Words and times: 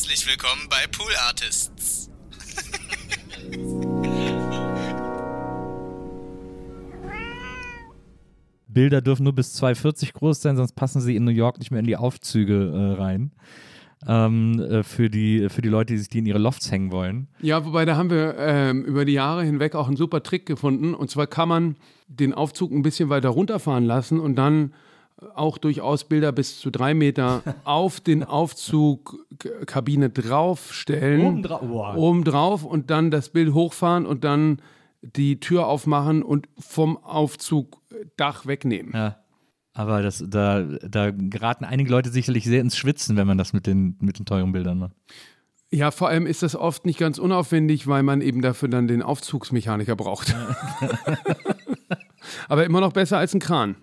Herzlich 0.00 0.26
willkommen 0.26 0.66
bei 0.70 0.86
Pool 0.90 1.12
Artists. 1.28 2.10
Bilder 8.66 9.02
dürfen 9.02 9.24
nur 9.24 9.34
bis 9.34 9.62
2,40 9.62 10.14
groß 10.14 10.40
sein, 10.40 10.56
sonst 10.56 10.72
passen 10.72 11.02
sie 11.02 11.16
in 11.16 11.24
New 11.24 11.30
York 11.30 11.58
nicht 11.58 11.70
mehr 11.70 11.80
in 11.80 11.86
die 11.86 11.98
Aufzüge 11.98 12.72
äh, 12.72 12.98
rein. 12.98 13.32
Ähm, 14.08 14.58
äh, 14.58 14.82
für, 14.84 15.10
die, 15.10 15.50
für 15.50 15.60
die 15.60 15.68
Leute, 15.68 15.92
die 15.92 15.98
sich 15.98 16.08
die 16.08 16.20
in 16.20 16.26
ihre 16.26 16.38
Lofts 16.38 16.72
hängen 16.72 16.92
wollen. 16.92 17.28
Ja, 17.42 17.66
wobei 17.66 17.84
da 17.84 17.96
haben 17.96 18.08
wir 18.08 18.36
ähm, 18.38 18.86
über 18.86 19.04
die 19.04 19.12
Jahre 19.12 19.44
hinweg 19.44 19.74
auch 19.74 19.86
einen 19.86 19.98
super 19.98 20.22
Trick 20.22 20.46
gefunden. 20.46 20.94
Und 20.94 21.10
zwar 21.10 21.26
kann 21.26 21.50
man 21.50 21.76
den 22.08 22.32
Aufzug 22.32 22.72
ein 22.72 22.80
bisschen 22.80 23.10
weiter 23.10 23.28
runterfahren 23.28 23.84
lassen 23.84 24.18
und 24.18 24.36
dann 24.36 24.72
auch 25.34 25.58
durchaus 25.58 26.04
Bilder 26.04 26.32
bis 26.32 26.58
zu 26.60 26.70
drei 26.70 26.94
Meter 26.94 27.42
auf 27.64 28.00
den 28.00 28.24
Aufzugkabine 28.24 30.10
draufstellen. 30.10 31.26
Oben 31.26 31.42
dra- 31.44 31.60
wow. 31.62 31.96
Oben 31.96 32.24
drauf 32.24 32.64
und 32.64 32.90
dann 32.90 33.10
das 33.10 33.30
Bild 33.30 33.52
hochfahren 33.54 34.06
und 34.06 34.24
dann 34.24 34.60
die 35.02 35.40
Tür 35.40 35.66
aufmachen 35.66 36.22
und 36.22 36.48
vom 36.58 36.96
Aufzugdach 36.98 38.46
wegnehmen. 38.46 38.92
Ja. 38.94 39.16
Aber 39.72 40.02
das, 40.02 40.22
da, 40.26 40.62
da 40.62 41.10
geraten 41.10 41.64
einige 41.64 41.90
Leute 41.90 42.10
sicherlich 42.10 42.44
sehr 42.44 42.60
ins 42.60 42.76
Schwitzen, 42.76 43.16
wenn 43.16 43.26
man 43.26 43.38
das 43.38 43.52
mit 43.52 43.66
den, 43.66 43.96
mit 44.00 44.18
den 44.18 44.26
teuren 44.26 44.52
Bildern 44.52 44.78
macht. 44.78 44.92
Ja, 45.72 45.92
vor 45.92 46.08
allem 46.08 46.26
ist 46.26 46.42
das 46.42 46.56
oft 46.56 46.84
nicht 46.84 46.98
ganz 46.98 47.18
unaufwendig, 47.18 47.86
weil 47.86 48.02
man 48.02 48.20
eben 48.20 48.42
dafür 48.42 48.68
dann 48.68 48.88
den 48.88 49.02
Aufzugsmechaniker 49.02 49.94
braucht. 49.94 50.34
Aber 52.48 52.64
immer 52.64 52.80
noch 52.80 52.92
besser 52.92 53.18
als 53.18 53.34
ein 53.34 53.40
Kran. 53.40 53.76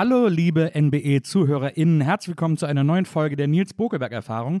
Hallo, 0.00 0.28
liebe 0.28 0.72
NBE-ZuhörerInnen, 0.74 2.02
herzlich 2.02 2.28
willkommen 2.28 2.58
zu 2.58 2.66
einer 2.66 2.84
neuen 2.84 3.06
Folge 3.06 3.36
der 3.36 3.48
Nils 3.48 3.72
Bokelberg-Erfahrung. 3.72 4.60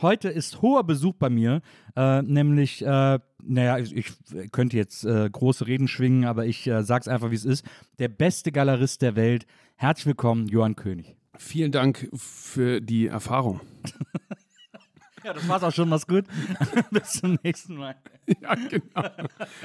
Heute 0.00 0.28
ist 0.28 0.62
hoher 0.62 0.84
Besuch 0.84 1.14
bei 1.18 1.30
mir, 1.30 1.62
äh, 1.96 2.22
nämlich, 2.22 2.84
äh, 2.86 3.18
naja, 3.46 3.78
ich, 3.78 3.94
ich 3.94 4.52
könnte 4.52 4.76
jetzt 4.76 5.04
äh, 5.04 5.28
große 5.30 5.66
Reden 5.66 5.88
schwingen, 5.88 6.24
aber 6.24 6.46
ich 6.46 6.66
äh, 6.66 6.82
sag's 6.82 7.08
einfach, 7.08 7.30
wie 7.30 7.36
es 7.36 7.44
ist. 7.44 7.64
Der 7.98 8.08
beste 8.08 8.52
Galerist 8.52 9.02
der 9.02 9.16
Welt. 9.16 9.46
Herzlich 9.76 10.06
willkommen, 10.06 10.48
Johann 10.48 10.76
König. 10.76 11.16
Vielen 11.36 11.72
Dank 11.72 12.08
für 12.14 12.80
die 12.80 13.06
Erfahrung. 13.06 13.60
Ja, 15.22 15.34
das 15.34 15.46
war's 15.48 15.62
auch 15.62 15.72
schon, 15.72 15.88
mach's 15.88 16.06
gut. 16.06 16.24
Bis 16.90 17.12
zum 17.12 17.38
nächsten 17.42 17.76
Mal. 17.76 17.94
Ja, 18.40 18.54
genau. 18.54 19.10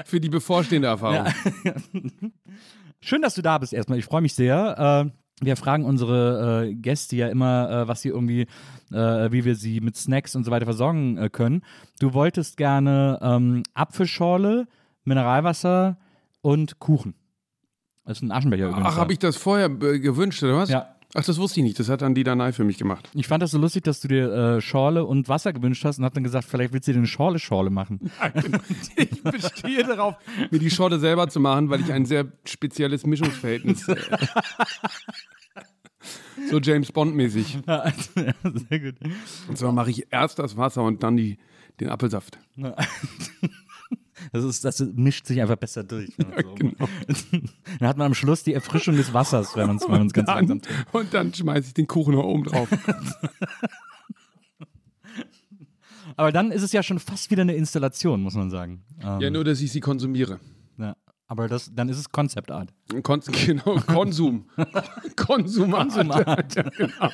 Für 0.04 0.20
die 0.20 0.28
bevorstehende 0.28 0.88
Erfahrung. 0.88 1.32
Schön, 3.00 3.22
dass 3.22 3.36
du 3.36 3.42
da 3.42 3.58
bist 3.58 3.72
erstmal. 3.72 3.98
Ich 3.98 4.04
freue 4.04 4.22
mich 4.22 4.34
sehr. 4.34 5.10
Wir 5.40 5.56
fragen 5.56 5.84
unsere 5.84 6.66
äh, 6.66 6.74
Gäste 6.74 7.16
ja 7.16 7.28
immer, 7.28 7.70
äh, 7.70 7.88
was 7.88 8.00
sie 8.00 8.08
irgendwie, 8.08 8.46
äh, 8.90 9.30
wie 9.30 9.44
wir 9.44 9.54
sie 9.54 9.80
mit 9.80 9.96
Snacks 9.96 10.34
und 10.34 10.44
so 10.44 10.50
weiter 10.50 10.64
versorgen 10.64 11.18
äh, 11.18 11.28
können. 11.28 11.62
Du 12.00 12.14
wolltest 12.14 12.56
gerne 12.56 13.18
ähm, 13.20 13.62
Apfelschorle, 13.74 14.66
Mineralwasser 15.04 15.98
und 16.40 16.78
Kuchen. 16.78 17.14
Das 18.06 18.18
ist 18.18 18.22
ein 18.22 18.32
Aschenbecher 18.32 18.68
übrigens. 18.68 18.88
Ach, 18.88 18.96
habe 18.96 19.12
ich 19.12 19.18
das 19.18 19.36
vorher 19.36 19.66
äh, 19.66 19.98
gewünscht, 19.98 20.42
oder 20.42 20.56
was? 20.56 20.70
Ja. 20.70 20.95
Ach, 21.14 21.24
das 21.24 21.38
wusste 21.38 21.60
ich 21.60 21.64
nicht. 21.64 21.78
Das 21.78 21.88
hat 21.88 22.02
dann 22.02 22.14
die 22.14 22.24
Danai 22.24 22.52
für 22.52 22.64
mich 22.64 22.78
gemacht. 22.78 23.08
Ich 23.14 23.26
fand 23.26 23.42
das 23.42 23.52
so 23.52 23.58
lustig, 23.58 23.84
dass 23.84 24.00
du 24.00 24.08
dir 24.08 24.32
äh, 24.32 24.60
Schorle 24.60 25.04
und 25.04 25.28
Wasser 25.28 25.52
gewünscht 25.52 25.84
hast 25.84 25.98
und 25.98 26.04
hab 26.04 26.14
dann 26.14 26.24
gesagt, 26.24 26.46
vielleicht 26.46 26.72
willst 26.72 26.88
du 26.88 26.92
dir 26.92 26.98
eine 26.98 27.06
Schorle-Schorle 27.06 27.70
machen. 27.70 28.10
Ich 28.96 29.22
bestehe 29.22 29.84
darauf, 29.84 30.16
mir 30.50 30.58
die 30.58 30.70
Schorle 30.70 30.98
selber 30.98 31.28
zu 31.28 31.40
machen, 31.40 31.70
weil 31.70 31.80
ich 31.80 31.92
ein 31.92 32.06
sehr 32.06 32.26
spezielles 32.44 33.06
Mischungsverhältnis. 33.06 33.88
Äh, 33.88 33.96
so 36.50 36.60
James 36.60 36.92
Bond-mäßig. 36.92 37.58
Ja, 37.66 37.92
sehr 38.68 38.80
gut. 38.80 38.94
Und 39.48 39.58
zwar 39.58 39.72
mache 39.72 39.90
ich 39.90 40.06
erst 40.10 40.38
das 40.38 40.56
Wasser 40.56 40.82
und 40.82 41.02
dann 41.02 41.16
die, 41.16 41.38
den 41.80 41.88
Apfelsaft. 41.88 42.38
Das, 44.32 44.44
ist, 44.44 44.64
das 44.64 44.80
mischt 44.94 45.26
sich 45.26 45.40
einfach 45.40 45.56
besser 45.56 45.84
durch. 45.84 46.10
wenn 46.18 46.30
man 46.30 46.44
so- 46.44 46.54
genau. 46.54 46.88
Dann 47.80 47.88
hat 47.88 47.96
man 47.96 48.06
am 48.06 48.14
Schluss 48.14 48.42
die 48.42 48.54
Erfrischung 48.54 48.96
des 48.96 49.12
Wassers, 49.12 49.56
wenn 49.56 49.66
man 49.66 49.76
es 49.76 50.12
ganz 50.12 50.28
langsam 50.28 50.60
Dann, 50.60 50.84
und 50.92 51.12
dann 51.14 51.34
schmeiße 51.34 51.68
ich 51.68 51.74
den 51.74 51.86
Kuchen 51.86 52.14
noch 52.14 52.24
oben 52.24 52.44
drauf. 52.44 52.68
Aber 56.16 56.32
dann 56.32 56.50
ist 56.50 56.62
es 56.62 56.72
ja 56.72 56.82
schon 56.82 56.98
fast 56.98 57.30
wieder 57.30 57.42
eine 57.42 57.54
Installation, 57.54 58.22
muss 58.22 58.34
man 58.34 58.50
sagen. 58.50 58.82
Ähm, 59.02 59.20
Ja, 59.20 59.30
nur, 59.30 59.44
dass 59.44 59.60
ich 59.60 59.70
sie 59.72 59.80
konsumiere. 59.80 60.40
ja. 60.78 60.96
Aber 61.28 61.48
das, 61.48 61.72
dann 61.74 61.88
ist 61.88 61.98
es 61.98 62.08
Concept 62.12 62.52
Art. 62.52 62.72
Kon 63.02 63.20
genau, 63.44 63.80
Konsum. 63.80 64.46
Konsumat. 65.16 65.88
Konsumat. 65.90 66.54
Ja, 66.54 66.62
genau. 66.62 67.10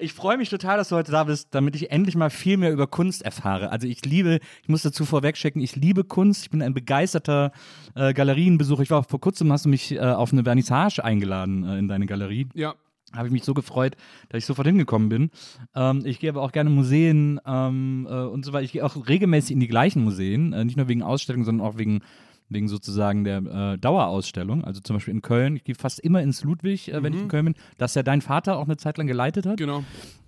Ich 0.00 0.12
freue 0.12 0.36
mich 0.36 0.48
total, 0.48 0.76
dass 0.76 0.90
du 0.90 0.96
heute 0.96 1.10
da 1.10 1.24
bist, 1.24 1.48
damit 1.50 1.74
ich 1.74 1.90
endlich 1.90 2.14
mal 2.14 2.30
viel 2.30 2.56
mehr 2.56 2.72
über 2.72 2.86
Kunst 2.86 3.22
erfahre. 3.22 3.70
Also 3.70 3.88
ich 3.88 4.04
liebe, 4.04 4.38
ich 4.62 4.68
muss 4.68 4.82
dazu 4.82 5.04
vorwegschicken, 5.04 5.60
ich 5.60 5.74
liebe 5.74 6.04
Kunst. 6.04 6.44
Ich 6.44 6.50
bin 6.50 6.62
ein 6.62 6.72
begeisterter 6.72 7.50
äh, 7.96 8.14
Galerienbesucher. 8.14 8.82
Ich 8.82 8.90
war 8.90 9.02
vor 9.02 9.20
kurzem, 9.20 9.52
hast 9.52 9.64
du 9.64 9.68
mich 9.68 9.92
äh, 9.92 9.98
auf 9.98 10.32
eine 10.32 10.44
Vernissage 10.44 11.04
eingeladen 11.04 11.64
äh, 11.64 11.78
in 11.78 11.88
deine 11.88 12.06
Galerie. 12.06 12.46
ja. 12.54 12.76
habe 13.12 13.26
ich 13.26 13.32
mich 13.32 13.42
so 13.42 13.54
gefreut, 13.54 13.96
dass 14.28 14.38
ich 14.38 14.46
sofort 14.46 14.68
hingekommen 14.68 15.08
bin. 15.08 15.30
Ähm, 15.74 16.02
ich 16.04 16.20
gehe 16.20 16.30
aber 16.30 16.42
auch 16.42 16.52
gerne 16.52 16.70
Museen 16.70 17.40
ähm, 17.44 18.06
äh, 18.08 18.14
und 18.14 18.44
so 18.44 18.52
weiter. 18.52 18.64
Ich 18.64 18.72
gehe 18.72 18.84
auch 18.84 19.08
regelmäßig 19.08 19.50
in 19.50 19.60
die 19.60 19.68
gleichen 19.68 20.04
Museen, 20.04 20.52
äh, 20.52 20.64
nicht 20.64 20.76
nur 20.76 20.86
wegen 20.86 21.02
Ausstellungen, 21.02 21.44
sondern 21.44 21.66
auch 21.66 21.76
wegen 21.76 22.02
wegen 22.48 22.68
sozusagen 22.68 23.24
der 23.24 23.38
äh, 23.38 23.78
Dauerausstellung. 23.78 24.64
Also 24.64 24.80
zum 24.80 24.96
Beispiel 24.96 25.14
in 25.14 25.22
Köln. 25.22 25.56
Ich 25.56 25.64
gehe 25.64 25.74
fast 25.74 26.00
immer 26.00 26.22
ins 26.22 26.44
Ludwig, 26.44 26.92
äh, 26.92 27.02
wenn 27.02 27.12
ich 27.12 27.20
in 27.20 27.28
Köln 27.28 27.46
bin, 27.46 27.54
das 27.76 27.94
ja 27.94 28.02
dein 28.02 28.20
Vater 28.20 28.56
auch 28.56 28.64
eine 28.64 28.76
Zeit 28.76 28.98
lang 28.98 29.06
geleitet 29.06 29.46
hat. 29.46 29.58
Genau. 29.58 29.84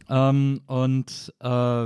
Ähm, 0.09 0.61
und 0.67 1.33
äh, 1.41 1.85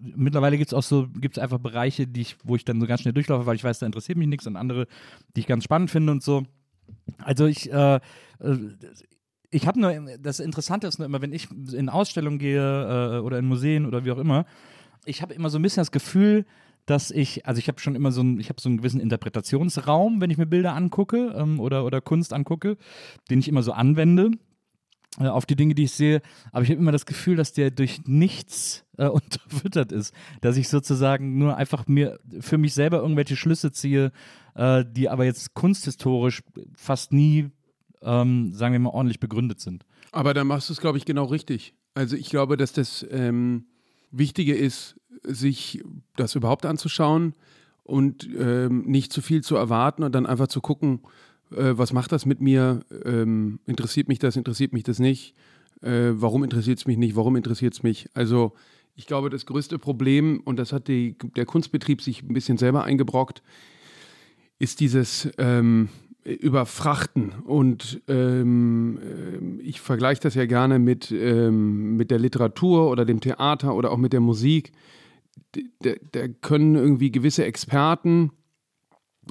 mittlerweile 0.00 0.56
gibt 0.56 0.68
es 0.68 0.74
auch 0.74 0.84
so, 0.84 1.08
gibt 1.08 1.36
es 1.36 1.42
einfach 1.42 1.58
Bereiche, 1.58 2.06
die 2.06 2.20
ich, 2.20 2.36
wo 2.44 2.54
ich 2.54 2.64
dann 2.64 2.80
so 2.80 2.86
ganz 2.86 3.00
schnell 3.00 3.12
durchlaufe, 3.12 3.44
weil 3.44 3.56
ich 3.56 3.64
weiß, 3.64 3.80
da 3.80 3.86
interessiert 3.86 4.16
mich 4.16 4.28
nichts 4.28 4.46
und 4.46 4.56
andere, 4.56 4.86
die 5.34 5.40
ich 5.40 5.46
ganz 5.48 5.64
spannend 5.64 5.90
finde 5.90 6.12
und 6.12 6.22
so. 6.22 6.44
Also 7.18 7.46
ich, 7.46 7.72
äh, 7.72 7.96
äh, 7.96 8.00
ich 9.50 9.66
habe 9.66 9.80
nur, 9.80 9.92
das 10.20 10.38
Interessante 10.38 10.86
ist 10.86 10.98
nur 10.98 11.06
immer, 11.06 11.20
wenn 11.22 11.32
ich 11.32 11.48
in 11.72 11.88
Ausstellungen 11.88 12.38
gehe 12.38 13.16
äh, 13.16 13.18
oder 13.18 13.38
in 13.38 13.46
Museen 13.46 13.84
oder 13.84 14.04
wie 14.04 14.12
auch 14.12 14.18
immer, 14.18 14.46
ich 15.04 15.22
habe 15.22 15.34
immer 15.34 15.50
so 15.50 15.58
ein 15.58 15.62
bisschen 15.62 15.80
das 15.80 15.90
Gefühl, 15.90 16.46
dass 16.86 17.10
ich, 17.10 17.46
also 17.46 17.58
ich 17.58 17.68
habe 17.68 17.80
schon 17.80 17.94
immer 17.94 18.12
so 18.12 18.20
einen, 18.20 18.40
ich 18.40 18.48
habe 18.48 18.60
so 18.60 18.68
einen 18.68 18.78
gewissen 18.78 19.00
Interpretationsraum, 19.00 20.20
wenn 20.20 20.30
ich 20.30 20.38
mir 20.38 20.46
Bilder 20.46 20.74
angucke 20.74 21.34
ähm, 21.36 21.60
oder, 21.60 21.84
oder 21.84 22.00
Kunst 22.00 22.32
angucke, 22.32 22.76
den 23.28 23.40
ich 23.40 23.48
immer 23.48 23.62
so 23.62 23.72
anwende 23.72 24.30
äh, 25.18 25.26
auf 25.26 25.46
die 25.46 25.56
Dinge, 25.56 25.74
die 25.74 25.84
ich 25.84 25.92
sehe. 25.92 26.22
Aber 26.52 26.62
ich 26.62 26.70
habe 26.70 26.80
immer 26.80 26.92
das 26.92 27.06
Gefühl, 27.06 27.36
dass 27.36 27.52
der 27.52 27.70
durch 27.70 28.06
nichts 28.06 28.84
äh, 28.98 29.06
unterfüttert 29.08 29.92
ist. 29.92 30.14
Dass 30.40 30.56
ich 30.56 30.68
sozusagen 30.68 31.38
nur 31.38 31.56
einfach 31.56 31.86
mir 31.86 32.18
für 32.40 32.58
mich 32.58 32.74
selber 32.74 32.98
irgendwelche 32.98 33.36
Schlüsse 33.36 33.72
ziehe, 33.72 34.12
äh, 34.54 34.84
die 34.88 35.08
aber 35.08 35.24
jetzt 35.24 35.54
kunsthistorisch 35.54 36.42
fast 36.74 37.12
nie, 37.12 37.50
ähm, 38.02 38.52
sagen 38.52 38.72
wir 38.72 38.78
mal, 38.78 38.90
ordentlich 38.90 39.20
begründet 39.20 39.60
sind. 39.60 39.84
Aber 40.12 40.34
da 40.34 40.44
machst 40.44 40.68
du 40.68 40.72
es, 40.72 40.80
glaube 40.80 40.98
ich, 40.98 41.04
genau 41.04 41.24
richtig. 41.24 41.74
Also 41.94 42.14
ich 42.14 42.28
glaube, 42.28 42.56
dass 42.56 42.72
das 42.72 43.04
ähm, 43.10 43.66
Wichtige 44.10 44.54
ist, 44.54 44.96
sich 45.22 45.82
das 46.16 46.34
überhaupt 46.34 46.66
anzuschauen 46.66 47.34
und 47.84 48.28
ähm, 48.38 48.82
nicht 48.86 49.12
zu 49.12 49.22
viel 49.22 49.42
zu 49.42 49.56
erwarten 49.56 50.02
und 50.02 50.14
dann 50.14 50.26
einfach 50.26 50.48
zu 50.48 50.60
gucken, 50.60 51.00
äh, 51.50 51.72
was 51.76 51.92
macht 51.92 52.12
das 52.12 52.26
mit 52.26 52.40
mir, 52.40 52.80
ähm, 53.04 53.60
interessiert 53.66 54.08
mich 54.08 54.18
das, 54.18 54.36
interessiert 54.36 54.72
mich 54.72 54.84
das 54.84 54.98
nicht, 54.98 55.34
äh, 55.82 56.10
warum 56.12 56.44
interessiert 56.44 56.78
es 56.78 56.86
mich 56.86 56.96
nicht, 56.96 57.16
warum 57.16 57.36
interessiert 57.36 57.74
es 57.74 57.82
mich. 57.82 58.08
Also 58.14 58.52
ich 58.94 59.06
glaube, 59.06 59.30
das 59.30 59.46
größte 59.46 59.78
Problem, 59.78 60.40
und 60.44 60.58
das 60.58 60.72
hat 60.72 60.88
die, 60.88 61.16
der 61.36 61.44
Kunstbetrieb 61.44 62.00
sich 62.00 62.22
ein 62.22 62.32
bisschen 62.32 62.58
selber 62.58 62.84
eingebrockt, 62.84 63.42
ist 64.58 64.80
dieses 64.80 65.28
ähm, 65.38 65.90
Überfrachten. 66.26 67.32
Und 67.44 68.02
ähm, 68.08 68.98
ähm, 69.02 69.60
ich 69.62 69.80
vergleiche 69.80 70.22
das 70.22 70.34
ja 70.34 70.46
gerne 70.46 70.78
mit, 70.78 71.12
ähm, 71.12 71.96
mit 71.96 72.10
der 72.10 72.18
Literatur 72.18 72.90
oder 72.90 73.04
dem 73.04 73.20
Theater 73.20 73.74
oder 73.74 73.92
auch 73.92 73.96
mit 73.96 74.12
der 74.12 74.20
Musik. 74.20 74.72
Da, 75.80 75.92
da 76.12 76.28
können 76.28 76.74
irgendwie 76.74 77.12
gewisse 77.12 77.44
Experten 77.44 78.32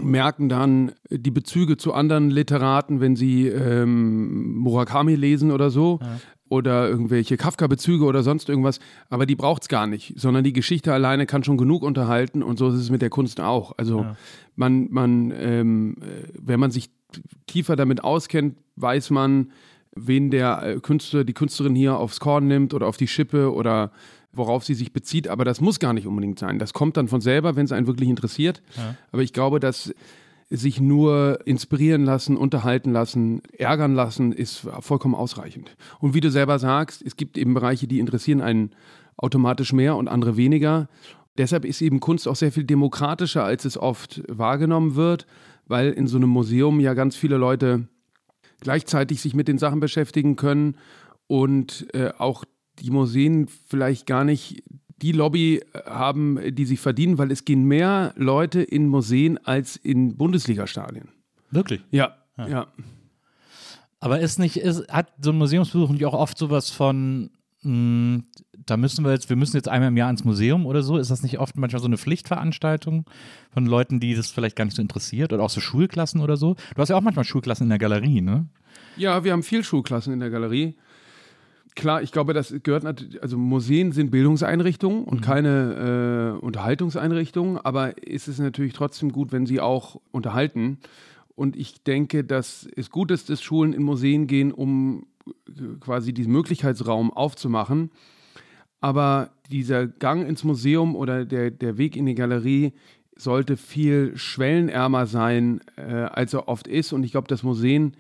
merken 0.02 0.50
dann 0.50 0.92
die 1.10 1.32
Bezüge 1.32 1.78
zu 1.78 1.94
anderen 1.94 2.30
Literaten, 2.30 3.00
wenn 3.00 3.16
sie 3.16 3.48
ähm, 3.48 4.58
Murakami 4.58 5.16
lesen 5.16 5.52
oder 5.52 5.70
so. 5.70 6.00
Oder 6.48 6.88
irgendwelche 6.88 7.38
Kafka-Bezüge 7.38 8.06
oder 8.06 8.22
sonst 8.22 8.50
irgendwas. 8.50 8.80
Aber 9.10 9.26
die 9.26 9.36
braucht 9.36 9.64
es 9.64 9.68
gar 9.68 9.88
nicht, 9.88 10.14
sondern 10.16 10.44
die 10.44 10.54
Geschichte 10.54 10.94
alleine 10.94 11.26
kann 11.26 11.44
schon 11.44 11.58
genug 11.58 11.82
unterhalten 11.82 12.44
und 12.44 12.60
so 12.60 12.70
ist 12.70 12.76
es 12.76 12.92
mit 12.92 13.02
der 13.02 13.10
Kunst 13.10 13.42
auch. 13.42 13.74
Also 13.78 14.06
man, 14.56 14.88
man, 14.92 15.34
ähm, 15.36 15.96
äh, 16.02 16.28
wenn 16.40 16.60
man 16.60 16.70
sich 16.70 16.92
tiefer 17.48 17.76
damit 17.76 18.04
auskennt, 18.04 18.58
weiß 18.76 19.10
man, 19.10 19.52
wen 19.96 20.30
der 20.30 20.62
äh, 20.64 20.80
Künstler, 20.80 21.24
die 21.24 21.34
Künstlerin 21.34 21.76
hier 21.76 21.98
aufs 21.98 22.20
Korn 22.20 22.48
nimmt 22.48 22.74
oder 22.74 22.88
auf 22.88 22.98
die 22.98 23.08
Schippe 23.08 23.52
oder 23.54 23.92
worauf 24.34 24.66
sie 24.66 24.74
sich 24.74 24.94
bezieht. 24.94 25.28
Aber 25.28 25.46
das 25.46 25.62
muss 25.62 25.80
gar 25.80 25.94
nicht 25.94 26.08
unbedingt 26.08 26.40
sein. 26.40 26.60
Das 26.60 26.74
kommt 26.74 26.98
dann 26.98 27.08
von 27.08 27.22
selber, 27.22 27.56
wenn 27.56 27.66
es 27.66 27.72
einen 27.72 27.88
wirklich 27.88 28.10
interessiert. 28.10 28.62
Ja. 28.76 28.96
Aber 29.12 29.22
ich 29.24 29.34
glaube, 29.34 29.60
dass 29.60 29.94
sich 30.50 30.80
nur 30.80 31.40
inspirieren 31.46 32.04
lassen, 32.04 32.38
unterhalten 32.38 32.92
lassen, 32.92 33.42
ärgern 33.58 33.96
lassen, 33.96 34.32
ist 34.32 34.68
vollkommen 34.80 35.16
ausreichend. 35.16 35.76
Und 36.00 36.14
wie 36.14 36.22
du 36.22 36.30
selber 36.30 36.60
sagst, 36.60 37.02
es 37.02 37.16
gibt 37.16 37.38
eben 37.38 37.54
Bereiche, 37.54 37.88
die 37.88 38.00
interessieren 38.00 38.42
einen 38.42 38.72
automatisch 39.18 39.74
mehr 39.74 39.96
und 39.96 40.08
andere 40.08 40.38
weniger. 40.38 40.88
Deshalb 41.38 41.66
ist 41.66 41.82
eben 41.82 42.00
Kunst 42.00 42.28
auch 42.28 42.36
sehr 42.36 42.52
viel 42.52 42.64
demokratischer, 42.64 43.44
als 43.44 43.66
es 43.66 43.78
oft 43.78 44.22
wahrgenommen 44.28 44.96
wird, 44.96 45.26
weil 45.68 45.92
in 45.92 46.08
so 46.08 46.18
einem 46.18 46.30
Museum 46.30 46.80
ja 46.80 46.94
ganz 46.94 47.16
viele 47.16 47.38
Leute 47.38 47.88
gleichzeitig 48.62 49.22
sich 49.22 49.34
mit 49.34 49.48
den 49.48 49.58
Sachen 49.58 49.80
beschäftigen 49.80 50.36
können 50.36 50.78
und 51.28 51.88
äh, 51.94 52.12
auch 52.18 52.46
die 52.80 52.92
Museen 52.92 53.48
vielleicht 53.48 54.06
gar 54.06 54.24
nicht 54.24 54.64
die 55.02 55.12
Lobby 55.12 55.58
äh, 55.58 55.90
haben, 55.90 56.40
die 56.56 56.66
sie 56.66 56.78
verdienen, 56.78 57.18
weil 57.18 57.32
es 57.32 57.46
gehen 57.46 57.64
mehr 57.64 58.14
Leute 58.16 58.62
in 58.62 58.88
Museen 58.88 59.38
als 59.46 59.76
in 59.76 60.18
Bundesliga-Stadien. 60.18 61.10
Wirklich? 61.52 61.82
Ja, 61.92 62.16
ja. 62.38 62.48
ja. 62.48 62.68
Aber 64.00 64.20
ist 64.20 64.40
nicht, 64.40 64.58
ist, 64.58 64.88
hat 64.90 65.12
so 65.22 65.32
ein 65.32 65.38
Museumsbesuch 65.38 65.90
nicht 65.90 66.06
auch 66.06 66.14
oft 66.14 66.38
sowas 66.38 66.70
von, 66.70 67.32
mh, 67.62 67.70
hm, 67.70 68.24
da 68.66 68.78
müssen 68.78 69.06
wir 69.06 69.12
jetzt, 69.12 69.30
wir 69.30 69.36
müssen 69.36 69.56
jetzt 69.56 69.68
einmal 69.68 69.90
im 69.90 69.98
Jahr 69.98 70.10
ins 70.10 70.24
Museum 70.24 70.66
oder 70.66 70.82
so? 70.82 70.98
Ist 70.98 71.12
das 71.12 71.24
nicht 71.24 71.40
oft 71.40 71.58
manchmal 71.58 71.82
so 71.82 71.88
eine 71.88 71.98
Pflichtveranstaltung 71.98 73.06
von 73.52 73.66
Leuten, 73.66 74.00
die 74.00 74.16
das 74.16 74.32
vielleicht 74.32 74.56
gar 74.56 74.66
nicht 74.66 74.76
so 74.76 74.82
interessiert 74.82 75.34
oder 75.34 75.44
auch 75.44 75.50
so 75.50 75.62
Schulklassen 75.62 76.22
oder 76.22 76.38
so? 76.38 76.56
Du 76.76 76.82
hast 76.82 76.90
ja 76.90 76.96
auch 76.96 77.02
manchmal 77.02 77.26
Schulklassen 77.26 77.66
in 77.66 77.70
der 77.70 77.80
Galerie, 77.80 78.22
ne? 78.22 78.48
Ja, 78.98 79.24
wir 79.24 79.34
haben 79.34 79.44
viel 79.44 79.64
Schulklassen 79.64 80.14
in 80.14 80.20
der 80.20 80.30
Galerie 80.30 80.76
klar, 81.76 82.02
ich 82.02 82.12
glaube, 82.12 82.34
das 82.34 82.54
gehört 82.64 82.84
natürlich, 82.84 83.22
also 83.22 83.38
Museen 83.38 83.92
sind 83.92 84.12
Bildungseinrichtungen 84.12 85.04
und 85.04 85.22
mhm. 85.22 85.24
keine 85.24 86.38
äh, 86.42 86.46
Unterhaltungseinrichtungen, 86.46 87.58
aber 87.58 87.94
es 88.06 88.28
ist 88.28 88.40
natürlich 88.40 88.74
trotzdem 88.74 89.12
gut, 89.12 89.32
wenn 89.32 89.46
sie 89.46 89.60
auch 89.60 90.00
unterhalten. 90.12 90.80
Und 91.36 91.56
ich 91.56 91.84
denke, 91.84 92.24
dass 92.24 92.68
es 92.76 92.90
gut 92.90 93.12
ist, 93.12 93.30
dass 93.30 93.42
Schulen 93.42 93.74
in 93.74 93.84
Museen 93.84 94.28
gehen, 94.28 94.52
um 94.52 95.06
äh, 95.28 95.78
quasi 95.80 96.14
diesen 96.14 96.32
Möglichkeitsraum 96.32 97.12
aufzumachen. 97.12 97.92
Aber 98.80 99.32
dieser 99.52 99.88
Gang 99.88 100.28
ins 100.28 100.44
Museum 100.44 100.96
oder 100.96 101.26
der, 101.26 101.52
der 101.52 101.78
Weg 101.78 101.96
in 101.96 102.06
die 102.06 102.16
Galerie 102.16 102.74
sollte 103.16 103.58
viel 103.58 104.16
schwellenärmer 104.16 105.06
sein, 105.08 105.62
äh, 105.78 105.82
als 105.82 106.34
er 106.34 106.48
oft 106.48 106.68
ist. 106.68 106.94
Und 106.94 107.04
ich 107.04 107.12
glaube, 107.12 107.28
dass 107.28 107.44
Museen 107.44 107.96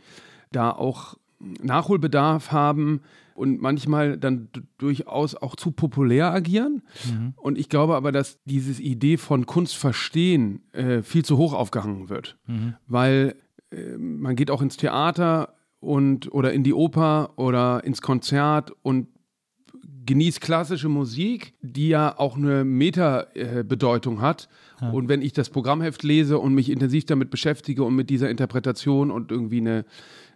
da 0.51 0.71
auch 0.71 1.17
Nachholbedarf 1.39 2.51
haben, 2.51 3.01
und 3.35 3.61
manchmal 3.61 4.17
dann 4.17 4.47
durchaus 4.77 5.35
auch 5.35 5.55
zu 5.55 5.71
populär 5.71 6.31
agieren. 6.31 6.81
Mhm. 7.05 7.33
Und 7.35 7.57
ich 7.57 7.69
glaube 7.69 7.95
aber, 7.95 8.11
dass 8.11 8.39
diese 8.45 8.81
Idee 8.81 9.17
von 9.17 9.45
Kunst 9.45 9.75
verstehen 9.75 10.61
äh, 10.71 11.03
viel 11.03 11.23
zu 11.23 11.37
hoch 11.37 11.53
aufgehangen 11.53 12.09
wird, 12.09 12.37
mhm. 12.47 12.75
weil 12.87 13.35
äh, 13.71 13.97
man 13.97 14.35
geht 14.35 14.49
auch 14.49 14.61
ins 14.61 14.77
Theater 14.77 15.55
und 15.81 16.33
oder 16.33 16.53
in 16.53 16.63
die 16.63 16.73
Oper 16.73 17.33
oder 17.35 17.83
ins 17.83 18.01
Konzert 18.01 18.71
und 18.81 19.07
genießt 20.05 20.39
klassische 20.39 20.87
Musik, 20.87 21.53
die 21.61 21.89
ja 21.89 22.17
auch 22.17 22.37
eine 22.37 22.63
Meta-Bedeutung 22.63 24.21
hat. 24.21 24.47
Ja. 24.79 24.91
Und 24.91 25.09
wenn 25.09 25.21
ich 25.21 25.33
das 25.33 25.49
Programmheft 25.49 26.03
lese 26.03 26.39
und 26.39 26.53
mich 26.53 26.69
intensiv 26.69 27.05
damit 27.05 27.31
beschäftige 27.31 27.83
und 27.83 27.95
mit 27.95 28.09
dieser 28.09 28.29
Interpretation 28.29 29.11
und 29.11 29.31
irgendwie 29.31 29.61
eine, 29.61 29.85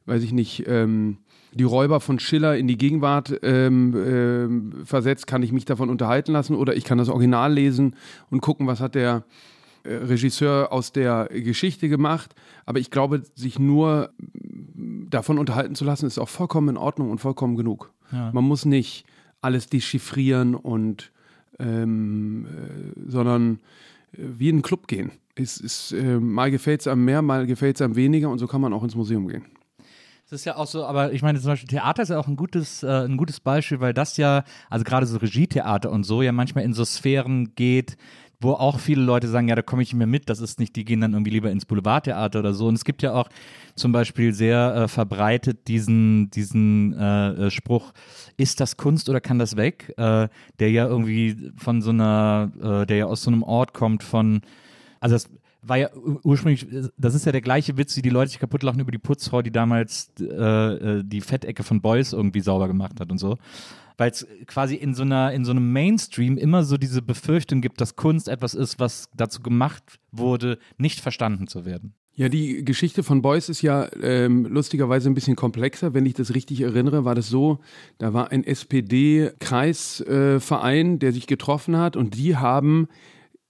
weiß 0.05 0.23
ich 0.23 0.33
nicht, 0.33 0.65
ähm, 0.67 1.17
die 1.53 1.63
Räuber 1.63 1.99
von 1.99 2.19
Schiller 2.19 2.57
in 2.57 2.67
die 2.67 2.77
Gegenwart 2.77 3.39
ähm, 3.43 3.95
ähm, 3.95 4.73
versetzt, 4.85 5.27
kann 5.27 5.43
ich 5.43 5.51
mich 5.51 5.65
davon 5.65 5.89
unterhalten 5.89 6.31
lassen 6.31 6.55
oder 6.55 6.75
ich 6.75 6.83
kann 6.83 6.97
das 6.97 7.09
Original 7.09 7.53
lesen 7.53 7.95
und 8.29 8.41
gucken, 8.41 8.67
was 8.67 8.79
hat 8.79 8.95
der 8.95 9.23
äh, 9.83 9.93
Regisseur 9.93 10.71
aus 10.71 10.91
der 10.91 11.29
Geschichte 11.31 11.89
gemacht. 11.89 12.35
Aber 12.65 12.79
ich 12.79 12.91
glaube, 12.91 13.23
sich 13.35 13.57
nur 13.59 14.11
davon 15.09 15.39
unterhalten 15.39 15.75
zu 15.75 15.85
lassen, 15.85 16.05
ist 16.05 16.19
auch 16.19 16.29
vollkommen 16.29 16.69
in 16.69 16.77
Ordnung 16.77 17.09
und 17.09 17.19
vollkommen 17.19 17.55
genug. 17.55 17.91
Ja. 18.11 18.31
Man 18.31 18.43
muss 18.43 18.65
nicht 18.65 19.05
alles 19.41 19.67
dechiffrieren 19.67 20.55
und 20.55 21.11
ähm, 21.59 22.45
äh, 22.45 23.09
sondern 23.09 23.59
äh, 24.13 24.17
wie 24.37 24.49
in 24.49 24.55
einen 24.55 24.61
Club 24.61 24.87
gehen. 24.87 25.11
Es 25.35 25.57
ist, 25.57 25.93
äh, 25.93 26.19
mal 26.19 26.51
gefällt 26.51 26.81
es 26.81 26.87
einem 26.87 27.05
mehr, 27.05 27.21
mal 27.21 27.45
gefällt 27.45 27.77
es 27.77 27.81
einem 27.81 27.95
weniger 27.95 28.29
und 28.29 28.39
so 28.39 28.47
kann 28.47 28.61
man 28.61 28.73
auch 28.73 28.83
ins 28.83 28.95
Museum 28.95 29.27
gehen. 29.27 29.45
Das 30.29 30.41
ist 30.41 30.45
ja 30.45 30.57
auch 30.57 30.67
so, 30.67 30.85
aber 30.85 31.11
ich 31.11 31.23
meine, 31.23 31.39
zum 31.39 31.49
Beispiel 31.49 31.69
Theater 31.69 32.03
ist 32.03 32.09
ja 32.09 32.19
auch 32.19 32.27
ein 32.27 32.35
gutes, 32.35 32.83
äh, 32.83 33.05
ein 33.05 33.17
gutes 33.17 33.39
Beispiel, 33.39 33.79
weil 33.79 33.95
das 33.95 34.15
ja, 34.17 34.43
also 34.69 34.83
gerade 34.83 35.07
so 35.07 35.17
Regietheater 35.17 35.91
und 35.91 36.03
so, 36.03 36.21
ja 36.21 36.31
manchmal 36.31 36.65
in 36.65 36.73
so 36.73 36.85
Sphären 36.85 37.55
geht, 37.55 37.97
wo 38.39 38.51
auch 38.51 38.79
viele 38.79 39.01
Leute 39.01 39.27
sagen, 39.27 39.47
ja, 39.47 39.55
da 39.55 39.63
komme 39.63 39.81
ich 39.81 39.89
nicht 39.89 39.97
mehr 39.97 40.05
mit, 40.05 40.29
das 40.29 40.39
ist 40.39 40.59
nicht, 40.59 40.75
die 40.75 40.85
gehen 40.85 41.01
dann 41.01 41.13
irgendwie 41.13 41.31
lieber 41.31 41.49
ins 41.49 41.65
Boulevardtheater 41.65 42.39
oder 42.39 42.53
so. 42.53 42.67
Und 42.67 42.75
es 42.75 42.85
gibt 42.85 43.01
ja 43.01 43.13
auch 43.13 43.27
zum 43.75 43.91
Beispiel 43.91 44.31
sehr 44.33 44.75
äh, 44.75 44.87
verbreitet 44.87 45.67
diesen, 45.67 46.29
diesen 46.29 46.93
äh, 46.93 47.47
äh 47.47 47.51
Spruch, 47.51 47.91
ist 48.37 48.59
das 48.59 48.77
Kunst 48.77 49.09
oder 49.09 49.19
kann 49.21 49.39
das 49.39 49.57
weg? 49.57 49.93
Äh, 49.97 50.29
der 50.59 50.71
ja 50.71 50.85
irgendwie 50.87 51.51
von 51.57 51.81
so 51.81 51.89
einer, 51.89 52.51
äh, 52.61 52.85
der 52.85 52.97
ja 52.97 53.05
aus 53.07 53.23
so 53.23 53.31
einem 53.31 53.41
Ort 53.41 53.73
kommt 53.73 54.03
von, 54.03 54.41
also 54.99 55.15
das 55.15 55.29
war 55.61 55.77
ja 55.77 55.89
ursprünglich, 56.23 56.67
das 56.97 57.15
ist 57.15 57.25
ja 57.25 57.31
der 57.31 57.41
gleiche 57.41 57.77
Witz, 57.77 57.95
wie 57.97 58.01
die 58.01 58.09
Leute 58.09 58.31
sich 58.31 58.39
kaputt 58.39 58.63
lachen 58.63 58.79
über 58.79 58.91
die 58.91 58.97
Putzfrau, 58.97 59.41
die 59.41 59.51
damals 59.51 60.11
äh, 60.19 60.25
äh 60.25 61.03
die 61.03 61.21
Fettecke 61.21 61.63
von 61.63 61.81
Beuys 61.81 62.13
irgendwie 62.13 62.41
sauber 62.41 62.67
gemacht 62.67 62.99
hat 62.99 63.11
und 63.11 63.17
so. 63.17 63.37
Weil 63.97 64.11
es 64.11 64.25
quasi 64.47 64.75
in 64.75 64.93
so, 64.93 65.03
einer, 65.03 65.33
in 65.33 65.43
so 65.43 65.51
einem 65.51 65.73
Mainstream 65.73 66.37
immer 66.37 66.63
so 66.63 66.77
diese 66.77 67.01
Befürchtung 67.01 67.59
gibt, 67.59 67.81
dass 67.81 67.97
Kunst 67.97 68.29
etwas 68.29 68.53
ist, 68.53 68.79
was 68.79 69.09
dazu 69.13 69.41
gemacht 69.41 69.99
wurde, 70.11 70.57
nicht 70.77 71.01
verstanden 71.01 71.47
zu 71.47 71.65
werden. 71.65 71.95
Ja, 72.19 72.27
die 72.27 72.65
Geschichte 72.65 73.03
von 73.03 73.21
Beuys 73.21 73.49
ist 73.49 73.61
ja 73.61 73.87
ähm, 74.01 74.45
lustigerweise 74.45 75.09
ein 75.09 75.13
bisschen 75.13 75.37
komplexer. 75.37 75.93
Wenn 75.93 76.05
ich 76.05 76.13
das 76.13 76.35
richtig 76.35 76.59
erinnere, 76.61 77.05
war 77.05 77.15
das 77.15 77.29
so, 77.29 77.59
da 77.97 78.13
war 78.13 78.31
ein 78.31 78.43
SPD-Kreisverein, 78.43 80.95
äh, 80.95 80.97
der 80.97 81.13
sich 81.13 81.27
getroffen 81.27 81.77
hat 81.77 81.95
und 81.95 82.17
die 82.17 82.35
haben 82.35 82.89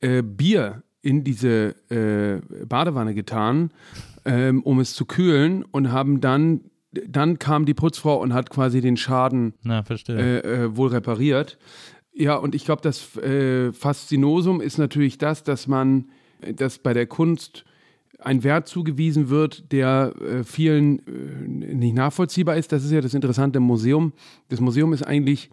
äh, 0.02 0.22
Bier 0.22 0.84
in 1.02 1.24
diese 1.24 1.76
äh, 1.90 2.66
Badewanne 2.66 3.14
getan, 3.14 3.72
ähm, 4.26 4.62
um 4.64 4.80
es 4.80 4.94
zu 4.94 5.06
kühlen 5.06 5.64
und 5.64 5.92
haben 5.92 6.22
dann, 6.22 6.62
dann 6.92 7.40
kam 7.40 7.66
die 7.66 7.74
Putzfrau 7.74 8.22
und 8.22 8.34
hat 8.34 8.50
quasi 8.50 8.82
den 8.82 8.98
Schaden 8.98 9.54
Na, 9.64 9.84
äh, 10.10 10.40
äh, 10.40 10.76
wohl 10.76 10.90
repariert. 10.90 11.58
Ja, 12.14 12.36
und 12.36 12.54
ich 12.54 12.66
glaube, 12.66 12.82
das 12.82 13.16
äh, 13.18 13.72
Faszinosum 13.72 14.60
ist 14.60 14.78
natürlich 14.78 15.18
das, 15.18 15.44
dass 15.44 15.68
man, 15.68 16.10
dass 16.56 16.80
bei 16.80 16.94
der 16.94 17.08
Kunst 17.08 17.64
ein 18.22 18.44
Wert 18.44 18.68
zugewiesen 18.68 19.30
wird, 19.30 19.72
der 19.72 20.14
äh, 20.20 20.44
vielen 20.44 21.00
äh, 21.08 21.74
nicht 21.76 21.96
nachvollziehbar 21.96 22.58
ist. 22.58 22.74
Das 22.74 22.84
ist 22.84 22.92
ja 22.92 23.00
das 23.00 23.14
Interessante 23.14 23.58
im 23.58 23.64
Museum. 23.64 24.12
Das 24.50 24.60
Museum 24.60 24.92
ist 24.92 25.04
eigentlich 25.04 25.50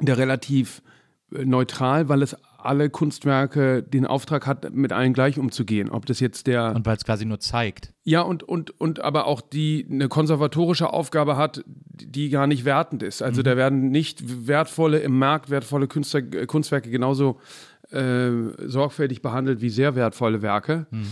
der 0.00 0.18
relativ 0.18 0.82
neutral, 1.30 2.08
weil 2.08 2.22
es 2.22 2.36
alle 2.58 2.90
Kunstwerke 2.90 3.82
den 3.84 4.04
Auftrag 4.04 4.46
hat, 4.46 4.74
mit 4.74 4.92
allen 4.92 5.12
gleich 5.12 5.38
umzugehen. 5.38 5.90
Ob 5.90 6.06
das 6.06 6.18
jetzt 6.18 6.48
der. 6.48 6.74
Und 6.74 6.84
weil 6.84 6.96
es 6.96 7.04
quasi 7.04 7.24
nur 7.24 7.38
zeigt. 7.38 7.94
Ja, 8.02 8.22
und, 8.22 8.42
und, 8.42 8.78
und 8.80 9.00
aber 9.00 9.26
auch 9.26 9.40
die 9.40 9.86
eine 9.88 10.08
konservatorische 10.08 10.92
Aufgabe 10.92 11.36
hat, 11.36 11.64
die 11.66 12.30
gar 12.30 12.48
nicht 12.48 12.64
wertend 12.64 13.02
ist. 13.02 13.22
Also 13.22 13.40
mhm. 13.40 13.44
da 13.44 13.56
werden 13.56 13.90
nicht 13.90 14.48
wertvolle, 14.48 14.98
im 14.98 15.16
Markt 15.18 15.50
wertvolle 15.50 15.86
Künstler, 15.86 16.22
Kunstwerke 16.46 16.90
genauso 16.90 17.38
äh, 17.90 18.30
sorgfältig 18.66 19.22
behandelt 19.22 19.60
wie 19.60 19.70
sehr 19.70 19.94
wertvolle 19.94 20.42
Werke. 20.42 20.86
Mhm. 20.90 21.06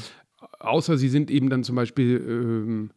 Außer 0.58 0.98
sie 0.98 1.08
sind 1.08 1.30
eben 1.30 1.48
dann 1.48 1.62
zum 1.62 1.76
Beispiel. 1.76 2.16
Ähm, 2.28 2.90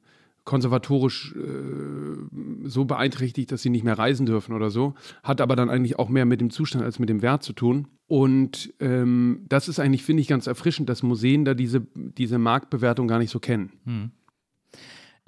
konservatorisch 0.50 1.36
äh, 1.36 2.68
so 2.68 2.86
beeinträchtigt, 2.86 3.52
dass 3.52 3.62
sie 3.62 3.70
nicht 3.70 3.84
mehr 3.84 4.00
reisen 4.00 4.26
dürfen 4.26 4.56
oder 4.56 4.72
so. 4.72 4.96
Hat 5.22 5.42
aber 5.42 5.56
dann 5.56 5.70
eigentlich 5.70 6.00
auch 6.00 6.10
mehr 6.10 6.26
mit 6.26 6.42
dem 6.42 6.50
Zustand 6.50 6.84
als 6.84 6.98
mit 6.98 7.08
dem 7.08 7.22
Wert 7.22 7.44
zu 7.44 7.54
tun. 7.54 7.88
Und 8.08 8.74
ähm, 8.80 9.46
das 9.48 9.68
ist 9.68 9.80
eigentlich, 9.80 10.04
finde 10.04 10.22
ich, 10.22 10.28
ganz 10.28 10.48
erfrischend, 10.48 10.90
dass 10.90 11.04
Museen 11.04 11.46
da 11.46 11.54
diese, 11.54 11.86
diese 11.94 12.40
Marktbewertung 12.40 13.08
gar 13.08 13.20
nicht 13.20 13.30
so 13.30 13.40
kennen. 13.40 13.74
Hm. 13.86 14.12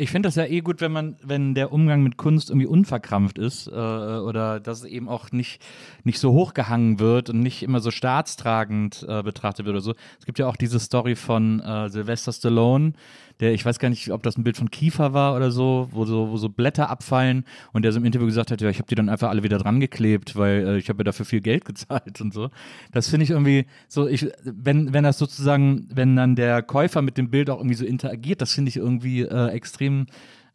Ich 0.01 0.09
finde 0.09 0.25
das 0.25 0.35
ja 0.35 0.45
eh 0.45 0.61
gut, 0.61 0.81
wenn 0.81 0.91
man, 0.91 1.17
wenn 1.21 1.53
der 1.53 1.71
Umgang 1.71 2.01
mit 2.01 2.17
Kunst 2.17 2.49
irgendwie 2.49 2.65
unverkrampft 2.65 3.37
ist 3.37 3.67
äh, 3.67 3.69
oder 3.69 4.59
dass 4.59 4.79
es 4.79 4.85
eben 4.85 5.07
auch 5.07 5.31
nicht, 5.31 5.61
nicht 6.03 6.17
so 6.17 6.31
hochgehangen 6.31 6.99
wird 6.99 7.29
und 7.29 7.41
nicht 7.41 7.61
immer 7.61 7.81
so 7.81 7.91
staatstragend 7.91 9.05
äh, 9.07 9.21
betrachtet 9.21 9.67
wird 9.67 9.75
oder 9.75 9.83
so. 9.83 9.93
Es 10.19 10.25
gibt 10.25 10.39
ja 10.39 10.47
auch 10.47 10.55
diese 10.55 10.79
Story 10.79 11.15
von 11.15 11.59
äh, 11.59 11.87
Sylvester 11.89 12.33
Stallone, 12.33 12.93
der, 13.41 13.53
ich 13.53 13.65
weiß 13.65 13.79
gar 13.79 13.89
nicht, 13.89 14.11
ob 14.11 14.23
das 14.23 14.37
ein 14.37 14.43
Bild 14.43 14.55
von 14.55 14.71
Kiefer 14.71 15.13
war 15.13 15.35
oder 15.35 15.51
so, 15.51 15.89
wo 15.91 16.05
so, 16.05 16.29
wo 16.29 16.37
so 16.37 16.47
Blätter 16.47 16.89
abfallen 16.89 17.43
und 17.73 17.83
der 17.83 17.91
so 17.91 17.99
im 17.99 18.05
Interview 18.05 18.27
gesagt 18.27 18.51
hat, 18.51 18.61
ja, 18.61 18.69
ich 18.69 18.77
habe 18.77 18.87
die 18.87 18.95
dann 18.95 19.09
einfach 19.09 19.29
alle 19.29 19.43
wieder 19.43 19.57
dran 19.57 19.79
geklebt, 19.79 20.35
weil 20.35 20.67
äh, 20.67 20.77
ich 20.77 20.89
habe 20.89 20.99
ja 20.99 21.03
dafür 21.05 21.25
viel 21.25 21.41
Geld 21.41 21.65
gezahlt 21.71 22.21
und 22.21 22.33
so. 22.33 22.49
Das 22.91 23.09
finde 23.09 23.23
ich 23.25 23.31
irgendwie 23.31 23.65
so, 23.87 24.07
ich, 24.07 24.27
wenn, 24.43 24.93
wenn 24.93 25.03
das 25.03 25.17
sozusagen, 25.17 25.87
wenn 25.93 26.15
dann 26.15 26.35
der 26.35 26.61
Käufer 26.61 27.01
mit 27.01 27.17
dem 27.17 27.29
Bild 27.29 27.49
auch 27.49 27.57
irgendwie 27.57 27.75
so 27.75 27.85
interagiert, 27.85 28.41
das 28.41 28.53
finde 28.53 28.69
ich 28.69 28.77
irgendwie 28.77 29.21
äh, 29.23 29.47
extrem 29.47 30.05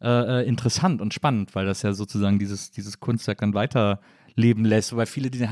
äh, 0.01 0.41
äh, 0.41 0.47
interessant 0.47 1.01
und 1.01 1.13
spannend, 1.13 1.55
weil 1.55 1.65
das 1.65 1.81
ja 1.81 1.91
sozusagen 1.91 2.39
dieses, 2.39 2.71
dieses 2.71 2.99
Kunstwerk 2.99 3.39
dann 3.39 3.53
weiterleben 4.37 4.65
lässt, 4.65 4.95
weil 4.95 5.05
viele 5.05 5.29
die, 5.29 5.45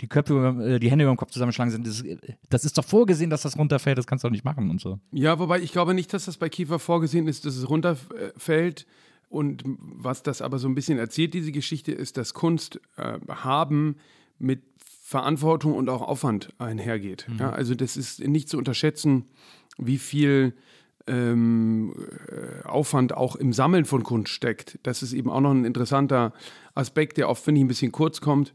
die 0.00 0.06
Köpfe, 0.06 0.56
äh, 0.60 0.78
die 0.78 0.90
Hände 0.90 1.04
über 1.04 1.12
dem 1.12 1.16
Kopf 1.16 1.30
zusammenschlagen 1.30 1.72
sind. 1.72 1.86
Das, 1.86 2.04
das, 2.48 2.64
ist 2.64 2.78
doch 2.78 2.84
vorgesehen, 2.84 3.30
dass 3.30 3.42
das 3.42 3.58
runterfällt, 3.58 3.98
das 3.98 4.06
kannst 4.06 4.24
du 4.24 4.28
doch 4.28 4.32
nicht 4.32 4.44
machen 4.44 4.70
und 4.70 4.80
so. 4.80 5.00
Ja, 5.12 5.38
wobei 5.38 5.60
ich 5.60 5.72
glaube 5.72 5.94
nicht, 5.94 6.12
dass 6.12 6.26
das 6.26 6.36
bei 6.36 6.48
Kiefer 6.48 6.78
vorgesehen 6.78 7.26
ist, 7.26 7.44
dass 7.44 7.56
es 7.56 7.68
runterfällt. 7.68 8.86
Und 9.28 9.64
was 9.66 10.22
das 10.22 10.40
aber 10.40 10.58
so 10.58 10.68
ein 10.68 10.74
bisschen 10.74 10.98
erzählt, 10.98 11.34
diese 11.34 11.50
Geschichte, 11.50 11.90
ist, 11.90 12.16
dass 12.16 12.32
Kunst 12.32 12.80
äh, 12.96 13.18
haben 13.28 13.96
mit 14.38 14.62
Verantwortung 14.78 15.74
und 15.74 15.88
auch 15.88 16.02
Aufwand 16.02 16.52
einhergeht. 16.58 17.26
Mhm. 17.28 17.38
Ja, 17.38 17.50
also 17.50 17.74
das 17.74 17.96
ist 17.96 18.20
nicht 18.20 18.48
zu 18.48 18.58
unterschätzen, 18.58 19.24
wie 19.78 19.98
viel 19.98 20.54
ähm, 21.06 21.94
äh, 22.28 22.66
Aufwand 22.66 23.14
auch 23.14 23.36
im 23.36 23.52
Sammeln 23.52 23.84
von 23.84 24.02
Kunst 24.02 24.32
steckt. 24.32 24.78
Das 24.82 25.02
ist 25.02 25.12
eben 25.12 25.30
auch 25.30 25.40
noch 25.40 25.52
ein 25.52 25.64
interessanter 25.64 26.32
Aspekt, 26.74 27.16
der 27.16 27.28
oft, 27.28 27.44
finde 27.44 27.60
ich, 27.60 27.64
ein 27.64 27.68
bisschen 27.68 27.92
kurz 27.92 28.20
kommt. 28.20 28.54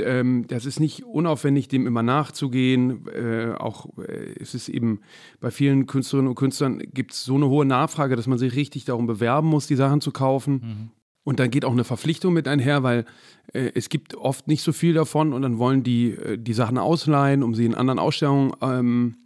Ähm, 0.00 0.46
das 0.48 0.66
ist 0.66 0.80
nicht 0.80 1.04
unaufwendig, 1.04 1.68
dem 1.68 1.86
immer 1.86 2.02
nachzugehen. 2.02 3.06
Äh, 3.08 3.54
auch 3.54 3.86
äh, 3.98 4.32
ist 4.34 4.54
es 4.54 4.68
eben 4.68 5.00
bei 5.40 5.50
vielen 5.50 5.86
Künstlerinnen 5.86 6.28
und 6.28 6.34
Künstlern 6.34 6.78
gibt 6.92 7.12
es 7.12 7.24
so 7.24 7.36
eine 7.36 7.48
hohe 7.48 7.64
Nachfrage, 7.64 8.16
dass 8.16 8.26
man 8.26 8.38
sich 8.38 8.54
richtig 8.54 8.84
darum 8.84 9.06
bewerben 9.06 9.48
muss, 9.48 9.66
die 9.66 9.76
Sachen 9.76 10.00
zu 10.00 10.12
kaufen. 10.12 10.52
Mhm. 10.52 10.90
Und 11.24 11.40
dann 11.40 11.50
geht 11.50 11.64
auch 11.64 11.72
eine 11.72 11.82
Verpflichtung 11.82 12.34
mit 12.34 12.46
einher, 12.46 12.82
weil 12.82 13.04
äh, 13.52 13.72
es 13.74 13.88
gibt 13.88 14.14
oft 14.14 14.46
nicht 14.48 14.62
so 14.62 14.72
viel 14.72 14.94
davon 14.94 15.32
und 15.32 15.42
dann 15.42 15.58
wollen 15.58 15.82
die 15.82 16.10
äh, 16.10 16.38
die 16.38 16.52
Sachen 16.52 16.78
ausleihen, 16.78 17.42
um 17.42 17.54
sie 17.54 17.64
in 17.64 17.74
anderen 17.74 17.98
Ausstellungen 17.98 18.52
ähm, 18.60 19.16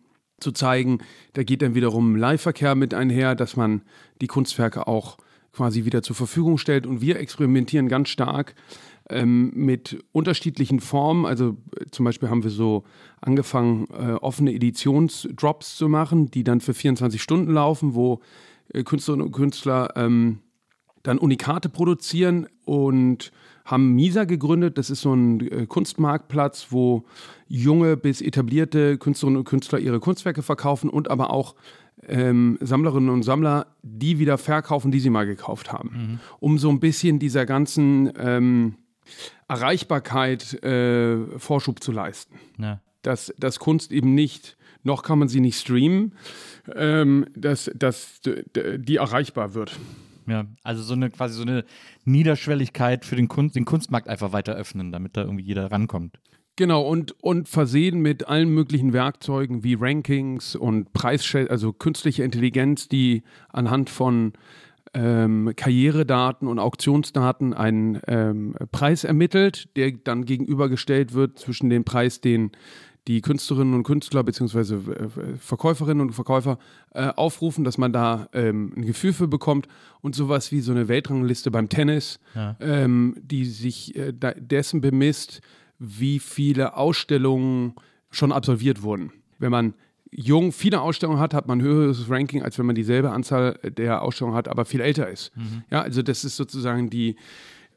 zu 0.41 0.53
zeigen. 0.53 0.99
Da 1.35 1.43
geht 1.43 1.63
dann 1.63 1.75
wiederum 1.75 2.17
Leihverkehr 2.17 2.75
mit 2.75 2.95
einher, 2.95 3.35
dass 3.35 3.57
man 3.57 3.83
die 4.21 4.27
Kunstwerke 4.27 4.87
auch 4.87 5.19
quasi 5.53 5.85
wieder 5.85 6.03
zur 6.03 6.17
Verfügung 6.17 6.59
stellt. 6.59 6.87
Und 6.87 7.01
wir 7.01 7.19
experimentieren 7.19 7.89
ganz 7.89 8.09
stark 8.09 8.55
ähm, 9.09 9.53
mit 9.55 10.03
unterschiedlichen 10.13 10.81
Formen. 10.81 11.27
Also 11.27 11.57
äh, 11.79 11.87
zum 11.91 12.05
Beispiel 12.05 12.31
haben 12.31 12.43
wir 12.43 12.51
so 12.51 12.85
angefangen, 13.21 13.87
äh, 13.93 14.13
offene 14.13 14.53
Editionsdrops 14.53 15.77
zu 15.77 15.89
machen, 15.89 16.31
die 16.31 16.45
dann 16.45 16.61
für 16.61 16.75
24 16.75 17.21
Stunden 17.23 17.53
laufen, 17.53 17.95
wo 17.95 18.21
äh, 18.73 18.83
Künstlerinnen 18.83 19.27
und 19.27 19.33
Künstler 19.33 19.91
ähm, 19.97 20.41
dann 21.03 21.19
Unikate 21.19 21.69
produzieren 21.69 22.47
und 22.65 23.33
haben 23.71 23.95
Misa 23.95 24.25
gegründet. 24.25 24.79
Das 24.79 24.91
ist 24.91 25.03
so 25.03 25.15
ein 25.15 25.41
äh, 25.41 25.67
Kunstmarktplatz, 25.67 26.69
wo 26.71 27.05
junge 27.49 27.97
bis 27.97 28.21
etablierte 28.21 28.99
Künstlerinnen 28.99 29.39
und 29.39 29.45
Künstler 29.45 29.79
ihre 29.79 30.01
Kunstwerke 30.01 30.43
verkaufen 30.43 30.91
und 30.91 31.09
aber 31.11 31.31
auch 31.31 31.55
ähm, 32.09 32.59
Sammlerinnen 32.61 33.11
und 33.11 33.23
Sammler 33.23 33.67
die 33.83 34.19
wieder 34.19 34.39
verkaufen, 34.39 34.91
die 34.91 35.01
sie 35.01 35.11
mal 35.11 35.27
gekauft 35.27 35.73
haben. 35.73 35.91
Mhm. 35.91 36.21
Um 36.41 36.59
so 36.59 36.71
ein 36.71 36.81
bisschen 36.81 37.19
dieser 37.19 37.47
ganzen 37.47 38.13
ähm, 38.19 38.75
Erreichbarkeit 39.49 40.63
äh, 40.65 41.39
Vorschub 41.39 41.83
zu 41.83 41.93
leisten. 41.93 42.37
Ja. 42.59 42.81
Dass, 43.03 43.33
dass 43.39 43.59
Kunst 43.59 43.93
eben 43.93 44.15
nicht, 44.15 44.57
noch 44.83 45.03
kann 45.03 45.19
man 45.19 45.29
sie 45.29 45.41
nicht 45.41 45.59
streamen, 45.59 46.15
ähm, 46.75 47.27
dass, 47.35 47.71
dass 47.75 48.21
die 48.23 48.97
erreichbar 48.97 49.55
wird. 49.55 49.79
Ja, 50.27 50.45
also 50.63 50.83
so 50.83 50.95
eine 50.95 51.11
quasi 51.11 51.35
so 51.35 51.43
eine 51.43 51.65
Niederschwelligkeit 52.05 53.05
für 53.05 53.17
den, 53.17 53.29
Kunst, 53.29 53.57
den 53.57 53.65
Kunstmarkt 53.65 54.09
einfach 54.09 54.33
weiter 54.33 54.55
öffnen, 54.55 54.93
damit 54.93 55.17
da 55.17 55.23
irgendwie 55.23 55.45
jeder 55.45 55.71
rankommt. 55.71 56.21
Genau, 56.57 56.83
und, 56.83 57.13
und 57.23 57.49
versehen 57.49 58.01
mit 58.01 58.29
allen 58.29 58.51
möglichen 58.51 58.93
Werkzeugen 58.93 59.65
wie 59.65 59.75
Rankings 59.81 60.55
und 60.57 60.93
Preisschätzungen, 60.93 61.51
also 61.51 61.73
künstliche 61.73 62.23
Intelligenz, 62.23 62.87
die 62.87 63.23
anhand 63.49 63.89
von 63.89 64.35
ähm, 64.93 65.53
Karrieredaten 65.57 66.49
und 66.49 66.59
Auktionsdaten 66.59 67.55
einen 67.55 68.01
ähm, 68.07 68.55
Preis 68.73 69.05
ermittelt, 69.05 69.75
der 69.77 69.93
dann 69.93 70.25
gegenübergestellt 70.25 71.15
wird 71.15 71.39
zwischen 71.39 71.71
dem 71.71 71.85
Preis, 71.85 72.21
den 72.21 72.51
die 73.09 73.21
Künstlerinnen 73.21 73.75
und 73.75 73.83
Künstler 73.83 74.23
bzw. 74.23 74.75
Äh, 74.75 75.09
Verkäuferinnen 75.39 76.01
und 76.01 76.13
Verkäufer 76.13 76.59
äh, 76.93 77.09
aufrufen, 77.09 77.65
dass 77.65 77.79
man 77.79 77.93
da 77.93 78.29
ähm, 78.33 78.73
ein 78.77 78.85
Gefühl 78.85 79.13
für 79.13 79.29
bekommt 79.29 79.69
und 80.01 80.15
sowas 80.15 80.53
wie 80.53 80.61
so 80.61 80.73
eine 80.73 80.89
Weltrangliste 80.89 81.51
beim 81.51 81.69
Tennis, 81.69 82.21
ja. 82.35 82.57
ähm, 82.61 83.17
die 83.23 83.45
sich 83.45 83.97
äh, 83.97 84.13
dessen 84.13 84.81
bemisst, 84.81 85.41
wie 85.79 86.19
viele 86.19 86.77
Ausstellungen 86.77 87.75
schon 88.11 88.33
absolviert 88.33 88.83
wurden. 88.83 89.13
Wenn 89.39 89.51
man 89.51 89.75
jung 90.11 90.53
viele 90.53 90.81
Ausstellungen 90.81 91.21
hat, 91.21 91.35
hat 91.35 91.47
man 91.47 91.59
ein 91.59 91.63
höheres 91.63 92.11
Ranking, 92.11 92.43
als 92.43 92.59
wenn 92.59 92.67
man 92.67 92.75
dieselbe 92.75 93.11
Anzahl 93.11 93.59
der 93.63 94.03
Ausstellungen 94.03 94.37
hat, 94.37 94.49
aber 94.49 94.65
viel 94.65 94.81
älter 94.81 95.09
ist. 95.09 95.35
Mhm. 95.37 95.63
Ja, 95.71 95.83
also 95.83 96.03
das 96.03 96.25
ist 96.25 96.37
sozusagen 96.37 96.91
die, 96.91 97.17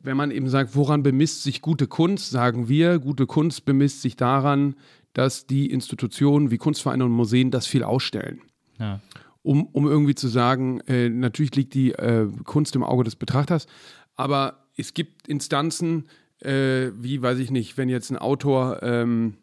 wenn 0.02 0.18
man 0.18 0.32
eben 0.32 0.50
sagt, 0.50 0.76
woran 0.76 1.04
bemisst 1.04 1.44
sich 1.44 1.62
gute 1.62 1.88
Kunst, 1.88 2.32
sagen 2.32 2.68
wir, 2.68 3.00
gute 3.00 3.26
Kunst 3.26 3.66
bemisst 3.66 4.02
sich 4.02 4.16
daran, 4.16 4.76
dass 5.14 5.46
die 5.46 5.70
Institutionen 5.70 6.52
wie 6.52 6.58
Kunstvereine 6.58 7.06
und 7.06 7.12
Museen 7.12 7.52
das 7.52 7.68
viel 7.68 7.84
ausstellen. 7.84 8.42
Ja. 8.80 9.02
Um, 9.44 9.66
um 9.68 9.88
irgendwie 9.88 10.16
zu 10.16 10.28
sagen, 10.28 10.80
äh, 10.88 11.10
natürlich 11.10 11.56
liegt 11.56 11.74
die 11.74 11.92
äh, 11.92 12.28
Kunst 12.46 12.76
im 12.76 12.84
Auge 12.84 13.04
des 13.04 13.16
Betrachters, 13.16 13.68
aber 14.16 14.68
es 14.78 14.94
gibt 14.94 15.28
Instanzen, 15.28 16.08
äh, 16.40 16.92
wie, 16.98 17.22
weiß 17.22 17.40
ich 17.40 17.52
nicht, 17.52 17.78
wenn 17.78 17.90
jetzt 17.90 18.10
ein 18.10 18.18
Autor 18.18 18.82
ähm, 18.82 19.36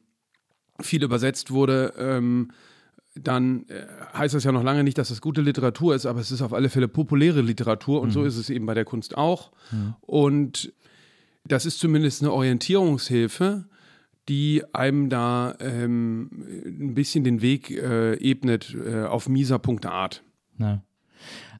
viel 0.80 1.02
übersetzt 1.02 1.50
wurde, 1.50 1.92
ähm, 1.98 2.50
dann 3.14 3.66
äh, 3.68 3.86
heißt 4.16 4.34
das 4.34 4.44
ja 4.44 4.52
noch 4.52 4.62
lange 4.62 4.84
nicht, 4.84 4.98
dass 4.98 5.08
das 5.08 5.20
gute 5.20 5.40
Literatur 5.40 5.94
ist, 5.94 6.06
aber 6.06 6.20
es 6.20 6.30
ist 6.30 6.42
auf 6.42 6.52
alle 6.52 6.68
Fälle 6.68 6.88
populäre 6.88 7.40
Literatur 7.40 8.00
und 8.00 8.08
mhm. 8.08 8.12
so 8.12 8.24
ist 8.24 8.36
es 8.36 8.50
eben 8.50 8.66
bei 8.66 8.74
der 8.74 8.84
Kunst 8.84 9.16
auch. 9.16 9.52
Mhm. 9.70 9.94
Und 10.00 10.72
das 11.44 11.66
ist 11.66 11.80
zumindest 11.80 12.22
eine 12.22 12.32
Orientierungshilfe, 12.32 13.64
die 14.30 14.62
einem 14.72 15.10
da 15.10 15.56
ähm, 15.58 16.30
ein 16.64 16.94
bisschen 16.94 17.24
den 17.24 17.42
Weg 17.42 17.70
äh, 17.70 18.14
ebnet 18.14 18.74
äh, 18.74 19.02
auf 19.02 19.28
misa.art. 19.28 20.22
Ja. 20.58 20.82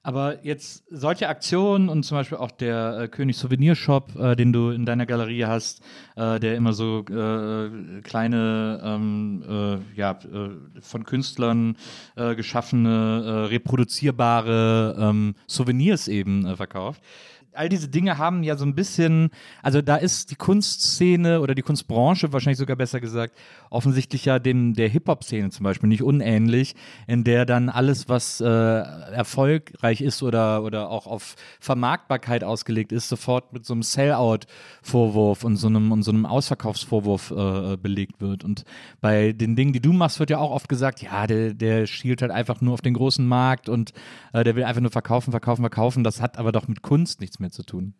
Aber 0.02 0.46
jetzt 0.46 0.84
solche 0.88 1.28
Aktionen 1.28 1.88
und 1.90 2.04
zum 2.04 2.16
Beispiel 2.16 2.38
auch 2.38 2.52
der 2.52 3.00
äh, 3.00 3.08
König 3.08 3.36
Souvenir 3.36 3.74
Shop, 3.74 4.16
äh, 4.16 4.36
den 4.36 4.52
du 4.52 4.70
in 4.70 4.86
deiner 4.86 5.04
Galerie 5.04 5.44
hast, 5.44 5.82
äh, 6.16 6.38
der 6.38 6.54
immer 6.54 6.72
so 6.72 7.00
äh, 7.00 8.00
kleine, 8.02 8.80
ähm, 8.82 9.44
äh, 9.46 9.98
ja, 9.98 10.12
äh, 10.12 10.80
von 10.80 11.04
Künstlern 11.04 11.76
geschaffene, 12.14 13.50
reproduzierbare 13.50 14.96
ähm, 14.98 15.34
Souvenirs 15.46 16.08
eben 16.08 16.56
verkauft 16.56 17.02
all 17.52 17.68
diese 17.68 17.88
Dinge 17.88 18.18
haben 18.18 18.42
ja 18.42 18.56
so 18.56 18.64
ein 18.64 18.74
bisschen, 18.74 19.30
also 19.62 19.82
da 19.82 19.96
ist 19.96 20.30
die 20.30 20.36
Kunstszene 20.36 21.40
oder 21.40 21.54
die 21.54 21.62
Kunstbranche 21.62 22.32
wahrscheinlich 22.32 22.58
sogar 22.58 22.76
besser 22.76 23.00
gesagt, 23.00 23.34
offensichtlich 23.70 24.24
ja 24.24 24.38
dem 24.38 24.74
der 24.74 24.88
Hip-Hop-Szene 24.88 25.50
zum 25.50 25.64
Beispiel 25.64 25.88
nicht 25.88 26.02
unähnlich, 26.02 26.74
in 27.06 27.24
der 27.24 27.46
dann 27.46 27.68
alles, 27.68 28.08
was 28.08 28.40
äh, 28.40 28.46
erfolgreich 28.46 30.00
ist 30.00 30.22
oder, 30.22 30.62
oder 30.62 30.90
auch 30.90 31.06
auf 31.06 31.36
Vermarktbarkeit 31.60 32.44
ausgelegt 32.44 32.92
ist, 32.92 33.08
sofort 33.08 33.52
mit 33.52 33.64
so 33.64 33.72
einem 33.74 33.82
Sell-out-Vorwurf 33.82 35.44
und 35.44 35.56
so 35.56 35.66
einem, 35.68 35.92
und 35.92 36.02
so 36.02 36.12
einem 36.12 36.26
Ausverkaufsvorwurf 36.26 37.30
äh, 37.30 37.76
belegt 37.76 38.20
wird. 38.20 38.44
Und 38.44 38.64
bei 39.00 39.32
den 39.32 39.56
Dingen, 39.56 39.72
die 39.72 39.80
du 39.80 39.92
machst, 39.92 40.20
wird 40.20 40.30
ja 40.30 40.38
auch 40.38 40.52
oft 40.52 40.68
gesagt, 40.68 41.02
ja, 41.02 41.26
der, 41.26 41.54
der 41.54 41.86
schielt 41.86 42.22
halt 42.22 42.30
einfach 42.30 42.60
nur 42.60 42.74
auf 42.74 42.80
den 42.80 42.94
großen 42.94 43.26
Markt 43.26 43.68
und 43.68 43.92
äh, 44.32 44.44
der 44.44 44.54
will 44.54 44.64
einfach 44.64 44.82
nur 44.82 44.90
verkaufen, 44.90 45.32
verkaufen, 45.32 45.62
verkaufen. 45.62 46.04
Das 46.04 46.20
hat 46.20 46.38
aber 46.38 46.52
doch 46.52 46.68
mit 46.68 46.82
Kunst 46.82 47.20
nichts 47.20 47.39
mehr 47.40 47.50
zu 47.50 47.62
tun. 47.62 47.94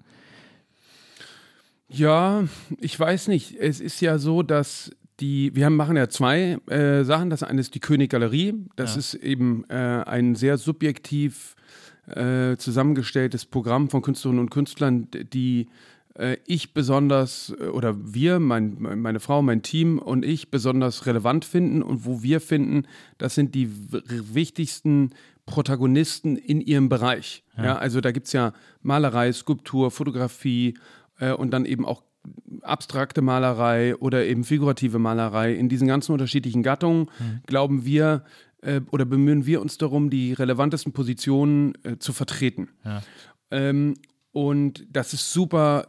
Ja, 1.89 2.45
ich 2.79 2.99
weiß 2.99 3.29
nicht. 3.29 3.57
Es 3.59 3.81
ist 3.81 4.01
ja 4.01 4.19
so, 4.19 4.43
dass 4.43 4.93
die, 5.19 5.55
wir 5.55 5.67
haben, 5.67 5.77
machen 5.77 5.97
ja 5.97 6.09
zwei 6.09 6.59
äh, 6.69 7.05
Sachen. 7.05 7.31
Das 7.31 7.43
eine 7.43 7.61
ist 7.61 7.75
die 7.75 7.81
König-Galerie. 7.81 8.55
Das 8.77 8.95
ja. 8.95 9.01
ist 9.01 9.15
eben 9.15 9.65
äh, 9.69 9.75
ein 9.75 10.35
sehr 10.35 10.57
subjektiv 10.57 11.57
äh, 12.07 12.57
zusammengestelltes 12.57 13.45
Programm 13.45 13.91
von 13.91 14.03
Künstlerinnen 14.03 14.41
und 14.41 14.51
Künstlern, 14.51 15.09
die 15.11 15.69
äh, 16.15 16.39
ich 16.47 16.75
besonders 16.75 17.55
äh, 17.61 17.67
oder 17.67 17.97
wir, 18.15 18.41
mein, 18.41 18.77
meine 18.79 19.21
Frau, 19.21 19.43
mein 19.43 19.63
Team 19.63 19.99
und 19.99 20.25
ich 20.25 20.51
besonders 20.51 21.07
relevant 21.07 21.45
finden 21.45 21.83
und 21.83 22.05
wo 22.05 22.23
wir 22.23 22.41
finden, 22.41 22.87
das 23.19 23.35
sind 23.35 23.55
die 23.55 23.71
wichtigsten 23.91 25.11
Protagonisten 25.50 26.37
in 26.37 26.61
ihrem 26.61 26.88
Bereich. 26.88 27.42
Ja. 27.57 27.64
ja 27.64 27.78
also 27.78 28.00
da 28.00 28.12
gibt 28.12 28.28
es 28.28 28.33
ja 28.33 28.52
Malerei, 28.83 29.33
Skulptur, 29.33 29.90
Fotografie 29.90 30.78
äh, 31.19 31.33
und 31.33 31.50
dann 31.50 31.64
eben 31.64 31.85
auch 31.85 32.04
abstrakte 32.62 33.21
Malerei 33.21 33.97
oder 33.97 34.25
eben 34.25 34.45
figurative 34.45 34.99
Malerei. 34.99 35.54
In 35.54 35.69
diesen 35.69 35.88
ganzen 35.88 36.12
unterschiedlichen 36.12 36.62
Gattungen 36.62 37.11
mhm. 37.19 37.40
glauben 37.47 37.85
wir 37.85 38.25
äh, 38.62 38.80
oder 38.92 39.04
bemühen 39.04 39.45
wir 39.45 39.61
uns 39.61 39.76
darum, 39.76 40.09
die 40.09 40.33
relevantesten 40.33 40.92
Positionen 40.92 41.75
äh, 41.83 41.99
zu 41.99 42.12
vertreten. 42.12 42.69
Ja. 42.85 43.02
Ähm, 43.50 43.95
und 44.33 44.87
das 44.88 45.12
ist 45.12 45.33
super 45.33 45.88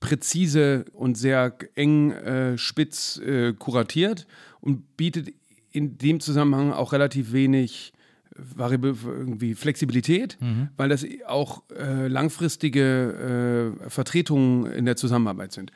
präzise 0.00 0.84
und 0.92 1.16
sehr 1.16 1.56
eng 1.74 2.10
äh, 2.10 2.58
spitz 2.58 3.18
äh, 3.18 3.54
kuratiert 3.54 4.26
und 4.60 4.98
bietet 4.98 5.32
in 5.70 5.96
dem 5.96 6.20
Zusammenhang 6.20 6.72
auch 6.72 6.92
relativ 6.92 7.32
wenig 7.32 7.93
Variable, 8.36 8.94
irgendwie 9.04 9.54
Flexibilität, 9.54 10.36
Mhm. 10.40 10.68
weil 10.76 10.88
das 10.88 11.06
auch 11.26 11.62
äh, 11.78 12.08
langfristige 12.08 13.72
äh, 13.84 13.90
Vertretungen 13.90 14.66
in 14.72 14.84
der 14.84 14.96
Zusammenarbeit 14.96 15.52
sind. 15.52 15.70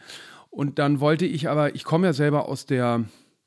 Und 0.50 0.78
dann 0.78 1.00
wollte 1.00 1.24
ich 1.26 1.48
aber, 1.48 1.74
ich 1.74 1.84
komme 1.84 2.06
ja 2.08 2.12
selber 2.12 2.48
aus 2.48 2.66
der, 2.66 3.04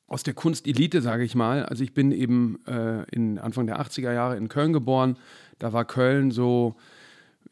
aus 0.07 0.23
der 0.23 0.33
Kunstelite, 0.33 1.01
sage 1.01 1.23
ich 1.23 1.35
mal. 1.35 1.65
Also 1.65 1.83
ich 1.83 1.93
bin 1.93 2.11
eben 2.11 2.59
äh, 2.67 3.03
in 3.11 3.37
Anfang 3.39 3.65
der 3.67 3.81
80er 3.81 4.13
Jahre 4.13 4.37
in 4.37 4.47
Köln 4.49 4.71
geboren. 4.71 5.17
Da 5.59 5.73
war 5.73 5.83
Köln 5.85 6.31
so 6.31 6.75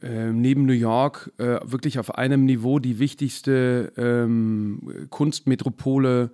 äh, 0.01 0.31
neben 0.31 0.65
New 0.65 0.73
York 0.73 1.31
äh, 1.39 1.59
wirklich 1.63 1.99
auf 1.99 2.15
einem 2.15 2.45
Niveau 2.45 2.79
die 2.79 2.99
wichtigste 2.99 3.91
ähm, 3.97 5.07
Kunstmetropole 5.09 6.31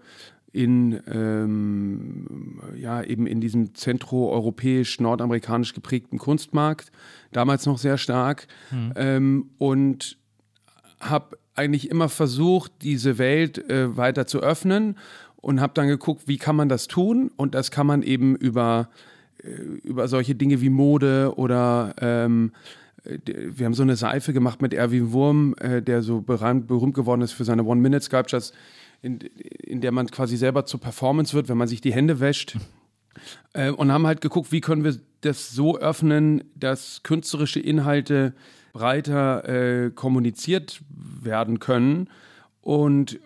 in 0.56 1.02
ähm, 1.12 2.62
ja 2.78 3.04
eben 3.04 3.28
in 3.28 3.42
diesem 3.42 3.76
zentroeuropäisch 3.76 5.02
nordamerikanisch 5.02 5.74
geprägten 5.74 6.18
Kunstmarkt 6.18 6.92
damals 7.34 7.66
noch 7.66 7.78
sehr 7.78 7.98
stark 7.98 8.48
ähm, 8.96 9.50
und 9.58 10.18
habe 11.02 11.38
eigentlich 11.56 11.90
immer 11.92 12.08
versucht 12.08 12.72
diese 12.82 13.18
Welt 13.18 13.70
äh, 13.70 13.98
weiter 13.98 14.28
zu 14.28 14.40
öffnen 14.40 14.98
und 15.36 15.60
habe 15.60 15.74
dann 15.74 15.88
geguckt 15.88 16.24
wie 16.28 16.38
kann 16.38 16.56
man 16.56 16.70
das 16.70 16.88
tun? 16.88 17.32
Und 17.36 17.54
das 17.54 17.70
kann 17.70 17.86
man 17.86 18.02
eben 18.02 18.36
über 18.38 18.90
äh, 19.44 19.50
über 19.84 20.08
solche 20.08 20.36
Dinge 20.36 20.62
wie 20.62 20.70
Mode 20.70 21.34
oder 21.36 21.96
ähm, 22.00 22.54
äh, 23.04 23.18
wir 23.26 23.66
haben 23.66 23.74
so 23.74 23.84
eine 23.84 23.98
Seife 23.98 24.32
gemacht 24.32 24.62
mit 24.62 24.74
Erwin 24.74 25.12
Wurm, 25.12 25.54
äh, 25.60 25.82
der 25.82 26.02
so 26.02 26.22
berühmt, 26.22 26.68
berühmt 26.68 26.94
geworden 26.94 27.22
ist 27.22 27.34
für 27.34 27.44
seine 27.44 27.66
One-Minute-Sculptures, 27.66 28.54
in, 29.06 29.20
in 29.20 29.82
der 29.82 29.92
man 29.92 30.10
quasi 30.10 30.36
selber 30.36 30.66
zur 30.66 30.82
Performance 30.82 31.34
wird, 31.34 31.48
wenn 31.48 31.58
man 31.58 31.68
sich 31.68 31.80
die 31.80 31.94
Hände 31.94 32.20
wäscht. 32.20 32.58
Äh, 33.54 33.70
und 33.70 33.94
haben 33.94 34.06
halt 34.06 34.20
geguckt, 34.20 34.52
wie 34.52 34.60
können 34.60 34.84
wir 34.84 34.98
das 35.22 35.52
so 35.52 35.78
öffnen, 35.78 36.44
dass 36.54 37.02
künstlerische 37.02 37.62
Inhalte 37.62 38.34
breiter 38.74 39.48
äh, 39.48 39.90
kommuniziert 39.92 40.82
werden 40.90 41.60
können. 41.60 42.10
Und 42.60 43.22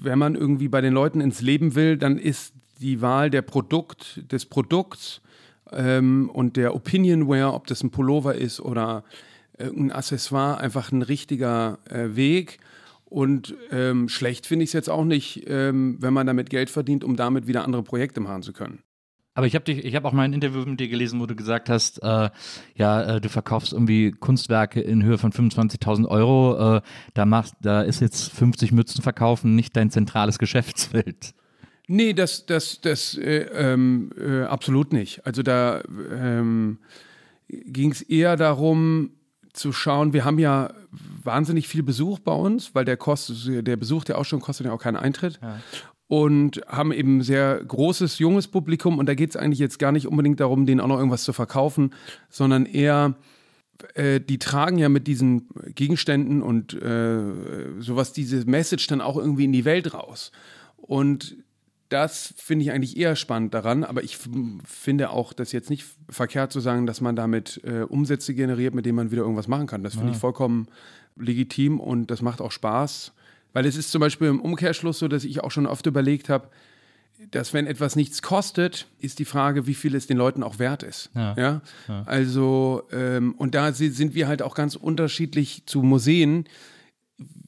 wenn 0.00 0.20
man 0.20 0.36
irgendwie 0.36 0.68
bei 0.68 0.80
den 0.80 0.94
Leuten 0.94 1.20
ins 1.20 1.40
Leben 1.40 1.74
will, 1.74 1.96
dann 1.96 2.16
ist 2.16 2.54
die 2.80 3.00
Wahl 3.00 3.28
der 3.28 3.42
Produkt, 3.42 4.22
des 4.30 4.46
Produkts 4.46 5.20
ähm, 5.72 6.30
und 6.32 6.56
der 6.56 6.76
Opinionware, 6.76 7.52
ob 7.52 7.66
das 7.66 7.82
ein 7.82 7.90
Pullover 7.90 8.36
ist 8.36 8.60
oder 8.60 9.02
äh, 9.58 9.64
ein 9.64 9.90
Accessoire, 9.90 10.58
einfach 10.58 10.92
ein 10.92 11.02
richtiger 11.02 11.80
äh, 11.90 12.14
Weg. 12.14 12.60
Und 13.08 13.54
ähm, 13.70 14.08
schlecht 14.08 14.46
finde 14.46 14.64
ich 14.64 14.70
es 14.70 14.74
jetzt 14.74 14.90
auch 14.90 15.04
nicht, 15.04 15.44
ähm, 15.48 15.96
wenn 16.00 16.12
man 16.12 16.26
damit 16.26 16.50
Geld 16.50 16.68
verdient, 16.68 17.04
um 17.04 17.16
damit 17.16 17.46
wieder 17.46 17.64
andere 17.64 17.82
Projekte 17.82 18.20
machen 18.20 18.42
zu 18.42 18.52
können. 18.52 18.82
Aber 19.38 19.46
ich 19.46 19.54
habe 19.54 19.64
dich, 19.64 19.84
ich 19.84 19.94
habe 19.94 20.06
auch 20.08 20.12
mal 20.12 20.24
ein 20.24 20.32
Interview 20.32 20.64
mit 20.64 20.80
dir 20.80 20.88
gelesen, 20.88 21.20
wo 21.20 21.26
du 21.26 21.36
gesagt 21.36 21.70
hast, 21.70 22.02
äh, 22.02 22.28
ja, 22.74 23.02
äh, 23.02 23.20
du 23.20 23.28
verkaufst 23.28 23.72
irgendwie 23.72 24.10
Kunstwerke 24.10 24.80
in 24.80 25.04
Höhe 25.04 25.16
von 25.16 25.32
25.000 25.32 26.08
Euro. 26.08 26.78
Äh, 26.78 26.80
da 27.14 27.24
machst, 27.24 27.54
da 27.62 27.82
ist 27.82 28.00
jetzt 28.00 28.32
50 28.32 28.72
Mützen 28.72 29.00
verkaufen 29.00 29.54
nicht 29.54 29.76
dein 29.76 29.90
zentrales 29.90 30.38
Geschäftsfeld. 30.40 31.34
Nee, 31.86 32.12
das, 32.14 32.46
das, 32.46 32.80
das 32.80 33.16
äh, 33.16 33.46
ähm, 33.54 34.10
äh, 34.18 34.42
absolut 34.42 34.92
nicht. 34.92 35.24
Also 35.24 35.42
da 35.42 35.82
ähm, 36.12 36.78
ging 37.48 37.92
es 37.92 38.02
eher 38.02 38.36
darum 38.36 39.12
zu 39.58 39.72
schauen, 39.72 40.12
wir 40.12 40.24
haben 40.24 40.38
ja 40.38 40.72
wahnsinnig 41.22 41.68
viel 41.68 41.82
Besuch 41.82 42.18
bei 42.18 42.32
uns, 42.32 42.74
weil 42.74 42.84
der 42.84 42.96
kostet, 42.96 43.66
der 43.66 43.76
Besuch 43.76 44.04
der 44.04 44.18
Ausstellung 44.18 44.42
kostet 44.42 44.66
ja 44.66 44.72
auch 44.72 44.80
keinen 44.80 44.96
Eintritt. 44.96 45.40
Und 46.10 46.62
haben 46.66 46.90
eben 46.92 47.22
sehr 47.22 47.62
großes, 47.62 48.18
junges 48.18 48.48
Publikum 48.48 48.98
und 48.98 49.06
da 49.06 49.14
geht 49.14 49.28
es 49.28 49.36
eigentlich 49.36 49.58
jetzt 49.58 49.78
gar 49.78 49.92
nicht 49.92 50.06
unbedingt 50.06 50.40
darum, 50.40 50.64
denen 50.64 50.80
auch 50.80 50.86
noch 50.86 50.96
irgendwas 50.96 51.24
zu 51.24 51.34
verkaufen, 51.34 51.92
sondern 52.30 52.64
eher 52.64 53.14
äh, 53.94 54.20
die 54.20 54.38
tragen 54.38 54.78
ja 54.78 54.88
mit 54.88 55.06
diesen 55.06 55.48
Gegenständen 55.74 56.42
und 56.42 56.72
äh, 56.74 57.20
sowas, 57.78 58.12
diese 58.12 58.44
Message 58.46 58.86
dann 58.86 59.00
auch 59.00 59.16
irgendwie 59.16 59.44
in 59.44 59.52
die 59.52 59.64
Welt 59.64 59.92
raus. 59.92 60.32
Und 60.76 61.36
das 61.88 62.34
finde 62.36 62.64
ich 62.64 62.72
eigentlich 62.72 62.96
eher 62.96 63.16
spannend 63.16 63.54
daran, 63.54 63.82
aber 63.84 64.02
ich 64.04 64.18
finde 64.64 65.10
auch 65.10 65.32
das 65.32 65.52
jetzt 65.52 65.70
nicht 65.70 65.86
verkehrt 66.10 66.52
zu 66.52 66.60
sagen, 66.60 66.86
dass 66.86 67.00
man 67.00 67.16
damit 67.16 67.60
äh, 67.64 67.80
Umsätze 67.82 68.34
generiert, 68.34 68.74
mit 68.74 68.84
denen 68.84 68.96
man 68.96 69.10
wieder 69.10 69.22
irgendwas 69.22 69.48
machen 69.48 69.66
kann. 69.66 69.82
Das 69.82 69.94
finde 69.94 70.12
ich 70.12 70.18
vollkommen 70.18 70.68
legitim 71.16 71.80
und 71.80 72.10
das 72.10 72.20
macht 72.22 72.40
auch 72.40 72.52
Spaß. 72.52 73.12
Weil 73.54 73.64
es 73.64 73.76
ist 73.76 73.90
zum 73.90 74.00
Beispiel 74.00 74.28
im 74.28 74.40
Umkehrschluss 74.40 74.98
so, 74.98 75.08
dass 75.08 75.24
ich 75.24 75.42
auch 75.42 75.50
schon 75.50 75.66
oft 75.66 75.86
überlegt 75.86 76.28
habe, 76.28 76.48
dass 77.32 77.52
wenn 77.52 77.66
etwas 77.66 77.96
nichts 77.96 78.22
kostet, 78.22 78.86
ist 79.00 79.18
die 79.18 79.24
Frage, 79.24 79.66
wie 79.66 79.74
viel 79.74 79.94
es 79.96 80.06
den 80.06 80.16
Leuten 80.18 80.42
auch 80.42 80.58
wert 80.58 80.82
ist. 80.84 81.10
Ja. 81.36 81.62
Also, 82.06 82.82
ähm, 82.92 83.34
und 83.36 83.54
da 83.54 83.72
si- 83.72 83.88
sind 83.88 84.14
wir 84.14 84.28
halt 84.28 84.42
auch 84.42 84.54
ganz 84.54 84.76
unterschiedlich 84.76 85.62
zu 85.66 85.82
Museen. 85.82 86.44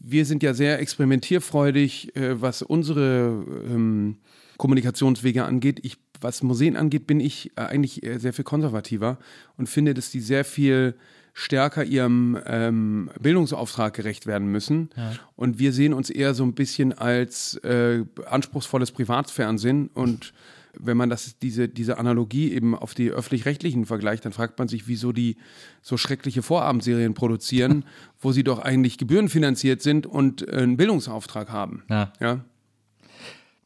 Wir 0.03 0.25
sind 0.25 0.43
ja 0.43 0.55
sehr 0.55 0.81
experimentierfreudig, 0.81 2.17
äh, 2.17 2.41
was 2.41 2.63
unsere 2.63 3.45
ähm, 3.69 4.17
Kommunikationswege 4.57 5.45
angeht. 5.45 5.81
Ich, 5.83 5.99
was 6.21 6.43
Museen 6.43 6.77
angeht, 6.77 7.07
bin 7.07 7.21
ich 7.21 7.53
äh, 7.57 7.63
eigentlich 7.63 8.03
äh, 8.03 8.19
sehr 8.19 8.33
viel 8.33 8.45
konservativer 8.45 9.19
und 9.57 9.69
finde, 9.69 9.93
dass 9.95 10.11
die 10.11 10.21
sehr 10.21 10.45
viel 10.45 10.95
stärker 11.33 11.85
ihrem 11.85 12.39
ähm, 12.47 13.11
Bildungsauftrag 13.21 13.95
gerecht 13.95 14.27
werden 14.27 14.49
müssen. 14.49 14.91
Und 15.37 15.59
wir 15.59 15.73
sehen 15.73 15.93
uns 15.93 16.11
eher 16.11 16.35
so 16.35 16.43
ein 16.45 16.55
bisschen 16.55 16.93
als 16.93 17.55
äh, 17.59 18.05
anspruchsvolles 18.27 18.91
Privatfernsehen. 18.91 19.91
Und 19.95 20.33
wenn 20.79 20.97
man 20.97 21.11
das, 21.11 21.39
diese, 21.39 21.69
diese 21.69 21.99
Analogie 21.99 22.53
eben 22.53 22.75
auf 22.75 22.95
die 22.95 23.11
öffentlich-rechtlichen 23.11 23.87
vergleicht, 23.87 24.25
dann 24.25 24.33
fragt 24.33 24.59
man 24.59 24.69
sich, 24.69 24.89
wieso 24.89 25.13
die 25.13 25.37
so 25.83 25.97
schreckliche 25.97 26.43
Vorabendserien 26.43 27.15
produzieren, 27.15 27.85
wo 28.21 28.33
sie 28.33 28.45
doch 28.45 28.59
eigentlich 28.59 28.99
gebührenfinanziert 28.99 29.83
sind 29.83 30.07
und 30.07 30.47
äh, 30.49 30.57
einen 30.57 30.77
Bildungsauftrag 30.77 31.51
haben. 31.51 31.83
Ja. 31.89 32.13
Ja. 32.21 32.45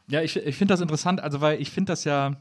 Ja, 0.07 0.23
ich, 0.23 0.37
ich 0.37 0.57
finde 0.57 0.75
das 0.75 0.81
interessant, 0.81 1.21
also 1.21 1.40
weil 1.40 1.61
ich 1.61 1.71
finde 1.71 1.93
das 1.93 2.05
ja, 2.05 2.37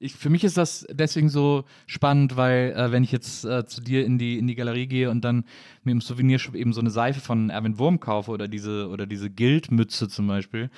ich, 0.00 0.14
für 0.14 0.30
mich 0.30 0.44
ist 0.44 0.56
das 0.56 0.86
deswegen 0.90 1.28
so 1.28 1.64
spannend, 1.86 2.36
weil 2.36 2.72
äh, 2.76 2.92
wenn 2.92 3.02
ich 3.02 3.10
jetzt 3.10 3.44
äh, 3.44 3.66
zu 3.66 3.80
dir 3.80 4.04
in 4.06 4.18
die, 4.18 4.38
in 4.38 4.46
die 4.46 4.54
Galerie 4.54 4.86
gehe 4.86 5.10
und 5.10 5.24
dann 5.24 5.44
mir 5.82 5.92
im 5.92 6.00
Souvenirshop 6.00 6.54
eben 6.54 6.72
so 6.72 6.80
eine 6.80 6.90
Seife 6.90 7.20
von 7.20 7.50
Erwin 7.50 7.78
Wurm 7.78 7.98
kaufe 7.98 8.30
oder 8.30 8.46
diese, 8.46 8.88
oder 8.88 9.06
diese 9.06 9.28
Guildmütze 9.28 10.08
zum 10.08 10.28
Beispiel, 10.28 10.70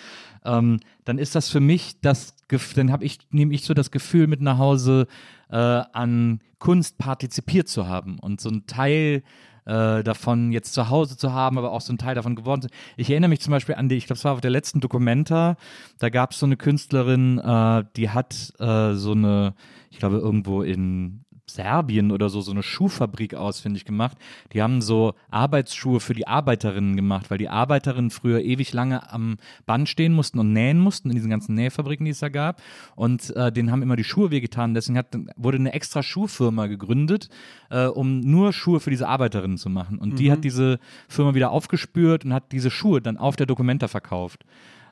ähm, 0.44 0.80
dann 1.04 1.18
ist 1.18 1.34
das 1.34 1.50
für 1.50 1.60
mich 1.60 2.00
das, 2.00 2.34
dann 2.74 2.92
habe 2.92 3.04
ich, 3.04 3.18
nehme 3.30 3.54
ich 3.54 3.64
so 3.64 3.74
das 3.74 3.90
Gefühl 3.90 4.26
mit 4.26 4.40
nach 4.40 4.58
Hause, 4.58 5.06
äh, 5.50 5.56
an 5.56 6.40
Kunst 6.58 6.98
partizipiert 6.98 7.68
zu 7.68 7.88
haben. 7.88 8.18
Und 8.18 8.40
so 8.40 8.48
ein 8.48 8.66
Teil 8.66 9.22
äh, 9.70 10.02
davon 10.02 10.50
jetzt 10.50 10.74
zu 10.74 10.90
Hause 10.90 11.16
zu 11.16 11.32
haben, 11.32 11.56
aber 11.56 11.70
auch 11.70 11.80
so 11.80 11.92
ein 11.92 11.98
Teil 11.98 12.16
davon 12.16 12.34
geworden 12.34 12.62
zu 12.62 12.68
Ich 12.96 13.08
erinnere 13.08 13.28
mich 13.28 13.40
zum 13.40 13.52
Beispiel 13.52 13.76
an 13.76 13.88
die, 13.88 13.96
ich 13.96 14.06
glaube, 14.06 14.18
es 14.18 14.24
war 14.24 14.32
auf 14.32 14.40
der 14.40 14.50
letzten 14.50 14.80
Documenta, 14.80 15.56
da 15.98 16.08
gab 16.08 16.32
es 16.32 16.40
so 16.40 16.46
eine 16.46 16.56
Künstlerin, 16.56 17.38
äh, 17.38 17.84
die 17.96 18.10
hat 18.10 18.52
äh, 18.58 18.94
so 18.94 19.12
eine, 19.12 19.54
ich 19.90 19.98
glaube, 19.98 20.16
irgendwo 20.16 20.62
in 20.62 21.24
Serbien 21.54 22.10
oder 22.10 22.28
so, 22.28 22.40
so 22.40 22.52
eine 22.52 22.62
Schuhfabrik 22.62 23.34
ausfindig 23.34 23.84
gemacht. 23.84 24.16
Die 24.52 24.62
haben 24.62 24.82
so 24.82 25.14
Arbeitsschuhe 25.30 26.00
für 26.00 26.14
die 26.14 26.26
Arbeiterinnen 26.26 26.96
gemacht, 26.96 27.30
weil 27.30 27.38
die 27.38 27.48
Arbeiterinnen 27.48 28.10
früher 28.10 28.40
ewig 28.40 28.72
lange 28.72 29.12
am 29.12 29.36
Band 29.66 29.88
stehen 29.88 30.12
mussten 30.12 30.38
und 30.38 30.52
nähen 30.52 30.78
mussten 30.78 31.10
in 31.10 31.16
diesen 31.16 31.30
ganzen 31.30 31.54
Nähfabriken, 31.54 32.04
die 32.04 32.12
es 32.12 32.20
da 32.20 32.28
gab. 32.28 32.62
Und 32.96 33.34
äh, 33.36 33.52
denen 33.52 33.70
haben 33.70 33.82
immer 33.82 33.96
die 33.96 34.04
Schuhe 34.04 34.30
wehgetan. 34.30 34.74
Deswegen 34.74 34.98
hat, 34.98 35.16
wurde 35.36 35.58
eine 35.58 35.72
extra 35.72 36.02
Schuhfirma 36.02 36.66
gegründet, 36.66 37.28
äh, 37.70 37.86
um 37.86 38.20
nur 38.20 38.52
Schuhe 38.52 38.80
für 38.80 38.90
diese 38.90 39.08
Arbeiterinnen 39.08 39.58
zu 39.58 39.70
machen. 39.70 39.98
Und 39.98 40.18
die 40.18 40.30
hat 40.32 40.44
diese 40.44 40.78
Firma 41.08 41.34
wieder 41.34 41.50
aufgespürt 41.50 42.24
und 42.24 42.32
hat 42.32 42.52
diese 42.52 42.70
Schuhe 42.70 43.00
dann 43.00 43.16
auf 43.16 43.36
der 43.36 43.46
Documenta 43.46 43.88
verkauft. 43.88 44.44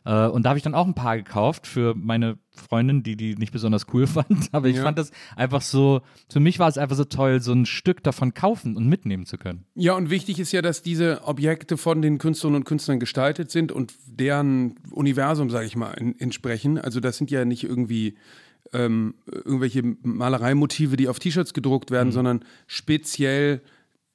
Äh, 0.04 0.26
und 0.28 0.42
da 0.44 0.50
habe 0.50 0.58
ich 0.58 0.62
dann 0.62 0.74
auch 0.74 0.86
ein 0.86 0.94
paar 0.94 1.16
gekauft 1.16 1.66
für 1.66 1.94
meine 1.94 2.38
Freundin, 2.50 3.02
die 3.02 3.16
die 3.16 3.34
nicht 3.36 3.52
besonders 3.52 3.86
cool 3.92 4.06
fand. 4.06 4.48
Aber 4.52 4.68
ich 4.68 4.76
Ja. 4.76 4.82
fand 4.82 4.98
das 4.98 5.10
einfach 5.36 5.62
so, 5.62 6.00
für 6.30 6.40
mich 6.40 6.58
war 6.58 6.68
es 6.68 6.78
einfach 6.78 6.96
so 6.96 7.04
toll, 7.04 7.40
so 7.40 7.52
ein 7.52 7.66
Stück 7.66 8.02
davon 8.02 8.34
kaufen 8.34 8.76
und 8.76 8.88
mitnehmen 8.88 9.26
zu 9.26 9.38
können. 9.38 9.64
Ja, 9.74 9.94
und 9.94 10.10
wichtig 10.10 10.38
ist 10.38 10.52
ja, 10.52 10.62
dass 10.62 10.82
diese 10.82 11.22
Objekte 11.24 11.76
von 11.76 12.02
den 12.02 12.18
Künstlerinnen 12.18 12.62
und 12.62 12.64
Künstlern 12.64 12.98
gestaltet 13.00 13.50
sind 13.50 13.72
und 13.72 13.92
deren 14.06 14.74
Universum, 14.90 15.50
sage 15.50 15.66
ich 15.66 15.76
mal, 15.76 15.92
entsprechen. 16.18 16.78
Also 16.78 17.00
das 17.00 17.16
sind 17.16 17.30
ja 17.30 17.44
nicht 17.44 17.64
irgendwie 17.64 18.16
ähm, 18.72 19.14
irgendwelche 19.32 19.82
Malereimotive, 20.02 20.96
die 20.96 21.08
auf 21.08 21.18
T-Shirts 21.18 21.54
gedruckt 21.54 21.90
werden, 21.90 22.12
sondern 22.12 22.44
speziell 22.66 23.62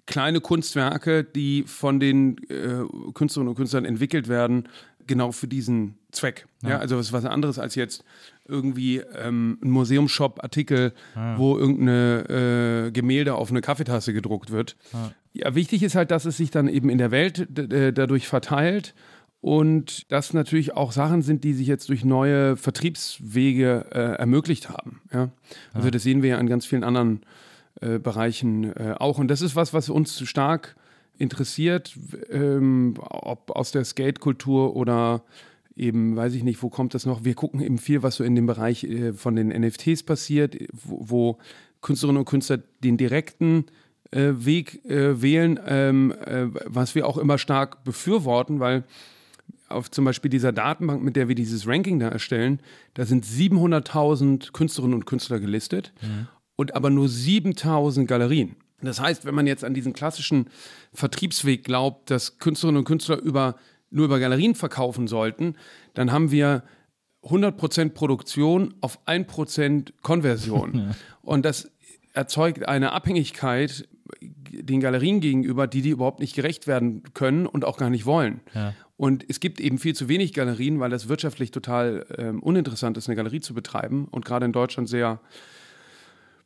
kleine 0.05 0.41
Kunstwerke, 0.41 1.23
die 1.23 1.63
von 1.63 1.99
den 1.99 2.37
äh, 2.49 2.83
Künstlerinnen 3.13 3.49
und 3.49 3.55
Künstlern 3.55 3.85
entwickelt 3.85 4.27
werden, 4.27 4.67
genau 5.07 5.31
für 5.31 5.47
diesen 5.47 5.97
Zweck. 6.11 6.47
Ja, 6.63 6.79
also 6.79 6.97
es 6.97 7.07
ist 7.07 7.13
was 7.13 7.25
anderes 7.25 7.59
als 7.59 7.75
jetzt 7.75 8.03
irgendwie 8.47 8.97
ähm, 8.97 9.57
ein 9.63 9.69
Museumshop-Artikel, 9.69 10.93
wo 11.37 11.57
irgendeine 11.57 12.87
äh, 12.87 12.91
Gemälde 12.91 13.35
auf 13.35 13.49
eine 13.49 13.61
Kaffeetasse 13.61 14.13
gedruckt 14.13 14.51
wird. 14.51 14.75
Ja. 15.33 15.55
wichtig 15.55 15.81
ist 15.83 15.95
halt, 15.95 16.11
dass 16.11 16.25
es 16.25 16.37
sich 16.37 16.51
dann 16.51 16.67
eben 16.67 16.89
in 16.89 16.97
der 16.97 17.11
Welt 17.11 17.47
dadurch 17.49 18.27
verteilt 18.27 18.93
und 19.43 20.09
das 20.09 20.33
natürlich 20.33 20.73
auch 20.73 20.93
Sachen 20.93 21.21
sind, 21.21 21.43
die 21.43 21.51
sich 21.51 21.67
jetzt 21.67 21.89
durch 21.89 22.05
neue 22.05 22.55
Vertriebswege 22.55 23.87
äh, 23.91 23.99
ermöglicht 24.15 24.69
haben. 24.69 25.01
Ja? 25.11 25.31
Also 25.73 25.89
das 25.89 26.03
sehen 26.03 26.21
wir 26.21 26.29
ja 26.29 26.37
an 26.37 26.47
ganz 26.47 26.65
vielen 26.65 26.85
anderen 26.85 27.25
äh, 27.81 27.99
Bereichen 27.99 28.71
äh, 28.73 28.95
auch. 28.97 29.17
Und 29.17 29.27
das 29.27 29.41
ist 29.41 29.53
was, 29.53 29.73
was 29.73 29.89
uns 29.89 30.17
stark 30.21 30.77
interessiert, 31.17 31.97
ähm, 32.29 32.95
ob 32.99 33.51
aus 33.51 33.71
der 33.71 33.85
Skate-Kultur 33.85 34.75
oder 34.75 35.23
eben, 35.75 36.15
weiß 36.15 36.33
ich 36.35 36.43
nicht, 36.43 36.61
wo 36.61 36.69
kommt 36.69 36.93
das 36.93 37.05
noch? 37.05 37.23
Wir 37.23 37.35
gucken 37.35 37.61
eben 37.61 37.77
viel, 37.77 38.03
was 38.03 38.15
so 38.15 38.23
in 38.23 38.35
dem 38.35 38.45
Bereich 38.45 38.83
äh, 38.83 39.13
von 39.13 39.35
den 39.35 39.49
NFTs 39.49 40.03
passiert, 40.03 40.57
wo, 40.71 40.99
wo, 41.09 41.37
Künstlerinnen 41.81 42.19
und 42.19 42.25
Künstler 42.25 42.59
den 42.83 42.97
direkten 42.97 43.65
äh, 44.11 44.31
Weg 44.37 44.85
äh, 44.85 45.21
wählen, 45.21 45.59
ähm, 45.67 46.11
äh, 46.25 46.47
was 46.65 46.95
wir 46.95 47.07
auch 47.07 47.17
immer 47.17 47.37
stark 47.37 47.83
befürworten, 47.83 48.59
weil 48.59 48.83
auf 49.69 49.91
zum 49.91 50.05
Beispiel 50.05 50.29
dieser 50.29 50.51
Datenbank, 50.51 51.03
mit 51.03 51.15
der 51.15 51.27
wir 51.27 51.35
dieses 51.35 51.67
Ranking 51.67 51.99
da 51.99 52.07
erstellen, 52.07 52.59
da 52.93 53.05
sind 53.05 53.25
700.000 53.25 54.51
Künstlerinnen 54.51 54.95
und 54.95 55.05
Künstler 55.05 55.39
gelistet 55.39 55.93
mhm. 56.01 56.27
und 56.55 56.75
aber 56.75 56.89
nur 56.89 57.07
7.000 57.07 58.05
Galerien. 58.05 58.55
Das 58.85 58.99
heißt, 58.99 59.25
wenn 59.25 59.35
man 59.35 59.47
jetzt 59.47 59.63
an 59.63 59.73
diesen 59.73 59.93
klassischen 59.93 60.47
Vertriebsweg 60.93 61.63
glaubt, 61.63 62.09
dass 62.11 62.37
Künstlerinnen 62.37 62.79
und 62.79 62.85
Künstler 62.85 63.17
über 63.21 63.55
nur 63.89 64.05
über 64.05 64.19
Galerien 64.19 64.55
verkaufen 64.55 65.07
sollten, 65.07 65.55
dann 65.93 66.11
haben 66.11 66.31
wir 66.31 66.63
100% 67.23 67.89
Produktion 67.89 68.73
auf 68.81 68.99
1% 69.07 69.93
Konversion. 70.01 70.73
Ja. 70.73 70.95
Und 71.21 71.45
das 71.45 71.71
erzeugt 72.13 72.67
eine 72.67 72.91
Abhängigkeit 72.91 73.87
den 74.21 74.81
Galerien 74.81 75.19
gegenüber, 75.21 75.67
die 75.67 75.81
die 75.81 75.89
überhaupt 75.89 76.19
nicht 76.19 76.35
gerecht 76.35 76.67
werden 76.67 77.03
können 77.13 77.45
und 77.45 77.65
auch 77.65 77.77
gar 77.77 77.89
nicht 77.89 78.05
wollen. 78.05 78.41
Ja. 78.53 78.73
Und 78.97 79.25
es 79.27 79.39
gibt 79.39 79.59
eben 79.59 79.79
viel 79.79 79.95
zu 79.95 80.07
wenig 80.09 80.33
Galerien, 80.33 80.79
weil 80.79 80.89
das 80.89 81.07
wirtschaftlich 81.07 81.51
total 81.51 82.05
ähm, 82.17 82.41
uninteressant 82.41 82.97
ist, 82.97 83.07
eine 83.07 83.15
Galerie 83.15 83.39
zu 83.39 83.53
betreiben 83.53 84.07
und 84.11 84.25
gerade 84.25 84.45
in 84.45 84.51
Deutschland 84.51 84.89
sehr 84.89 85.19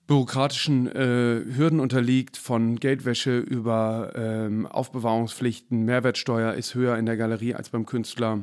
bürokratischen 0.07 0.87
äh, 0.87 1.43
Hürden 1.55 1.81
unterliegt, 1.81 2.37
von 2.37 2.77
Geldwäsche 2.77 3.39
über 3.39 4.13
ähm, 4.15 4.65
Aufbewahrungspflichten, 4.65 5.83
Mehrwertsteuer 5.83 6.53
ist 6.53 6.75
höher 6.75 6.97
in 6.97 7.05
der 7.05 7.17
Galerie 7.17 7.53
als 7.53 7.69
beim 7.69 7.85
Künstler, 7.85 8.39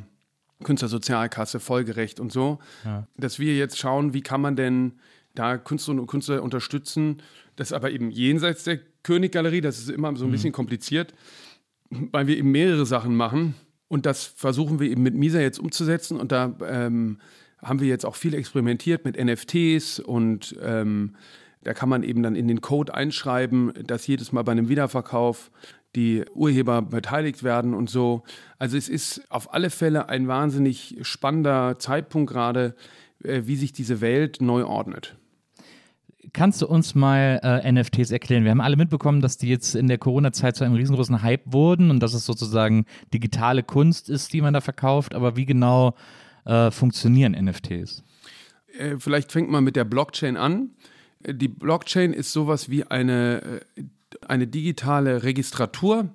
Künstlersozialkasse, 0.62 1.61
folgerecht 1.61 2.20
und 2.20 2.31
so, 2.31 2.59
ja. 2.85 3.09
dass 3.16 3.38
wir 3.38 3.57
jetzt 3.57 3.79
schauen, 3.79 4.12
wie 4.12 4.20
kann 4.20 4.42
man 4.42 4.57
denn 4.57 4.92
da 5.35 5.57
Künstlerinnen 5.57 6.00
und 6.03 6.07
Künstler 6.07 6.42
unterstützen, 6.42 7.22
das 7.57 7.72
aber 7.72 7.90
eben 7.90 8.11
jenseits 8.11 8.64
der 8.64 8.79
Königgalerie, 9.03 9.62
das 9.62 9.79
ist 9.79 9.90
immer 9.90 10.14
so 10.16 10.24
ein 10.24 10.29
mhm. 10.29 10.33
bisschen 10.33 10.53
kompliziert, 10.53 11.14
weil 11.90 12.27
wir 12.27 12.37
eben 12.37 12.50
mehrere 12.50 12.85
Sachen 12.85 13.16
machen 13.16 13.55
und 13.88 14.07
das 14.07 14.24
versuchen 14.24 14.81
wir 14.81 14.90
eben 14.90 15.03
mit 15.03 15.14
Misa 15.14 15.40
jetzt 15.40 15.59
umzusetzen 15.59 16.20
und 16.20 16.31
da 16.31 16.55
ähm, 16.66 17.18
haben 17.62 17.81
wir 17.81 17.88
jetzt 17.88 18.05
auch 18.05 18.16
viel 18.16 18.35
experimentiert 18.35 19.05
mit 19.05 19.22
NFTs 19.22 19.98
und 19.98 20.57
ähm, 20.62 21.16
da 21.64 21.74
kann 21.74 21.88
man 21.88 22.03
eben 22.03 22.22
dann 22.22 22.37
in 22.37 22.48
den 22.48 22.61
Code 22.61 22.94
einschreiben, 22.94 23.72
dass 23.87 24.07
jedes 24.07 24.33
Mal 24.33 24.42
bei 24.42 24.53
einem 24.53 24.68
Wiederverkauf 24.68 25.50
die 25.96 26.24
Urheber 26.35 26.83
beteiligt 26.83 27.42
werden 27.42 27.74
und 27.74 27.88
so. 27.88 28.22
Also 28.59 28.77
es 28.77 28.88
ist 28.88 29.22
auf 29.31 29.53
alle 29.55 29.70
Fälle 29.70 30.09
ein 30.09 30.29
wahnsinnig 30.29 30.98
spannender 31.03 31.79
Zeitpunkt 31.79 32.33
gerade, 32.33 32.74
äh, 33.22 33.42
wie 33.44 33.57
sich 33.57 33.72
diese 33.72 34.00
Welt 34.00 34.40
neu 34.40 34.64
ordnet. 34.64 35.16
Kannst 36.33 36.62
du 36.62 36.66
uns 36.66 36.94
mal 36.94 37.40
äh, 37.42 37.70
NFTs 37.70 38.11
erklären? 38.11 38.44
Wir 38.44 38.50
haben 38.50 38.61
alle 38.61 38.77
mitbekommen, 38.77 39.20
dass 39.20 39.37
die 39.37 39.48
jetzt 39.48 39.74
in 39.74 39.88
der 39.88 39.98
Corona-Zeit 39.98 40.57
zu 40.57 40.64
einem 40.64 40.74
riesengroßen 40.74 41.22
Hype 41.22 41.53
wurden 41.53 41.90
und 41.90 42.00
dass 42.00 42.14
es 42.14 42.24
sozusagen 42.24 42.87
digitale 43.12 43.62
Kunst 43.62 44.09
ist, 44.09 44.33
die 44.33 44.40
man 44.40 44.55
da 44.55 44.61
verkauft. 44.61 45.14
Aber 45.14 45.37
wie 45.37 45.44
genau 45.46 45.94
äh, 46.44 46.70
funktionieren 46.70 47.33
NFTs? 47.33 48.03
Äh, 48.77 48.96
vielleicht 48.98 49.33
fängt 49.33 49.50
man 49.50 49.62
mit 49.62 49.77
der 49.77 49.85
Blockchain 49.85 50.37
an 50.37 50.70
die 51.26 51.48
Blockchain 51.48 52.12
ist 52.12 52.32
sowas 52.32 52.68
wie 52.68 52.84
eine, 52.84 53.62
äh, 53.76 53.84
eine 54.26 54.46
digitale 54.46 55.22
Registratur, 55.22 56.08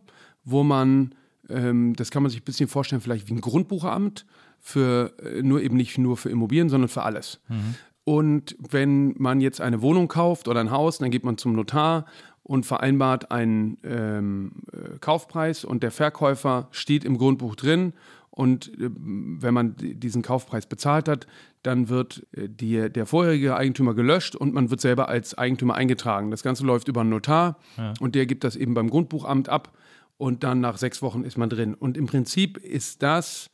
wo 0.44 0.64
man, 0.64 1.16
ähm, 1.50 1.96
das 1.96 2.12
kann 2.12 2.24
man 2.24 2.30
sich 2.30 2.42
ein 2.42 2.46
bisschen 2.46 2.68
vorstellen, 2.68 3.02
vielleicht 3.02 3.30
wie 3.30 3.34
ein 3.34 3.42
Grundbuchamt, 3.42 4.26
für 4.60 5.14
äh, 5.24 5.42
nur 5.42 5.62
eben 5.62 5.78
nicht 5.78 5.98
nur 5.98 6.18
für 6.18 6.30
Immobilien, 6.30 6.70
sondern 6.70 6.90
für 6.90 7.04
alles. 7.04 7.40
Mhm. 7.48 7.76
Und 8.04 8.56
wenn 8.58 9.14
man 9.18 9.40
jetzt 9.40 9.62
eine 9.62 9.82
Wohnung 9.82 10.08
kauft 10.08 10.48
oder 10.48 10.60
ein 10.60 10.72
Haus, 10.72 10.98
dann 10.98 11.12
geht 11.12 11.24
man 11.24 11.38
zum 11.38 11.54
Notar 11.54 12.06
und 12.44 12.66
vereinbart 12.66 13.32
einen 13.32 13.78
ähm, 13.84 14.52
äh, 14.74 14.98
Kaufpreis 15.00 15.64
und 15.64 15.84
der 15.84 15.92
Verkäufer 15.92 16.68
steht 16.72 17.06
im 17.06 17.18
Grundbuch 17.18 17.56
drin 17.56 17.94
und 18.40 18.70
äh, 18.80 18.90
wenn 18.90 19.54
man 19.54 19.76
diesen 19.78 20.22
Kaufpreis 20.22 20.66
bezahlt 20.66 21.10
hat, 21.10 21.28
dann 21.62 21.90
wird 21.90 22.26
äh, 22.32 22.48
die, 22.48 22.90
der 22.90 23.06
vorherige 23.06 23.58
Eigentümer 23.58 23.94
gelöscht 23.94 24.34
und 24.34 24.54
man 24.54 24.70
wird 24.70 24.80
selber 24.80 25.10
als 25.10 25.38
Eigentümer 25.38 25.76
eingetragen. 25.76 26.32
Das 26.32 26.42
Ganze 26.42 26.66
läuft 26.66 26.88
über 26.88 27.02
einen 27.02 27.10
Notar 27.10 27.60
ja. 27.78 27.94
und 28.00 28.16
der 28.16 28.26
gibt 28.26 28.46
das 28.46 28.56
eben 28.56 28.76
beim 28.76 28.90
Grundbuchamt 28.90 29.50
ab 29.50 29.78
und 30.18 30.46
dann 30.46 30.62
nach 30.62 30.78
sechs 30.78 31.02
Wochen 31.02 31.26
ist 31.26 31.38
man 31.38 31.50
drin. 31.50 31.74
Und 31.74 31.98
im 31.98 32.06
Prinzip 32.06 32.58
ist 32.58 33.04
das 33.04 33.50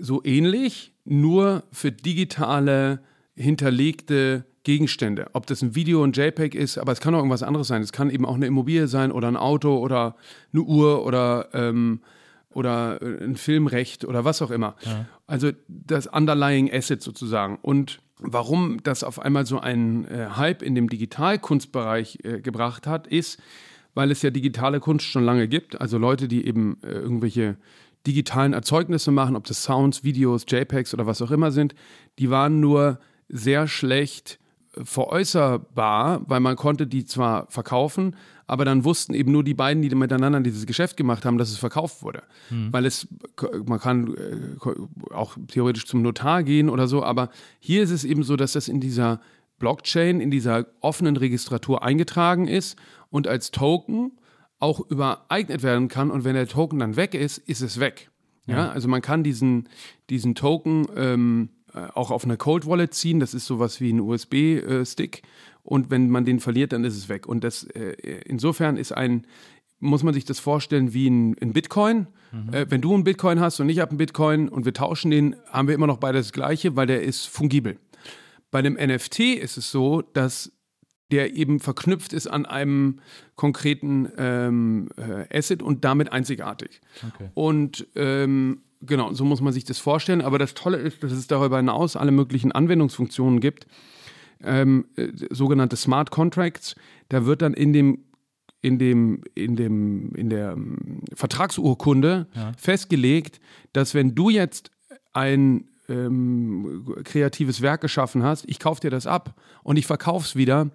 so 0.00 0.24
ähnlich, 0.24 0.94
nur 1.04 1.64
für 1.70 1.92
digitale 1.92 3.00
hinterlegte 3.34 4.46
Gegenstände. 4.62 5.28
Ob 5.34 5.46
das 5.46 5.60
ein 5.60 5.74
Video, 5.74 6.02
ein 6.02 6.12
JPEG 6.12 6.54
ist, 6.54 6.78
aber 6.78 6.92
es 6.92 7.00
kann 7.00 7.14
auch 7.14 7.18
irgendwas 7.18 7.42
anderes 7.42 7.68
sein. 7.68 7.82
Es 7.82 7.92
kann 7.92 8.08
eben 8.08 8.24
auch 8.24 8.36
eine 8.36 8.46
Immobilie 8.46 8.88
sein 8.88 9.12
oder 9.12 9.28
ein 9.28 9.36
Auto 9.36 9.76
oder 9.76 10.16
eine 10.54 10.62
Uhr 10.62 11.04
oder 11.04 11.50
ähm, 11.52 12.00
oder 12.56 13.00
äh, 13.02 13.22
ein 13.22 13.36
Filmrecht 13.36 14.04
oder 14.04 14.24
was 14.24 14.40
auch 14.42 14.50
immer. 14.50 14.74
Ja. 14.82 15.04
Also 15.26 15.52
das 15.68 16.06
Underlying 16.06 16.72
Asset 16.72 17.02
sozusagen. 17.02 17.58
Und 17.60 18.00
warum 18.18 18.82
das 18.82 19.04
auf 19.04 19.20
einmal 19.20 19.44
so 19.46 19.60
einen 19.60 20.06
äh, 20.06 20.28
Hype 20.36 20.62
in 20.62 20.74
dem 20.74 20.88
Digitalkunstbereich 20.88 22.20
äh, 22.24 22.40
gebracht 22.40 22.86
hat, 22.86 23.06
ist, 23.06 23.40
weil 23.94 24.10
es 24.10 24.22
ja 24.22 24.30
digitale 24.30 24.80
Kunst 24.80 25.06
schon 25.06 25.24
lange 25.24 25.48
gibt. 25.48 25.80
Also 25.80 25.98
Leute, 25.98 26.28
die 26.28 26.46
eben 26.46 26.78
äh, 26.82 26.88
irgendwelche 26.88 27.56
digitalen 28.06 28.54
Erzeugnisse 28.54 29.10
machen, 29.10 29.36
ob 29.36 29.44
das 29.44 29.62
Sounds, 29.62 30.02
Videos, 30.02 30.46
JPEGs 30.48 30.94
oder 30.94 31.06
was 31.06 31.20
auch 31.20 31.30
immer 31.30 31.50
sind, 31.50 31.74
die 32.18 32.30
waren 32.30 32.60
nur 32.60 33.00
sehr 33.28 33.68
schlecht 33.68 34.38
veräußerbar, 34.82 36.22
weil 36.26 36.40
man 36.40 36.56
konnte 36.56 36.86
die 36.86 37.04
zwar 37.04 37.46
verkaufen, 37.50 38.16
aber 38.46 38.64
dann 38.64 38.84
wussten 38.84 39.14
eben 39.14 39.32
nur 39.32 39.42
die 39.44 39.54
beiden, 39.54 39.82
die 39.82 39.94
miteinander 39.94 40.40
dieses 40.40 40.66
Geschäft 40.66 40.96
gemacht 40.96 41.24
haben, 41.24 41.38
dass 41.38 41.50
es 41.50 41.58
verkauft 41.58 42.02
wurde. 42.02 42.22
Mhm. 42.50 42.72
Weil 42.72 42.86
es, 42.86 43.08
man 43.66 43.80
kann 43.80 44.14
äh, 44.14 45.12
auch 45.12 45.36
theoretisch 45.48 45.86
zum 45.86 46.02
Notar 46.02 46.42
gehen 46.42 46.68
oder 46.68 46.86
so, 46.86 47.02
aber 47.02 47.30
hier 47.58 47.82
ist 47.82 47.90
es 47.90 48.04
eben 48.04 48.22
so, 48.22 48.36
dass 48.36 48.52
das 48.52 48.68
in 48.68 48.80
dieser 48.80 49.20
Blockchain, 49.58 50.20
in 50.20 50.30
dieser 50.30 50.66
offenen 50.80 51.16
Registratur 51.16 51.82
eingetragen 51.82 52.46
ist 52.46 52.76
und 53.10 53.26
als 53.26 53.50
Token 53.50 54.12
auch 54.58 54.80
übereignet 54.88 55.62
werden 55.62 55.88
kann 55.88 56.10
und 56.10 56.24
wenn 56.24 56.34
der 56.34 56.48
Token 56.48 56.78
dann 56.78 56.96
weg 56.96 57.14
ist, 57.14 57.38
ist 57.38 57.62
es 57.62 57.80
weg. 57.80 58.10
Ja, 58.46 58.56
ja 58.56 58.70
also 58.70 58.88
man 58.88 59.02
kann 59.02 59.22
diesen, 59.22 59.68
diesen 60.08 60.34
Token 60.34 60.86
ähm, 60.96 61.48
äh, 61.74 61.88
auch 61.94 62.10
auf 62.10 62.24
eine 62.24 62.36
Cold 62.36 62.66
Wallet 62.66 62.94
ziehen. 62.94 63.20
Das 63.20 63.34
ist 63.34 63.46
sowas 63.46 63.80
wie 63.80 63.92
ein 63.92 64.00
USB-Stick. 64.00 65.22
Und 65.66 65.90
wenn 65.90 66.08
man 66.08 66.24
den 66.24 66.40
verliert, 66.40 66.72
dann 66.72 66.84
ist 66.84 66.96
es 66.96 67.08
weg. 67.08 67.26
Und 67.26 67.44
das 67.44 67.64
äh, 67.64 67.96
insofern 68.24 68.76
ist 68.76 68.92
ein, 68.92 69.26
muss 69.78 70.02
man 70.02 70.14
sich 70.14 70.24
das 70.24 70.38
vorstellen 70.38 70.94
wie 70.94 71.08
ein, 71.08 71.36
ein 71.40 71.52
Bitcoin. 71.52 72.06
Mhm. 72.32 72.54
Äh, 72.54 72.70
wenn 72.70 72.80
du 72.80 72.94
einen 72.94 73.04
Bitcoin 73.04 73.40
hast 73.40 73.60
und 73.60 73.68
ich 73.68 73.80
habe 73.80 73.90
einen 73.90 73.98
Bitcoin 73.98 74.48
und 74.48 74.64
wir 74.64 74.72
tauschen 74.72 75.10
den, 75.10 75.36
haben 75.50 75.68
wir 75.68 75.74
immer 75.74 75.86
noch 75.86 75.98
beide 75.98 76.18
das 76.18 76.32
Gleiche, 76.32 76.76
weil 76.76 76.86
der 76.86 77.02
ist 77.02 77.26
fungibel. 77.26 77.78
Bei 78.50 78.62
dem 78.62 78.74
NFT 78.74 79.20
ist 79.20 79.56
es 79.56 79.70
so, 79.70 80.02
dass 80.02 80.52
der 81.10 81.34
eben 81.34 81.60
verknüpft 81.60 82.12
ist 82.12 82.26
an 82.26 82.46
einem 82.46 83.00
konkreten 83.36 84.08
ähm, 84.16 84.88
äh, 84.96 85.36
Asset 85.36 85.62
und 85.62 85.84
damit 85.84 86.12
einzigartig. 86.12 86.80
Okay. 87.14 87.30
Und 87.34 87.86
ähm, 87.94 88.62
genau, 88.82 89.12
so 89.12 89.24
muss 89.24 89.40
man 89.40 89.52
sich 89.52 89.64
das 89.64 89.78
vorstellen. 89.78 90.20
Aber 90.20 90.38
das 90.38 90.54
Tolle 90.54 90.78
ist, 90.78 91.02
dass 91.02 91.12
es 91.12 91.26
darüber 91.26 91.58
hinaus 91.58 91.96
alle 91.96 92.10
möglichen 92.10 92.52
Anwendungsfunktionen 92.52 93.40
gibt, 93.40 93.66
ähm, 94.42 94.86
äh, 94.96 95.08
sogenannte 95.30 95.76
Smart 95.76 96.10
Contracts. 96.10 96.74
Da 97.08 97.26
wird 97.26 97.42
dann 97.42 97.54
in 97.54 97.72
dem 97.72 98.04
in 98.62 98.78
dem 98.78 99.22
in 99.34 99.56
dem 99.56 100.12
in 100.14 100.30
der 100.30 100.52
ähm, 100.52 101.00
Vertragsurkunde 101.14 102.26
ja. 102.34 102.52
festgelegt, 102.56 103.40
dass 103.72 103.94
wenn 103.94 104.14
du 104.14 104.30
jetzt 104.30 104.70
ein 105.12 105.68
ähm, 105.88 106.94
kreatives 107.04 107.62
Werk 107.62 107.80
geschaffen 107.80 108.22
hast, 108.22 108.44
ich 108.48 108.58
kaufe 108.58 108.80
dir 108.80 108.90
das 108.90 109.06
ab 109.06 109.40
und 109.62 109.76
ich 109.76 109.86
verkaufe 109.86 110.26
es 110.26 110.36
wieder, 110.36 110.70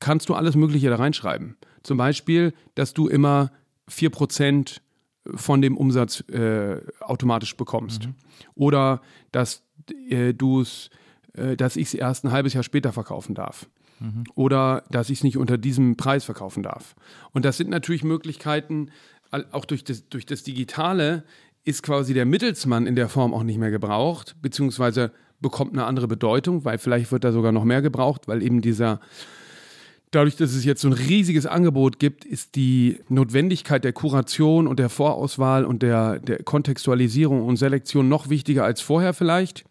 kannst 0.00 0.28
du 0.28 0.34
alles 0.34 0.56
Mögliche 0.56 0.90
da 0.90 0.96
reinschreiben. 0.96 1.56
Zum 1.82 1.98
Beispiel, 1.98 2.54
dass 2.74 2.94
du 2.94 3.08
immer 3.08 3.50
4% 3.90 4.80
von 5.34 5.62
dem 5.62 5.76
Umsatz 5.76 6.20
äh, 6.28 6.80
automatisch 7.00 7.56
bekommst. 7.56 8.06
Mhm. 8.06 8.14
Oder 8.54 9.00
dass 9.32 9.62
äh, 10.08 10.34
du 10.34 10.60
es, 10.60 10.90
dass 11.56 11.76
ich 11.76 11.88
es 11.88 11.94
erst 11.94 12.24
ein 12.24 12.32
halbes 12.32 12.54
Jahr 12.54 12.62
später 12.62 12.92
verkaufen 12.92 13.34
darf. 13.34 13.66
Mhm. 14.00 14.24
Oder 14.34 14.84
dass 14.90 15.10
ich 15.10 15.18
es 15.18 15.24
nicht 15.24 15.36
unter 15.36 15.58
diesem 15.58 15.96
Preis 15.96 16.24
verkaufen 16.24 16.62
darf. 16.62 16.94
Und 17.32 17.44
das 17.44 17.56
sind 17.56 17.70
natürlich 17.70 18.04
Möglichkeiten, 18.04 18.90
auch 19.50 19.64
durch 19.64 19.84
das, 19.84 20.08
durch 20.08 20.26
das 20.26 20.44
Digitale 20.44 21.24
ist 21.64 21.82
quasi 21.82 22.14
der 22.14 22.26
Mittelsmann 22.26 22.86
in 22.86 22.94
der 22.94 23.08
Form 23.08 23.34
auch 23.34 23.42
nicht 23.42 23.58
mehr 23.58 23.70
gebraucht, 23.70 24.36
beziehungsweise 24.42 25.12
bekommt 25.40 25.72
eine 25.72 25.84
andere 25.86 26.06
Bedeutung, 26.06 26.64
weil 26.64 26.78
vielleicht 26.78 27.10
wird 27.10 27.24
da 27.24 27.32
sogar 27.32 27.52
noch 27.52 27.64
mehr 27.64 27.82
gebraucht, 27.82 28.28
weil 28.28 28.42
eben 28.42 28.60
dieser 28.60 29.00
Dadurch, 30.14 30.36
dass 30.36 30.54
es 30.54 30.64
jetzt 30.64 30.80
so 30.80 30.88
ein 30.88 30.92
riesiges 30.92 31.44
Angebot 31.44 31.98
gibt, 31.98 32.24
ist 32.24 32.54
die 32.54 33.00
Notwendigkeit 33.08 33.82
der 33.82 33.92
Kuration 33.92 34.68
und 34.68 34.78
der 34.78 34.88
Vorauswahl 34.88 35.64
und 35.64 35.82
der, 35.82 36.20
der 36.20 36.40
Kontextualisierung 36.44 37.42
und 37.44 37.56
Selektion 37.56 38.08
noch 38.08 38.28
wichtiger 38.28 38.62
als 38.62 38.80
vorher 38.80 39.12
vielleicht, 39.12 39.64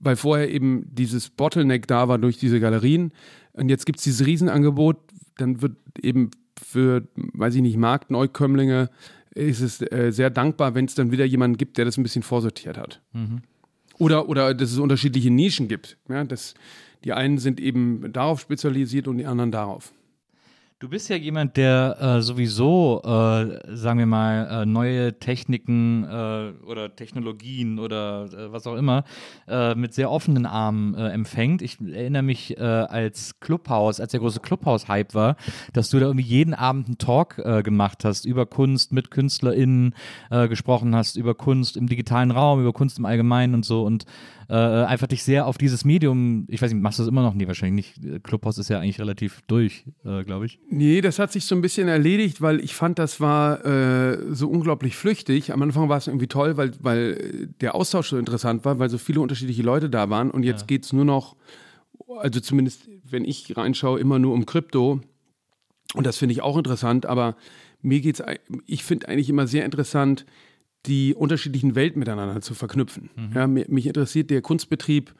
weil 0.00 0.16
vorher 0.16 0.50
eben 0.50 0.86
dieses 0.92 1.30
Bottleneck 1.30 1.86
da 1.86 2.08
war 2.08 2.18
durch 2.18 2.38
diese 2.38 2.60
Galerien. 2.60 3.12
Und 3.52 3.68
jetzt 3.68 3.86
gibt 3.86 3.98
es 3.98 4.04
dieses 4.04 4.26
Riesenangebot, 4.26 4.98
dann 5.36 5.62
wird 5.62 5.76
eben 6.00 6.30
für, 6.60 7.06
weiß 7.14 7.54
ich 7.54 7.62
nicht, 7.62 7.76
Marktneukömmlinge 7.76 8.90
ist 9.34 9.60
es 9.60 9.80
äh, 9.80 10.10
sehr 10.12 10.30
dankbar, 10.30 10.74
wenn 10.74 10.84
es 10.84 10.94
dann 10.94 11.10
wieder 11.10 11.24
jemanden 11.24 11.56
gibt, 11.56 11.76
der 11.76 11.84
das 11.84 11.96
ein 11.96 12.02
bisschen 12.02 12.22
vorsortiert 12.22 12.78
hat. 12.78 13.00
Mhm. 13.12 13.42
Oder, 13.98 14.28
oder 14.28 14.54
dass 14.54 14.72
es 14.72 14.78
unterschiedliche 14.78 15.30
Nischen 15.30 15.68
gibt. 15.68 15.96
Ja, 16.08 16.24
dass 16.24 16.54
die 17.04 17.12
einen 17.12 17.38
sind 17.38 17.60
eben 17.60 18.12
darauf 18.12 18.40
spezialisiert 18.40 19.08
und 19.08 19.18
die 19.18 19.26
anderen 19.26 19.52
darauf. 19.52 19.92
Du 20.80 20.88
bist 20.88 21.08
ja 21.08 21.14
jemand, 21.14 21.56
der 21.56 21.96
äh, 22.00 22.20
sowieso, 22.20 23.00
äh, 23.04 23.76
sagen 23.76 24.00
wir 24.00 24.06
mal, 24.06 24.62
äh, 24.62 24.66
neue 24.66 25.18
Techniken 25.20 26.02
äh, 26.02 26.52
oder 26.66 26.94
Technologien 26.94 27.78
oder 27.78 28.24
äh, 28.24 28.52
was 28.52 28.66
auch 28.66 28.74
immer 28.74 29.04
äh, 29.46 29.76
mit 29.76 29.94
sehr 29.94 30.10
offenen 30.10 30.46
Armen 30.46 30.94
empfängt. 30.94 31.62
Ich 31.62 31.80
erinnere 31.80 32.24
mich 32.24 32.60
als 32.60 33.38
Clubhaus, 33.40 34.00
als 34.00 34.10
der 34.10 34.20
große 34.20 34.40
Clubhaus-Hype 34.40 35.14
war, 35.14 35.36
dass 35.72 35.90
du 35.90 36.00
da 36.00 36.06
irgendwie 36.06 36.26
jeden 36.26 36.54
Abend 36.54 36.86
einen 36.86 36.98
Talk 36.98 37.36
gemacht 37.36 38.04
hast 38.04 38.24
über 38.24 38.46
Kunst 38.46 38.92
mit 38.92 39.10
KünstlerInnen 39.10 39.94
gesprochen 40.30 40.94
hast, 40.94 41.16
über 41.16 41.34
Kunst 41.34 41.76
im 41.76 41.88
digitalen 41.88 42.30
Raum, 42.30 42.60
über 42.60 42.72
Kunst 42.72 42.98
im 42.98 43.06
Allgemeinen 43.06 43.54
und 43.54 43.64
so 43.64 43.84
und 43.84 44.04
äh, 44.48 44.54
einfach 44.54 45.06
dich 45.06 45.22
sehr 45.22 45.46
auf 45.46 45.58
dieses 45.58 45.84
Medium, 45.84 46.46
ich 46.48 46.60
weiß 46.60 46.72
nicht, 46.72 46.82
machst 46.82 46.98
du 46.98 47.02
das 47.02 47.08
immer 47.08 47.22
noch? 47.22 47.34
Nee, 47.34 47.46
wahrscheinlich 47.46 47.98
nicht. 48.00 48.22
Clubhouse 48.24 48.58
ist 48.58 48.68
ja 48.68 48.78
eigentlich 48.78 49.00
relativ 49.00 49.40
durch, 49.46 49.84
äh, 50.04 50.24
glaube 50.24 50.46
ich. 50.46 50.58
Nee, 50.68 51.00
das 51.00 51.18
hat 51.18 51.32
sich 51.32 51.44
so 51.44 51.54
ein 51.54 51.62
bisschen 51.62 51.88
erledigt, 51.88 52.40
weil 52.42 52.60
ich 52.60 52.74
fand, 52.74 52.98
das 52.98 53.20
war 53.20 53.64
äh, 53.64 54.34
so 54.34 54.48
unglaublich 54.48 54.96
flüchtig. 54.96 55.52
Am 55.52 55.62
Anfang 55.62 55.88
war 55.88 55.98
es 55.98 56.06
irgendwie 56.06 56.28
toll, 56.28 56.56
weil, 56.56 56.72
weil 56.80 57.48
der 57.60 57.74
Austausch 57.74 58.08
so 58.08 58.18
interessant 58.18 58.64
war, 58.64 58.78
weil 58.78 58.90
so 58.90 58.98
viele 58.98 59.20
unterschiedliche 59.20 59.62
Leute 59.62 59.90
da 59.90 60.10
waren 60.10 60.30
und 60.30 60.42
jetzt 60.42 60.62
ja. 60.62 60.66
geht 60.66 60.84
es 60.84 60.92
nur 60.92 61.04
noch, 61.04 61.36
also 62.18 62.40
zumindest 62.40 62.88
wenn 63.04 63.24
ich 63.24 63.56
reinschaue, 63.56 64.00
immer 64.00 64.18
nur 64.18 64.34
um 64.34 64.46
Krypto. 64.46 65.00
Und 65.94 66.06
das 66.06 66.18
finde 66.18 66.32
ich 66.32 66.42
auch 66.42 66.56
interessant, 66.56 67.06
aber 67.06 67.36
mir 67.82 68.00
geht 68.00 68.18
es, 68.18 68.26
ich 68.66 68.82
finde 68.82 69.08
eigentlich 69.08 69.28
immer 69.28 69.46
sehr 69.46 69.64
interessant, 69.64 70.24
die 70.86 71.14
unterschiedlichen 71.14 71.74
Welten 71.74 71.98
miteinander 71.98 72.40
zu 72.40 72.54
verknüpfen. 72.54 73.10
Mhm. 73.16 73.32
Ja, 73.34 73.46
mich 73.46 73.86
interessiert 73.86 74.30
der 74.30 74.42
Kunstbetrieb 74.42 75.14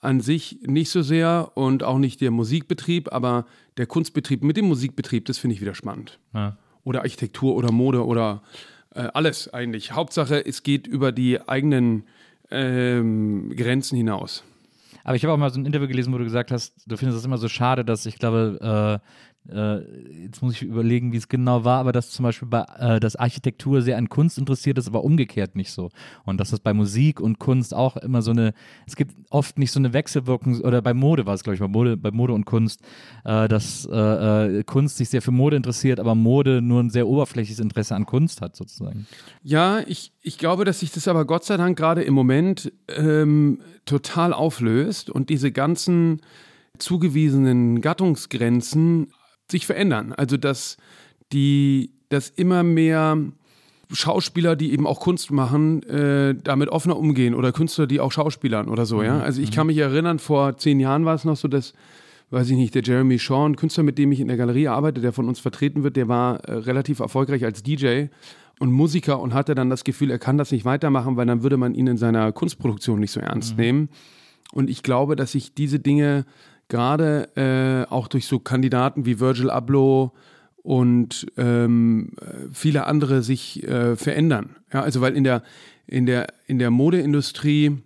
an 0.00 0.20
sich 0.20 0.60
nicht 0.62 0.90
so 0.90 1.02
sehr 1.02 1.52
und 1.54 1.82
auch 1.82 1.98
nicht 1.98 2.20
der 2.20 2.30
Musikbetrieb, 2.30 3.12
aber 3.12 3.46
der 3.76 3.86
Kunstbetrieb 3.86 4.44
mit 4.44 4.56
dem 4.56 4.66
Musikbetrieb, 4.66 5.24
das 5.24 5.38
finde 5.38 5.54
ich 5.54 5.60
wieder 5.60 5.74
spannend. 5.74 6.18
Ja. 6.34 6.56
Oder 6.84 7.00
Architektur 7.00 7.56
oder 7.56 7.72
Mode 7.72 8.06
oder 8.06 8.42
äh, 8.94 9.08
alles 9.12 9.52
eigentlich. 9.52 9.92
Hauptsache, 9.92 10.44
es 10.46 10.62
geht 10.62 10.86
über 10.86 11.10
die 11.12 11.40
eigenen 11.48 12.04
ähm, 12.50 13.54
Grenzen 13.56 13.96
hinaus. 13.96 14.44
Aber 15.04 15.16
ich 15.16 15.24
habe 15.24 15.32
auch 15.32 15.38
mal 15.38 15.50
so 15.50 15.58
ein 15.58 15.66
Interview 15.66 15.88
gelesen, 15.88 16.12
wo 16.12 16.18
du 16.18 16.24
gesagt 16.24 16.50
hast, 16.50 16.74
du 16.86 16.96
findest 16.96 17.18
es 17.18 17.24
immer 17.24 17.38
so 17.38 17.48
schade, 17.48 17.84
dass 17.84 18.06
ich 18.06 18.18
glaube, 18.18 18.58
äh, 18.60 18.94
äh, 18.94 18.98
jetzt 19.50 20.42
muss 20.42 20.54
ich 20.54 20.62
überlegen, 20.62 21.12
wie 21.12 21.16
es 21.16 21.28
genau 21.28 21.64
war, 21.64 21.80
aber 21.80 21.92
dass 21.92 22.10
zum 22.10 22.24
Beispiel 22.24 22.48
bei, 22.48 22.64
äh, 22.78 23.00
dass 23.00 23.16
Architektur 23.16 23.80
sehr 23.80 23.96
an 23.96 24.08
Kunst 24.08 24.36
interessiert 24.36 24.76
ist, 24.76 24.88
aber 24.88 25.04
umgekehrt 25.04 25.56
nicht 25.56 25.72
so. 25.72 25.90
Und 26.24 26.38
dass 26.38 26.50
das 26.50 26.60
bei 26.60 26.74
Musik 26.74 27.20
und 27.20 27.38
Kunst 27.38 27.72
auch 27.72 27.96
immer 27.96 28.20
so 28.20 28.30
eine, 28.30 28.52
es 28.86 28.94
gibt 28.94 29.14
oft 29.30 29.58
nicht 29.58 29.72
so 29.72 29.80
eine 29.80 29.92
Wechselwirkung, 29.92 30.60
oder 30.60 30.82
bei 30.82 30.92
Mode 30.92 31.24
war 31.24 31.34
es, 31.34 31.42
glaube 31.42 31.54
ich, 31.54 31.60
bei 31.60 31.68
Mode, 31.68 31.96
bei 31.96 32.10
Mode 32.10 32.34
und 32.34 32.44
Kunst, 32.44 32.82
äh, 33.24 33.48
dass 33.48 33.88
äh, 33.90 34.58
äh, 34.58 34.64
Kunst 34.64 34.98
sich 34.98 35.08
sehr 35.08 35.22
für 35.22 35.30
Mode 35.30 35.56
interessiert, 35.56 35.98
aber 35.98 36.14
Mode 36.14 36.60
nur 36.60 36.82
ein 36.82 36.90
sehr 36.90 37.08
oberflächliches 37.08 37.60
Interesse 37.60 37.94
an 37.94 38.04
Kunst 38.04 38.42
hat, 38.42 38.54
sozusagen. 38.54 39.06
Ja, 39.42 39.80
ich, 39.86 40.12
ich 40.20 40.36
glaube, 40.36 40.66
dass 40.66 40.80
sich 40.80 40.92
das 40.92 41.08
aber 41.08 41.24
Gott 41.24 41.44
sei 41.44 41.56
Dank 41.56 41.78
gerade 41.78 42.02
im 42.02 42.12
Moment 42.12 42.70
ähm, 42.88 43.60
total 43.86 44.34
auflöst 44.34 45.08
und 45.08 45.30
diese 45.30 45.52
ganzen 45.52 46.20
zugewiesenen 46.78 47.80
Gattungsgrenzen 47.80 49.08
sich 49.50 49.66
verändern. 49.66 50.12
Also 50.12 50.36
dass 50.36 50.76
die, 51.32 51.90
dass 52.08 52.30
immer 52.30 52.62
mehr 52.62 53.18
Schauspieler, 53.92 54.56
die 54.56 54.72
eben 54.72 54.86
auch 54.86 55.00
Kunst 55.00 55.30
machen, 55.30 55.82
äh, 55.84 56.34
damit 56.34 56.68
offener 56.68 56.96
umgehen 56.96 57.34
oder 57.34 57.52
Künstler, 57.52 57.86
die 57.86 58.00
auch 58.00 58.12
Schauspielern 58.12 58.68
oder 58.68 58.84
so, 58.84 59.02
ja. 59.02 59.16
Mhm. 59.16 59.20
Also 59.22 59.40
ich 59.40 59.50
kann 59.50 59.66
mich 59.66 59.78
erinnern, 59.78 60.18
vor 60.18 60.58
zehn 60.58 60.78
Jahren 60.78 61.04
war 61.04 61.14
es 61.14 61.24
noch 61.24 61.36
so, 61.36 61.48
dass, 61.48 61.72
weiß 62.30 62.50
ich 62.50 62.56
nicht, 62.56 62.74
der 62.74 62.82
Jeremy 62.82 63.18
Shaw, 63.18 63.46
ein 63.46 63.56
Künstler, 63.56 63.84
mit 63.84 63.96
dem 63.96 64.12
ich 64.12 64.20
in 64.20 64.28
der 64.28 64.36
Galerie 64.36 64.68
arbeite, 64.68 65.00
der 65.00 65.12
von 65.12 65.26
uns 65.26 65.40
vertreten 65.40 65.84
wird, 65.84 65.96
der 65.96 66.08
war 66.08 66.44
äh, 66.44 66.52
relativ 66.52 67.00
erfolgreich 67.00 67.44
als 67.44 67.62
DJ 67.62 68.06
und 68.58 68.72
Musiker 68.72 69.20
und 69.20 69.32
hatte 69.32 69.54
dann 69.54 69.70
das 69.70 69.84
Gefühl, 69.84 70.10
er 70.10 70.18
kann 70.18 70.36
das 70.36 70.50
nicht 70.50 70.64
weitermachen, 70.64 71.16
weil 71.16 71.26
dann 71.26 71.42
würde 71.42 71.56
man 71.56 71.74
ihn 71.74 71.86
in 71.86 71.96
seiner 71.96 72.32
Kunstproduktion 72.32 73.00
nicht 73.00 73.12
so 73.12 73.20
ernst 73.20 73.56
mhm. 73.56 73.62
nehmen. 73.62 73.88
Und 74.52 74.68
ich 74.68 74.82
glaube, 74.82 75.16
dass 75.16 75.32
sich 75.32 75.54
diese 75.54 75.78
Dinge 75.78 76.24
gerade 76.68 77.28
äh, 77.36 77.92
auch 77.92 78.08
durch 78.08 78.26
so 78.26 78.38
Kandidaten 78.38 79.06
wie 79.06 79.20
Virgil 79.20 79.50
Abloh 79.50 80.12
und 80.62 81.26
ähm, 81.36 82.12
viele 82.52 82.86
andere 82.86 83.22
sich 83.22 83.62
äh, 83.66 83.96
verändern. 83.96 84.56
Ja, 84.72 84.82
also 84.82 85.00
weil 85.00 85.16
in 85.16 85.24
der, 85.24 85.42
in 85.86 86.04
der, 86.06 86.26
in 86.46 86.58
der 86.58 86.70
Modeindustrie 86.70 87.78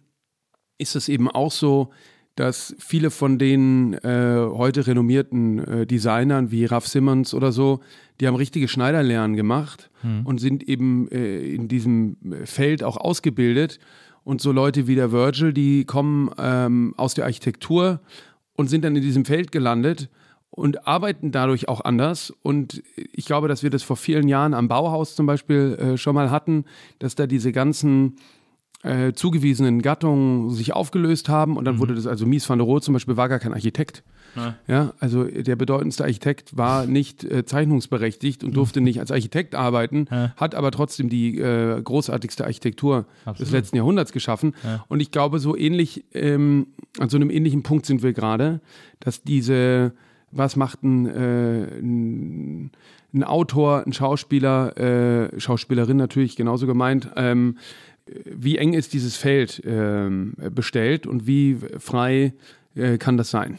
ist 0.79 0.97
es 0.97 1.09
eben 1.09 1.31
auch 1.31 1.53
so, 1.53 1.91
dass 2.35 2.75
viele 2.79 3.11
von 3.11 3.39
den 3.39 3.95
äh, 3.95 4.37
heute 4.51 4.87
renommierten 4.87 5.59
äh, 5.59 5.87
Designern 5.87 6.51
wie 6.51 6.65
Ralph 6.65 6.89
Simmons 6.89 7.35
oder 7.35 7.53
so, 7.53 7.81
die 8.21 8.27
haben 8.27 8.37
richtige 8.37 8.69
Schneiderlernen 8.69 9.37
gemacht 9.37 9.91
hm. 10.01 10.25
und 10.25 10.39
sind 10.39 10.63
eben 10.63 11.09
äh, 11.09 11.41
in 11.55 11.69
diesem 11.69 12.17
Feld 12.45 12.83
auch 12.83 12.97
ausgebildet. 12.97 13.79
Und 14.25 14.41
so 14.41 14.53
Leute 14.53 14.87
wie 14.87 14.95
der 14.95 15.13
Virgil, 15.13 15.53
die 15.53 15.85
kommen 15.85 16.31
ähm, 16.39 16.95
aus 16.97 17.15
der 17.15 17.25
Architektur 17.25 18.01
und 18.55 18.69
sind 18.69 18.85
dann 18.85 18.97
in 18.97 19.03
diesem 19.03 19.25
Feld 19.25 19.53
gelandet 19.53 20.09
und 20.51 20.87
arbeiten 20.87 21.33
dadurch 21.33 21.69
auch 21.69 21.81
anders. 21.81 22.33
Und 22.43 22.83
ich 23.13 23.25
glaube, 23.25 23.49
dass 23.49 23.63
wir 23.63 23.71
das 23.71 23.83
vor 23.83 23.97
vielen 23.97 24.29
Jahren 24.29 24.55
am 24.55 24.69
Bauhaus 24.69 25.15
zum 25.15 25.27
Beispiel 25.27 25.79
äh, 25.79 25.97
schon 25.97 26.15
mal 26.15 26.31
hatten, 26.31 26.65
dass 26.99 27.15
da 27.15 27.27
diese 27.27 27.53
ganzen 27.53 28.17
äh, 28.83 29.13
zugewiesenen 29.13 29.81
Gattungen 29.81 30.51
sich 30.51 30.75
aufgelöst 30.75 31.29
haben 31.29 31.57
und 31.57 31.65
dann 31.65 31.77
mhm. 31.77 31.81
wurde 31.81 31.95
das, 31.95 32.07
also 32.07 32.27
Mies 32.27 32.49
van 32.49 32.59
der 32.59 32.67
Rohe 32.67 32.81
zum 32.81 32.95
Beispiel 32.95 33.17
war 33.17 33.29
gar 33.29 33.39
kein 33.39 33.55
Architekt. 33.55 34.03
Ja. 34.37 34.55
ja 34.67 34.93
also 34.99 35.25
der 35.25 35.57
bedeutendste 35.57 36.05
Architekt 36.05 36.57
war 36.57 36.87
nicht 36.87 37.25
äh, 37.25 37.45
zeichnungsberechtigt 37.45 38.45
und 38.45 38.57
durfte 38.57 38.81
nicht 38.81 39.01
als 39.01 39.11
Architekt 39.11 39.55
arbeiten, 39.55 40.07
ja. 40.11 40.33
hat 40.37 40.55
aber 40.55 40.71
trotzdem 40.71 41.09
die 41.09 41.39
äh, 41.39 41.81
großartigste 41.81 42.45
Architektur 42.45 43.07
Absolut. 43.25 43.41
des 43.41 43.51
letzten 43.51 43.77
Jahrhunderts 43.77 44.13
geschaffen. 44.13 44.55
Ja. 44.65 44.85
Und 44.89 45.01
ich 45.01 45.11
glaube, 45.11 45.39
so 45.39 45.57
ähnlich, 45.57 46.05
ähm, 46.13 46.69
an 46.99 47.09
so 47.09 47.17
einem 47.17 47.31
ähnlichen 47.31 47.63
Punkt 47.63 47.87
sind 47.87 48.03
wir 48.03 48.13
gerade, 48.13 48.61
dass 49.01 49.23
diese, 49.23 49.93
was 50.31 50.57
macht 50.57 50.83
ein, 50.83 51.07
äh, 51.07 51.79
ein 51.79 52.71
ein 53.15 53.25
Autor, 53.25 53.85
ein 53.87 53.93
Schauspieler, 53.93 54.77
äh, 54.79 55.41
Schauspielerin 55.41 55.97
natürlich 55.97 56.37
genauso 56.37 56.67
gemeint, 56.67 57.11
ähm, 57.17 57.59
wie 58.25 58.59
eng 58.59 58.73
ist 58.73 58.93
dieses 58.95 59.17
Feld 59.17 59.63
ähm, 59.65 60.35
bestellt 60.51 61.07
und 61.07 61.27
wie 61.27 61.59
frei 61.79 62.33
äh, 62.75 62.99
kann 62.99 63.17
das 63.17 63.31
sein? 63.31 63.59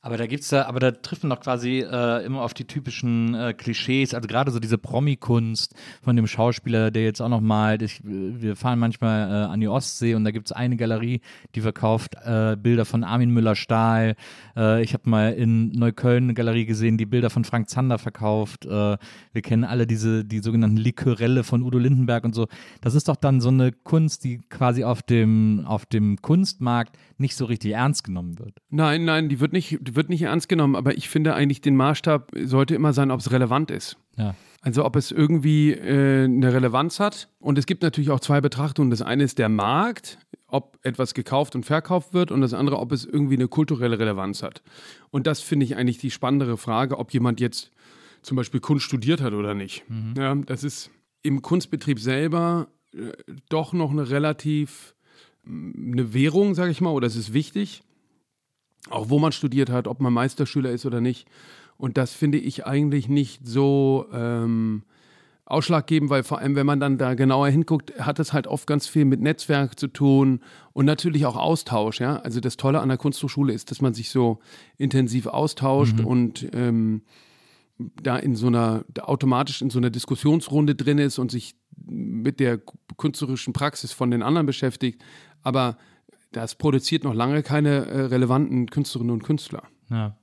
Aber 0.00 0.16
da 0.16 0.26
gibt's 0.26 0.48
da, 0.48 0.66
aber 0.66 0.78
da 0.78 0.92
trifft 0.92 1.24
man 1.24 1.30
doch 1.30 1.40
quasi 1.40 1.80
äh, 1.80 2.24
immer 2.24 2.42
auf 2.42 2.54
die 2.54 2.64
typischen 2.64 3.34
äh, 3.34 3.52
Klischees, 3.52 4.14
also 4.14 4.28
gerade 4.28 4.52
so 4.52 4.60
diese 4.60 4.78
Promi-Kunst 4.78 5.74
von 6.02 6.14
dem 6.14 6.28
Schauspieler, 6.28 6.92
der 6.92 7.02
jetzt 7.02 7.20
auch 7.20 7.28
noch 7.28 7.40
malt. 7.40 7.82
Ich, 7.82 8.00
wir 8.04 8.54
fahren 8.54 8.78
manchmal 8.78 9.28
äh, 9.28 9.52
an 9.52 9.60
die 9.60 9.66
Ostsee 9.66 10.14
und 10.14 10.22
da 10.22 10.30
gibt 10.30 10.46
es 10.46 10.52
eine 10.52 10.76
Galerie, 10.76 11.20
die 11.56 11.60
verkauft 11.60 12.14
äh, 12.24 12.56
Bilder 12.56 12.84
von 12.84 13.02
Armin 13.02 13.30
Müller-Stahl. 13.30 14.14
Äh, 14.56 14.84
ich 14.84 14.94
habe 14.94 15.10
mal 15.10 15.32
in 15.32 15.70
Neukölln 15.70 16.24
eine 16.24 16.34
Galerie 16.34 16.64
gesehen, 16.64 16.96
die 16.96 17.06
Bilder 17.06 17.28
von 17.28 17.42
Frank 17.42 17.68
Zander 17.68 17.98
verkauft. 17.98 18.66
Äh, 18.66 18.68
wir 18.68 19.42
kennen 19.42 19.64
alle 19.64 19.88
diese, 19.88 20.24
die 20.24 20.38
sogenannten 20.38 20.76
Likörelle 20.76 21.42
von 21.42 21.64
Udo 21.64 21.78
Lindenberg 21.78 22.22
und 22.24 22.36
so. 22.36 22.46
Das 22.82 22.94
ist 22.94 23.08
doch 23.08 23.16
dann 23.16 23.40
so 23.40 23.48
eine 23.48 23.72
Kunst, 23.72 24.22
die 24.22 24.38
quasi 24.48 24.84
auf 24.84 25.02
dem, 25.02 25.64
auf 25.66 25.86
dem 25.86 26.22
Kunstmarkt 26.22 26.96
nicht 27.16 27.34
so 27.34 27.46
richtig 27.46 27.72
ernst 27.72 28.04
genommen 28.04 28.38
wird. 28.38 28.54
Nein, 28.70 29.04
nein, 29.04 29.28
die 29.28 29.40
wird 29.40 29.52
nicht, 29.52 29.78
wird 29.94 30.08
nicht 30.08 30.22
ernst 30.22 30.48
genommen, 30.48 30.76
aber 30.76 30.96
ich 30.96 31.08
finde 31.08 31.34
eigentlich, 31.34 31.60
den 31.60 31.76
Maßstab 31.76 32.32
sollte 32.44 32.74
immer 32.74 32.92
sein, 32.92 33.10
ob 33.10 33.20
es 33.20 33.30
relevant 33.30 33.70
ist. 33.70 33.96
Ja. 34.16 34.34
Also 34.60 34.84
ob 34.84 34.96
es 34.96 35.12
irgendwie 35.12 35.72
äh, 35.72 36.24
eine 36.24 36.52
Relevanz 36.52 36.98
hat. 36.98 37.28
Und 37.38 37.58
es 37.58 37.66
gibt 37.66 37.82
natürlich 37.82 38.10
auch 38.10 38.20
zwei 38.20 38.40
Betrachtungen. 38.40 38.90
Das 38.90 39.02
eine 39.02 39.22
ist 39.22 39.38
der 39.38 39.48
Markt, 39.48 40.18
ob 40.48 40.78
etwas 40.82 41.14
gekauft 41.14 41.54
und 41.54 41.64
verkauft 41.64 42.12
wird, 42.12 42.30
und 42.30 42.40
das 42.40 42.54
andere, 42.54 42.78
ob 42.78 42.92
es 42.92 43.04
irgendwie 43.04 43.36
eine 43.36 43.48
kulturelle 43.48 43.98
Relevanz 43.98 44.42
hat. 44.42 44.62
Und 45.10 45.26
das 45.26 45.40
finde 45.40 45.64
ich 45.64 45.76
eigentlich 45.76 45.98
die 45.98 46.10
spannendere 46.10 46.56
Frage, 46.56 46.98
ob 46.98 47.12
jemand 47.12 47.40
jetzt 47.40 47.70
zum 48.22 48.36
Beispiel 48.36 48.60
Kunst 48.60 48.84
studiert 48.84 49.20
hat 49.20 49.32
oder 49.32 49.54
nicht. 49.54 49.84
Mhm. 49.88 50.14
Ja, 50.16 50.34
das 50.34 50.64
ist 50.64 50.90
im 51.22 51.42
Kunstbetrieb 51.42 52.00
selber 52.00 52.68
äh, 52.92 53.12
doch 53.48 53.72
noch 53.72 53.90
eine 53.90 54.10
relativ 54.10 54.94
eine 55.46 56.12
Währung, 56.12 56.54
sage 56.54 56.70
ich 56.70 56.80
mal, 56.80 56.90
oder 56.90 57.06
es 57.06 57.16
ist 57.16 57.32
wichtig, 57.32 57.82
auch 58.90 59.10
wo 59.10 59.18
man 59.18 59.32
studiert 59.32 59.70
hat, 59.70 59.86
ob 59.88 60.00
man 60.00 60.12
Meisterschüler 60.12 60.70
ist 60.70 60.86
oder 60.86 61.00
nicht. 61.00 61.26
Und 61.76 61.96
das 61.96 62.12
finde 62.12 62.38
ich 62.38 62.66
eigentlich 62.66 63.08
nicht 63.08 63.46
so 63.46 64.06
ähm, 64.12 64.82
ausschlaggebend, 65.48 66.10
weil 66.10 66.24
vor 66.24 66.38
allem, 66.38 66.56
wenn 66.56 66.66
man 66.66 66.80
dann 66.80 66.98
da 66.98 67.14
genauer 67.14 67.48
hinguckt, 67.48 67.98
hat 67.98 68.18
es 68.18 68.32
halt 68.32 68.46
oft 68.46 68.66
ganz 68.66 68.86
viel 68.86 69.04
mit 69.04 69.20
Netzwerk 69.20 69.78
zu 69.78 69.88
tun 69.88 70.40
und 70.72 70.84
natürlich 70.84 71.24
auch 71.24 71.36
Austausch. 71.36 72.00
Ja, 72.00 72.16
also 72.16 72.40
das 72.40 72.56
Tolle 72.56 72.80
an 72.80 72.88
der 72.88 72.98
Kunsthochschule 72.98 73.52
ist, 73.52 73.70
dass 73.70 73.80
man 73.80 73.94
sich 73.94 74.10
so 74.10 74.40
intensiv 74.76 75.26
austauscht 75.26 75.98
mhm. 76.00 76.06
und 76.06 76.48
ähm, 76.52 77.02
da 77.78 78.16
in 78.16 78.36
so 78.36 78.48
einer 78.48 78.84
automatisch 79.00 79.62
in 79.62 79.70
so 79.70 79.78
einer 79.78 79.90
Diskussionsrunde 79.90 80.74
drin 80.74 80.98
ist 80.98 81.18
und 81.18 81.30
sich 81.30 81.54
mit 81.86 82.40
der 82.40 82.60
künstlerischen 82.96 83.52
Praxis 83.52 83.92
von 83.92 84.10
den 84.10 84.22
anderen 84.22 84.46
beschäftigt. 84.46 85.02
Aber 85.42 85.78
das 86.40 86.54
produziert 86.54 87.04
noch 87.04 87.14
lange 87.14 87.42
keine 87.42 87.86
äh, 87.86 88.00
relevanten 88.02 88.70
Künstlerinnen 88.70 89.12
und 89.12 89.24
Künstler. 89.24 89.64
Ja 89.90 90.16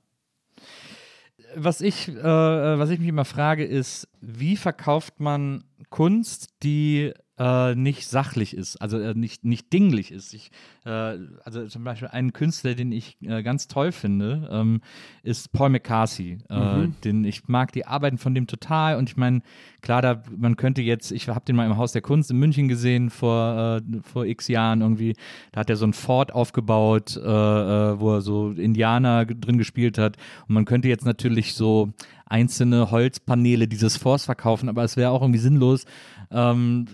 was 1.56 1.80
ich, 1.80 2.08
äh, 2.08 2.22
was 2.22 2.90
ich 2.90 2.98
mich 2.98 3.08
immer 3.08 3.24
frage, 3.24 3.64
ist, 3.64 4.08
wie 4.20 4.56
verkauft 4.56 5.20
man 5.20 5.64
Kunst, 5.90 6.50
die 6.62 7.12
äh, 7.38 7.74
nicht 7.74 8.06
sachlich 8.06 8.56
ist, 8.56 8.76
also 8.76 8.98
äh, 8.98 9.14
nicht, 9.14 9.44
nicht 9.44 9.72
dinglich 9.72 10.10
ist. 10.10 10.32
Ich, 10.32 10.50
äh, 10.84 11.18
also 11.44 11.66
zum 11.66 11.84
Beispiel 11.84 12.08
ein 12.08 12.32
Künstler, 12.32 12.74
den 12.74 12.92
ich 12.92 13.18
äh, 13.22 13.42
ganz 13.42 13.68
toll 13.68 13.92
finde, 13.92 14.48
ähm, 14.50 14.80
ist 15.22 15.52
Paul 15.52 15.70
McCarthy. 15.70 16.38
Äh, 16.48 16.76
mhm. 16.76 16.94
Den, 17.04 17.24
ich 17.24 17.46
mag 17.48 17.72
die 17.72 17.86
Arbeiten 17.86 18.18
von 18.18 18.34
dem 18.34 18.46
total 18.46 18.96
und 18.96 19.10
ich 19.10 19.16
meine, 19.16 19.42
klar, 19.82 20.00
da, 20.00 20.22
man 20.36 20.56
könnte 20.56 20.80
jetzt, 20.80 21.12
ich 21.12 21.28
habe 21.28 21.44
den 21.44 21.56
mal 21.56 21.66
im 21.66 21.76
Haus 21.76 21.92
der 21.92 22.02
Kunst 22.02 22.30
in 22.30 22.38
München 22.38 22.68
gesehen 22.68 23.10
vor, 23.10 23.80
äh, 23.82 24.00
vor 24.02 24.24
x 24.24 24.48
Jahren 24.48 24.80
irgendwie, 24.80 25.14
da 25.52 25.60
hat 25.60 25.70
er 25.70 25.76
so 25.76 25.86
ein 25.86 25.92
Fort 25.92 26.32
aufgebaut, 26.32 27.16
wo 27.16 28.14
er 28.14 28.20
so 28.20 28.50
Indianer 28.50 29.26
drin 29.26 29.58
gespielt 29.58 29.98
hat 29.98 30.16
und 30.48 30.54
man 30.54 30.64
könnte 30.64 30.88
jetzt 30.88 31.04
natürlich 31.04 31.54
so 31.54 31.92
einzelne 32.26 32.90
Holzpaneele 32.90 33.68
dieses 33.68 33.96
Forts 33.96 34.24
verkaufen, 34.24 34.68
aber 34.68 34.84
es 34.84 34.96
wäre 34.96 35.10
auch 35.10 35.22
irgendwie 35.22 35.40
sinnlos. 35.40 35.84
Ähm, 36.30 36.86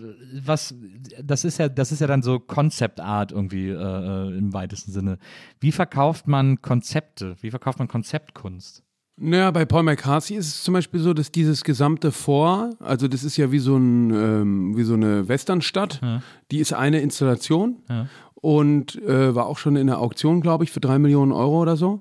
was, 0.44 0.74
das 1.22 1.44
ist 1.44 1.58
ja, 1.58 1.68
das 1.68 1.90
ist 1.90 2.00
ja 2.00 2.06
dann 2.06 2.22
so 2.22 2.38
Concept 2.38 3.00
Art 3.00 3.32
irgendwie 3.32 3.68
äh, 3.68 3.74
äh, 3.74 4.38
im 4.38 4.52
weitesten 4.52 4.92
Sinne. 4.92 5.18
Wie 5.58 5.72
verkauft 5.72 6.28
man 6.28 6.60
Konzepte? 6.60 7.36
Wie 7.40 7.50
verkauft 7.50 7.78
man 7.78 7.88
Konzeptkunst? 7.88 8.82
Naja, 9.16 9.50
bei 9.50 9.64
Paul 9.64 9.82
McCarthy 9.84 10.34
ist 10.34 10.48
es 10.48 10.62
zum 10.62 10.74
Beispiel 10.74 11.00
so, 11.00 11.12
dass 11.12 11.30
dieses 11.30 11.64
gesamte 11.64 12.12
Fort, 12.12 12.74
also 12.80 13.08
das 13.08 13.24
ist 13.24 13.36
ja 13.36 13.52
wie 13.52 13.58
so, 13.58 13.76
ein, 13.76 14.10
ähm, 14.10 14.76
wie 14.76 14.84
so 14.84 14.94
eine 14.94 15.28
Westernstadt, 15.28 16.00
ja. 16.02 16.22
die 16.50 16.58
ist 16.58 16.72
eine 16.72 17.00
Installation 17.00 17.76
ja. 17.88 18.08
und 18.34 19.00
äh, 19.02 19.34
war 19.34 19.46
auch 19.46 19.58
schon 19.58 19.76
in 19.76 19.86
der 19.86 19.98
Auktion, 20.00 20.40
glaube 20.40 20.64
ich, 20.64 20.72
für 20.72 20.80
drei 20.80 20.98
Millionen 20.98 21.32
Euro 21.32 21.60
oder 21.60 21.76
so. 21.76 22.00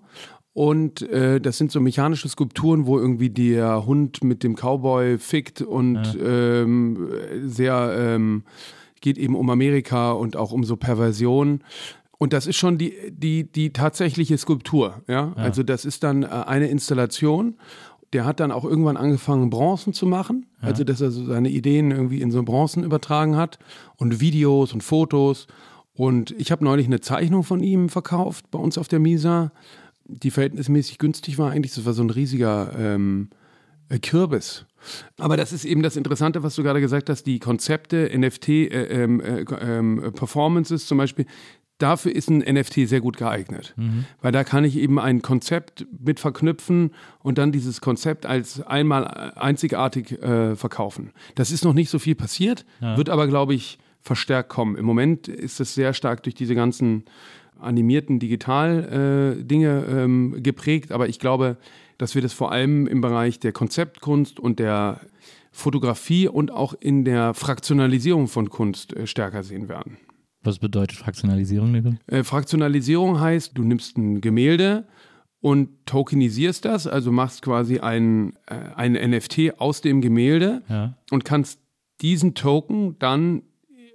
Und 0.54 1.02
äh, 1.04 1.40
das 1.40 1.58
sind 1.58 1.72
so 1.72 1.80
mechanische 1.80 2.28
Skulpturen, 2.28 2.86
wo 2.86 3.00
irgendwie 3.00 3.30
der 3.30 3.86
Hund 3.86 4.24
mit 4.24 4.44
dem 4.44 4.56
Cowboy 4.56 5.18
fickt 5.18 5.62
und 5.62 6.04
ja. 6.16 6.62
ähm, 6.62 7.10
sehr 7.46 7.96
ähm, 7.98 8.44
geht 9.00 9.18
eben 9.18 9.36
um 9.36 9.50
Amerika 9.50 10.12
und 10.12 10.36
auch 10.36 10.52
um 10.52 10.64
so 10.64 10.76
Perversion. 10.76 11.64
Und 12.18 12.34
das 12.34 12.48
ist 12.48 12.58
schon 12.58 12.78
die, 12.78 12.94
die, 13.10 13.52
die 13.52 13.74
tatsächliche 13.74 14.38
Skulptur. 14.38 15.02
Ja? 15.08 15.34
ja. 15.36 15.44
Also 15.44 15.64
das 15.64 15.86
ist 15.86 16.04
dann 16.04 16.24
äh, 16.24 16.28
eine 16.28 16.68
Installation. 16.68 17.56
Der 18.14 18.26
hat 18.26 18.42
dann 18.42 18.52
auch 18.52 18.66
irgendwann 18.66 18.98
angefangen, 18.98 19.50
Bronzen 19.50 19.94
zu 19.94 20.06
machen. 20.06 20.46
Ja. 20.62 20.68
Also 20.68 20.84
dass 20.84 21.00
er 21.00 21.12
so 21.12 21.26
seine 21.26 21.50
Ideen 21.50 21.92
irgendwie 21.92 22.22
in 22.22 22.30
so 22.30 22.44
Bronzen 22.44 22.84
übertragen 22.84 23.38
hat. 23.38 23.58
Und 23.96 24.20
Videos 24.20 24.74
und 24.74 24.84
Fotos. 24.84 25.48
Und 25.94 26.32
ich 26.32 26.52
habe 26.52 26.64
neulich 26.64 26.86
eine 26.88 27.00
Zeichnung 27.00 27.44
von 27.44 27.64
ihm 27.64 27.90
verkauft 27.90 28.52
bei 28.52 28.60
uns 28.60 28.78
auf 28.78 28.88
der 28.88 29.00
Misa 29.00 29.52
die 30.12 30.32
verhältnismäßig 30.32 30.98
günstig 30.98 31.38
war 31.38 31.52
eigentlich. 31.52 31.74
Das 31.74 31.86
war 31.86 31.94
so 31.94 32.04
ein 32.04 32.10
riesiger 32.10 32.74
ähm, 32.78 33.30
äh, 33.90 34.00
Kürbis. 34.00 34.66
Aber 35.18 35.38
das 35.38 35.54
ist 35.54 35.66
eben 35.66 35.84
das 35.84 35.96
Interessante, 35.96 36.44
was 36.44 36.56
du 36.56 36.64
gerade 36.64 36.82
gesagt 36.82 37.10
hast, 37.10 37.24
die 37.24 37.40
Konzepte, 37.40 38.10
NFT, 38.18 38.50
äh, 38.50 39.04
ähm, 39.04 39.20
äh, 39.22 39.42
äh, 39.42 40.12
Performances 40.12 40.88
zum 40.88 40.98
Beispiel, 40.98 41.26
dafür 41.78 42.16
ist 42.16 42.30
ein 42.30 42.40
NFT 42.40 42.88
sehr 42.88 43.02
gut 43.02 43.18
geeignet. 43.18 43.74
Mhm. 43.76 44.06
Weil 44.22 44.32
da 44.32 44.44
kann 44.44 44.64
ich 44.64 44.78
eben 44.78 45.00
ein 45.00 45.22
Konzept 45.22 45.86
mit 46.00 46.20
verknüpfen 46.20 46.92
und 47.20 47.38
dann 47.38 47.52
dieses 47.52 47.82
Konzept 47.82 48.26
als 48.26 48.62
einmal 48.62 49.04
äh, 49.04 49.40
einzigartig 49.40 50.22
äh, 50.22 50.56
verkaufen. 50.56 51.12
Das 51.36 51.52
ist 51.52 51.64
noch 51.64 51.74
nicht 51.74 51.90
so 51.90 52.00
viel 52.00 52.16
passiert, 52.16 52.66
ja. 52.80 52.98
wird 52.98 53.10
aber, 53.10 53.28
glaube 53.28 53.54
ich, 53.54 53.80
verstärkt 54.02 54.50
kommen. 54.50 54.76
Im 54.76 54.86
Moment 54.86 55.28
ist 55.28 55.60
es 55.60 55.76
sehr 55.76 55.94
stark 55.94 56.24
durch 56.24 56.36
diese 56.36 56.56
ganzen 56.56 57.06
animierten 57.62 58.20
Digital-Dinge 58.20 59.86
äh, 59.88 60.04
ähm, 60.04 60.44
geprägt, 60.44 60.92
aber 60.92 61.08
ich 61.08 61.20
glaube, 61.20 61.58
dass 61.98 62.16
wir 62.16 62.22
das 62.22 62.34
vor 62.34 62.52
allem 62.52 62.88
im 62.88 63.02
Bereich 63.02 63.40
der 63.40 63.52
Konzeptkunst 63.52 64.40
und 64.40 64.60
der 64.60 65.02
Fotografie 65.52 66.28
und 66.28 66.52
auch 66.52 66.74
in 66.74 67.06
der 67.06 67.34
Fraktionalisierung 67.34 68.28
von 68.28 68.50
Kunst 68.50 68.94
äh, 68.94 69.06
stärker 69.06 69.44
sehen 69.44 69.70
werden. 69.70 69.98
Was 70.44 70.60
bedeutet 70.60 70.98
Fraktionalisierung, 70.98 71.72
Nico? 71.72 71.94
Äh, 72.08 72.24
Fraktionalisierung 72.24 73.20
heißt, 73.20 73.58
du 73.58 73.64
nimmst 73.64 73.98
ein 73.98 74.22
Gemälde 74.22 74.86
und 75.42 75.86
tokenisierst 75.86 76.66
das, 76.66 76.88
also 76.88 77.12
machst 77.12 77.42
quasi 77.42 77.80
ein, 77.80 78.34
äh, 78.48 78.56
ein 78.76 78.94
NFT 78.94 79.60
aus 79.60 79.82
dem 79.82 80.02
Gemälde 80.02 80.64
ja. 80.70 80.96
und 81.12 81.26
kannst 81.26 81.60
diesen 82.02 82.34
Token 82.34 82.98
dann 82.98 83.44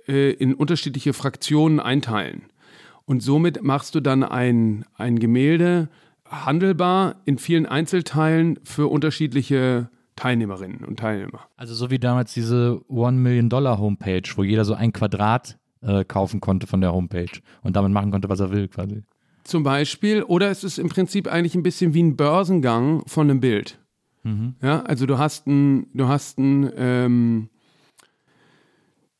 äh, 0.07 0.33
in 0.33 0.55
unterschiedliche 0.55 1.13
Fraktionen 1.13 1.81
einteilen. 1.81 2.43
Und 3.07 3.23
somit 3.23 3.63
machst 3.63 3.95
du 3.95 4.01
dann 4.01 4.23
ein, 4.23 4.85
ein 4.95 5.19
Gemälde 5.19 5.89
handelbar 6.29 7.17
in 7.25 7.39
vielen 7.39 7.67
Einzelteilen 7.67 8.59
für 8.65 8.89
unterschiedliche 8.89 9.89
Teilnehmerinnen 10.17 10.85
und 10.85 10.99
Teilnehmer. 10.99 11.41
Also 11.57 11.75
so 11.75 11.91
wie 11.91 11.99
damals 11.99 12.35
diese 12.35 12.81
One 12.89 13.19
Million 13.19 13.49
Dollar 13.49 13.79
Homepage, 13.79 14.23
wo 14.35 14.43
jeder 14.43 14.65
so 14.65 14.75
ein 14.75 14.93
Quadrat 14.93 15.59
äh, 15.83 16.05
kaufen 16.05 16.41
konnte 16.41 16.67
von 16.67 16.81
der 16.81 16.93
Homepage 16.93 17.41
und 17.63 17.77
damit 17.77 17.93
machen 17.93 18.11
konnte, 18.11 18.29
was 18.29 18.41
er 18.41 18.51
will 18.51 18.69
quasi. 18.69 19.03
Zum 19.45 19.63
Beispiel, 19.63 20.25
oder 20.25 20.51
es 20.51 20.65
ist 20.65 20.79
im 20.79 20.89
Prinzip 20.89 21.29
eigentlich 21.29 21.55
ein 21.55 21.63
bisschen 21.63 21.95
wie 21.95 22.03
ein 22.03 22.17
Börsengang 22.17 23.05
von 23.07 23.31
einem 23.31 23.41
Bild. 23.41 23.79
Mhm. 24.25 24.57
Ja, 24.61 24.83
also 24.83 25.07
du 25.07 25.19
hast 25.19 25.47
ein, 25.47 25.87
du 25.95 26.09
hast 26.09 26.39
ein, 26.39 26.73
ähm, 26.77 27.49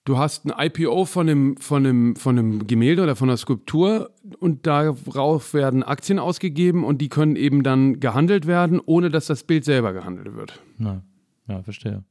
du 0.07 0.19
hast 0.19 0.47
ein 0.47 0.55
IPO 0.57 1.05
von 1.05 1.29
einem, 1.29 1.57
von, 1.59 1.85
einem, 1.85 2.17
von 2.17 2.39
einem 2.39 2.67
Gemälde 2.67 3.03
oder 3.03 3.17
von 3.17 3.29
einer 3.29 3.37
Skulptur 3.37 4.11
und 4.39 4.67
darauf 4.67 5.53
werden 5.53 5.83
Aktien 5.83 6.19
ausgegeben 6.19 6.85
und 6.85 7.03
die 7.03 7.11
können 7.11 7.37
eben 7.37 7.63
dann 7.63 8.01
gehandelt 8.01 8.47
werden, 8.47 8.81
ohne 8.85 9.11
dass 9.11 9.27
das 9.27 9.45
Bild 9.45 9.65
selber 9.67 9.93
gehandelt 9.93 10.35
wird. 10.35 10.63
Ja, 10.79 11.03
ja 11.49 11.63
verstehe. 11.63 12.05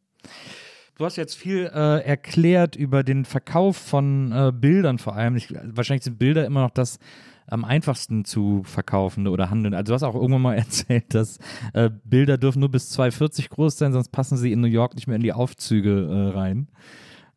Du 0.97 1.05
hast 1.05 1.15
jetzt 1.15 1.35
viel 1.35 1.69
äh, 1.73 2.03
erklärt 2.05 2.75
über 2.75 3.03
den 3.03 3.25
Verkauf 3.25 3.77
von 3.77 4.31
äh, 4.31 4.51
Bildern 4.53 4.99
vor 4.99 5.15
allem. 5.15 5.35
Ich, 5.35 5.53
wahrscheinlich 5.63 6.03
sind 6.03 6.19
Bilder 6.19 6.45
immer 6.45 6.61
noch 6.61 6.71
das 6.71 6.99
am 7.47 7.63
einfachsten 7.63 8.25
zu 8.25 8.63
verkaufen 8.63 9.27
oder 9.27 9.49
handeln. 9.49 9.73
Also 9.73 9.91
du 9.91 9.93
hast 9.93 10.03
auch 10.03 10.15
irgendwann 10.15 10.41
mal 10.41 10.55
erzählt, 10.57 11.13
dass 11.13 11.39
äh, 11.73 11.89
Bilder 12.03 12.37
dürfen 12.37 12.59
nur 12.59 12.69
bis 12.69 12.97
2,40 12.97 13.49
groß 13.49 13.77
sein, 13.77 13.93
sonst 13.93 14.09
passen 14.09 14.37
sie 14.37 14.51
in 14.51 14.61
New 14.61 14.67
York 14.67 14.95
nicht 14.95 15.07
mehr 15.07 15.15
in 15.15 15.23
die 15.23 15.33
Aufzüge 15.33 16.07
äh, 16.09 16.37
rein 16.37 16.67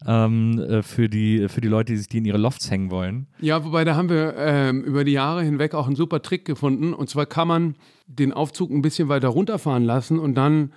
ähm, 0.07 0.59
äh, 0.59 0.83
für, 0.83 1.09
die, 1.09 1.49
für 1.49 1.61
die 1.61 1.69
Leute, 1.69 1.93
die 1.93 1.99
sich 1.99 2.09
die 2.09 2.19
in 2.19 2.25
ihre 2.25 2.39
Lofts 2.39 2.71
hängen 2.71 2.91
wollen. 2.91 3.27
Ja, 3.41 3.65
wobei 3.65 3.85
da 3.85 3.97
haben 3.97 4.09
wir 4.09 4.35
ähm, 4.37 4.85
über 4.85 5.05
die 5.05 5.13
Jahre 5.13 5.43
hinweg 5.43 5.75
auch 5.75 5.87
einen 5.87 5.97
super 5.97 6.23
Trick 6.23 6.45
gefunden. 6.45 6.95
Und 6.95 7.11
zwar 7.11 7.27
kann 7.27 7.49
man 7.49 7.75
den 8.07 8.33
Aufzug 8.33 8.71
ein 8.71 8.83
bisschen 8.83 9.09
weiter 9.09 9.29
runterfahren 9.29 9.85
lassen 9.85 10.19
und 10.19 10.35
dann 10.35 10.73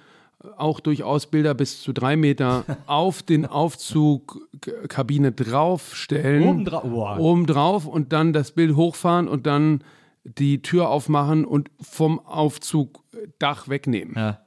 auch 0.57 0.79
durchaus 0.79 1.27
Bilder 1.27 1.53
bis 1.53 1.81
zu 1.81 1.93
drei 1.93 2.15
Meter 2.15 2.65
auf 2.87 3.21
den 3.21 3.45
Aufzugkabine 3.45 5.31
draufstellen. 5.31 6.47
Oben, 6.47 6.65
dra 6.65 6.81
wow. 6.83 7.19
oben 7.19 7.45
drauf 7.45 7.85
und 7.85 8.11
dann 8.13 8.33
das 8.33 8.51
Bild 8.51 8.75
hochfahren 8.75 9.27
und 9.27 9.45
dann 9.45 9.83
die 10.23 10.61
Tür 10.61 10.89
aufmachen 10.89 11.45
und 11.45 11.69
vom 11.79 12.19
Aufzugdach 12.19 13.67
wegnehmen. 13.69 14.15
Ja. 14.15 14.39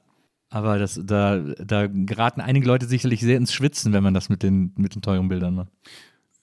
Aber 0.55 0.79
das, 0.79 0.97
da, 1.03 1.37
da 1.37 1.87
geraten 1.87 2.39
einige 2.39 2.65
Leute 2.65 2.85
sicherlich 2.85 3.19
sehr 3.19 3.35
ins 3.35 3.51
Schwitzen, 3.51 3.91
wenn 3.91 4.01
man 4.01 4.13
das 4.13 4.29
mit 4.29 4.41
den, 4.41 4.71
mit 4.77 4.95
den 4.95 5.01
teuren 5.01 5.27
Bildern 5.27 5.53
macht. 5.53 5.67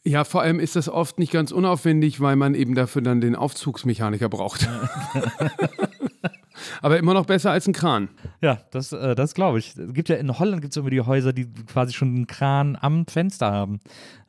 Ja, 0.04 0.24
vor 0.24 0.42
allem 0.42 0.60
ist 0.60 0.76
das 0.76 0.90
oft 0.90 1.18
nicht 1.18 1.32
ganz 1.32 1.50
unaufwendig, 1.50 2.20
weil 2.20 2.36
man 2.36 2.54
eben 2.54 2.74
dafür 2.74 3.00
dann 3.00 3.22
den 3.22 3.34
Aufzugsmechaniker 3.34 4.28
braucht. 4.28 4.68
Aber 6.80 6.98
immer 6.98 7.14
noch 7.14 7.26
besser 7.26 7.50
als 7.50 7.66
ein 7.66 7.72
Kran. 7.72 8.08
Ja, 8.40 8.58
das, 8.70 8.92
äh, 8.92 9.14
das 9.14 9.34
glaube 9.34 9.58
ich. 9.58 9.76
Es 9.76 9.92
gibt 9.94 10.08
ja 10.08 10.16
in 10.16 10.38
Holland 10.38 10.62
gibt 10.62 10.72
es 10.72 10.76
immer 10.76 10.90
die 10.90 11.00
Häuser, 11.00 11.32
die 11.32 11.46
quasi 11.66 11.92
schon 11.92 12.08
einen 12.08 12.26
Kran 12.26 12.76
am 12.80 13.06
Fenster 13.06 13.50
haben. 13.50 13.80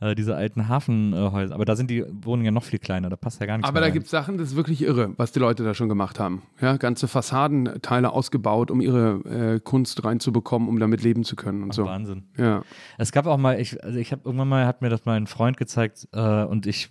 äh, 0.03 0.15
diese 0.15 0.36
alten 0.36 0.67
Hafenhäuser. 0.67 1.55
Aber 1.55 1.65
da 1.65 1.75
sind 1.75 1.89
die 1.89 2.03
Wohnungen 2.23 2.45
ja 2.45 2.51
noch 2.51 2.63
viel 2.63 2.79
kleiner, 2.79 3.09
da 3.09 3.15
passt 3.15 3.39
ja 3.39 3.45
gar 3.45 3.57
nichts 3.57 3.69
Aber 3.69 3.79
da 3.79 3.89
gibt 3.89 4.05
es 4.05 4.11
Sachen, 4.11 4.38
das 4.38 4.49
ist 4.49 4.55
wirklich 4.55 4.81
irre, 4.81 5.11
was 5.17 5.31
die 5.31 5.39
Leute 5.39 5.63
da 5.63 5.73
schon 5.73 5.89
gemacht 5.89 6.19
haben. 6.19 6.43
Ja, 6.61 6.77
ganze 6.77 7.07
Fassadenteile 7.07 8.11
ausgebaut, 8.11 8.71
um 8.71 8.81
ihre 8.81 9.55
äh, 9.55 9.59
Kunst 9.59 10.03
reinzubekommen, 10.03 10.67
um 10.67 10.79
damit 10.79 11.03
leben 11.03 11.23
zu 11.23 11.36
können 11.36 11.63
und 11.63 11.73
so. 11.73 11.86
Wahnsinn. 11.86 12.23
Ja. 12.38 12.63
Es 12.97 13.11
gab 13.11 13.25
auch 13.25 13.38
mal, 13.38 13.59
ich, 13.59 13.81
also 13.84 13.97
ich 13.97 14.11
habe 14.11 14.23
irgendwann 14.25 14.49
mal, 14.49 14.65
hat 14.65 14.81
mir 14.81 14.89
das 14.89 15.05
mal 15.05 15.15
ein 15.15 15.27
Freund 15.27 15.57
gezeigt 15.57 16.07
äh, 16.11 16.43
und 16.43 16.65
ich, 16.65 16.89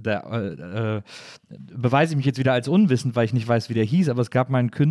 da 0.00 0.20
äh, 0.20 0.96
äh, 0.96 1.02
beweise 1.50 2.12
ich 2.12 2.16
mich 2.16 2.26
jetzt 2.26 2.38
wieder 2.38 2.52
als 2.52 2.68
unwissend, 2.68 3.16
weil 3.16 3.24
ich 3.24 3.32
nicht 3.32 3.48
weiß, 3.48 3.68
wie 3.68 3.74
der 3.74 3.84
hieß, 3.84 4.08
aber 4.08 4.22
es 4.22 4.30
gab 4.30 4.50
mal 4.50 4.58
einen 4.58 4.70
Künstler, 4.70 4.81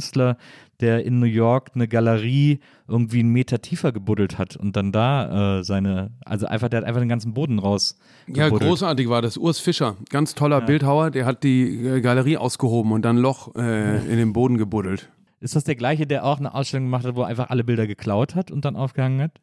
der 0.79 1.05
in 1.05 1.19
New 1.19 1.25
York 1.25 1.71
eine 1.75 1.87
Galerie 1.87 2.59
irgendwie 2.87 3.19
einen 3.19 3.29
Meter 3.31 3.61
tiefer 3.61 3.91
gebuddelt 3.91 4.37
hat 4.37 4.55
und 4.55 4.75
dann 4.75 4.91
da 4.91 5.59
äh, 5.59 5.63
seine, 5.63 6.11
also 6.25 6.45
einfach, 6.47 6.69
der 6.69 6.79
hat 6.81 6.87
einfach 6.87 7.01
den 7.01 7.09
ganzen 7.09 7.33
Boden 7.33 7.59
raus. 7.59 7.99
Ja, 8.27 8.49
großartig 8.49 9.09
war 9.09 9.21
das. 9.21 9.37
Urs 9.37 9.59
Fischer, 9.59 9.97
ganz 10.09 10.33
toller 10.35 10.61
Bildhauer, 10.61 11.11
der 11.11 11.25
hat 11.25 11.43
die 11.43 11.85
äh, 11.85 12.01
Galerie 12.01 12.37
ausgehoben 12.37 12.91
und 12.93 13.03
dann 13.03 13.17
ein 13.17 13.21
Loch 13.21 13.53
äh, 13.55 13.97
in 14.11 14.17
den 14.17 14.33
Boden 14.33 14.57
gebuddelt. 14.57 15.09
Ist 15.39 15.55
das 15.55 15.63
der 15.63 15.75
gleiche, 15.75 16.05
der 16.07 16.23
auch 16.25 16.37
eine 16.39 16.53
Ausstellung 16.53 16.85
gemacht 16.85 17.05
hat, 17.05 17.15
wo 17.15 17.21
er 17.21 17.27
einfach 17.27 17.49
alle 17.49 17.63
Bilder 17.63 17.87
geklaut 17.87 18.35
hat 18.35 18.51
und 18.51 18.63
dann 18.65 18.75
aufgehangen 18.75 19.21
hat? 19.21 19.39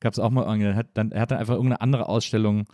Gab 0.00 0.12
es 0.12 0.18
auch 0.18 0.30
mal, 0.30 0.44
irgendwie- 0.44 0.66
er 0.66 0.76
hat 0.76 0.88
dann, 0.94 1.12
er 1.12 1.20
hat 1.22 1.30
dann 1.30 1.38
einfach 1.38 1.54
irgendeine 1.54 1.80
andere 1.80 2.08
Ausstellung 2.08 2.64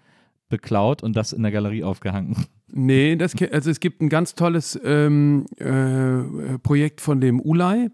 beklaut 0.48 1.02
und 1.02 1.16
das 1.16 1.32
in 1.32 1.42
der 1.42 1.52
Galerie 1.52 1.84
aufgehangen. 1.84 2.34
Nee, 2.72 3.16
das, 3.16 3.34
also 3.52 3.70
es 3.70 3.80
gibt 3.80 4.00
ein 4.00 4.08
ganz 4.08 4.34
tolles 4.34 4.78
ähm, 4.84 5.46
äh, 5.56 6.58
Projekt 6.58 7.00
von 7.00 7.20
dem 7.20 7.40
Ulay. 7.40 7.90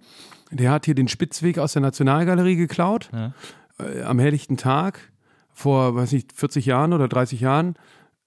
Der 0.50 0.70
hat 0.70 0.84
hier 0.84 0.94
den 0.94 1.08
Spitzweg 1.08 1.58
aus 1.58 1.72
der 1.72 1.82
Nationalgalerie 1.82 2.56
geklaut. 2.56 3.10
Ja. 3.12 3.32
äh, 3.78 4.02
am 4.02 4.18
helllichten 4.18 4.56
Tag 4.56 5.12
vor, 5.52 5.94
weiß 5.94 6.12
nicht, 6.12 6.32
40 6.32 6.66
Jahren 6.66 6.92
oder 6.92 7.08
30 7.08 7.40
Jahren. 7.40 7.74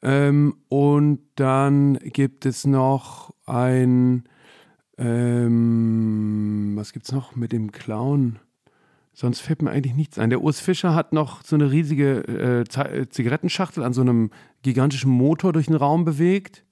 Ähm, 0.01 0.55
und 0.67 1.19
dann 1.35 1.95
gibt 1.99 2.45
es 2.45 2.65
noch 2.65 3.33
ein, 3.45 4.23
ähm, 4.97 6.73
was 6.75 6.93
gibt's 6.93 7.11
noch 7.11 7.35
mit 7.35 7.51
dem 7.51 7.71
Clown? 7.71 8.39
Sonst 9.19 9.41
fällt 9.41 9.61
mir 9.61 9.71
eigentlich 9.71 9.95
nichts 9.95 10.17
ein. 10.17 10.29
Der 10.29 10.41
Urs 10.41 10.61
Fischer 10.61 10.95
hat 10.95 11.11
noch 11.11 11.43
so 11.43 11.57
eine 11.57 11.69
riesige 11.69 12.23
äh, 12.25 12.61
äh, 12.61 13.09
Zigarettenschachtel 13.09 13.83
an 13.83 13.91
so 13.91 13.99
einem 13.99 14.31
gigantischen 14.61 15.11
Motor 15.11 15.51
durch 15.51 15.65
den 15.65 15.75
Raum 15.75 16.05
bewegt. 16.05 16.63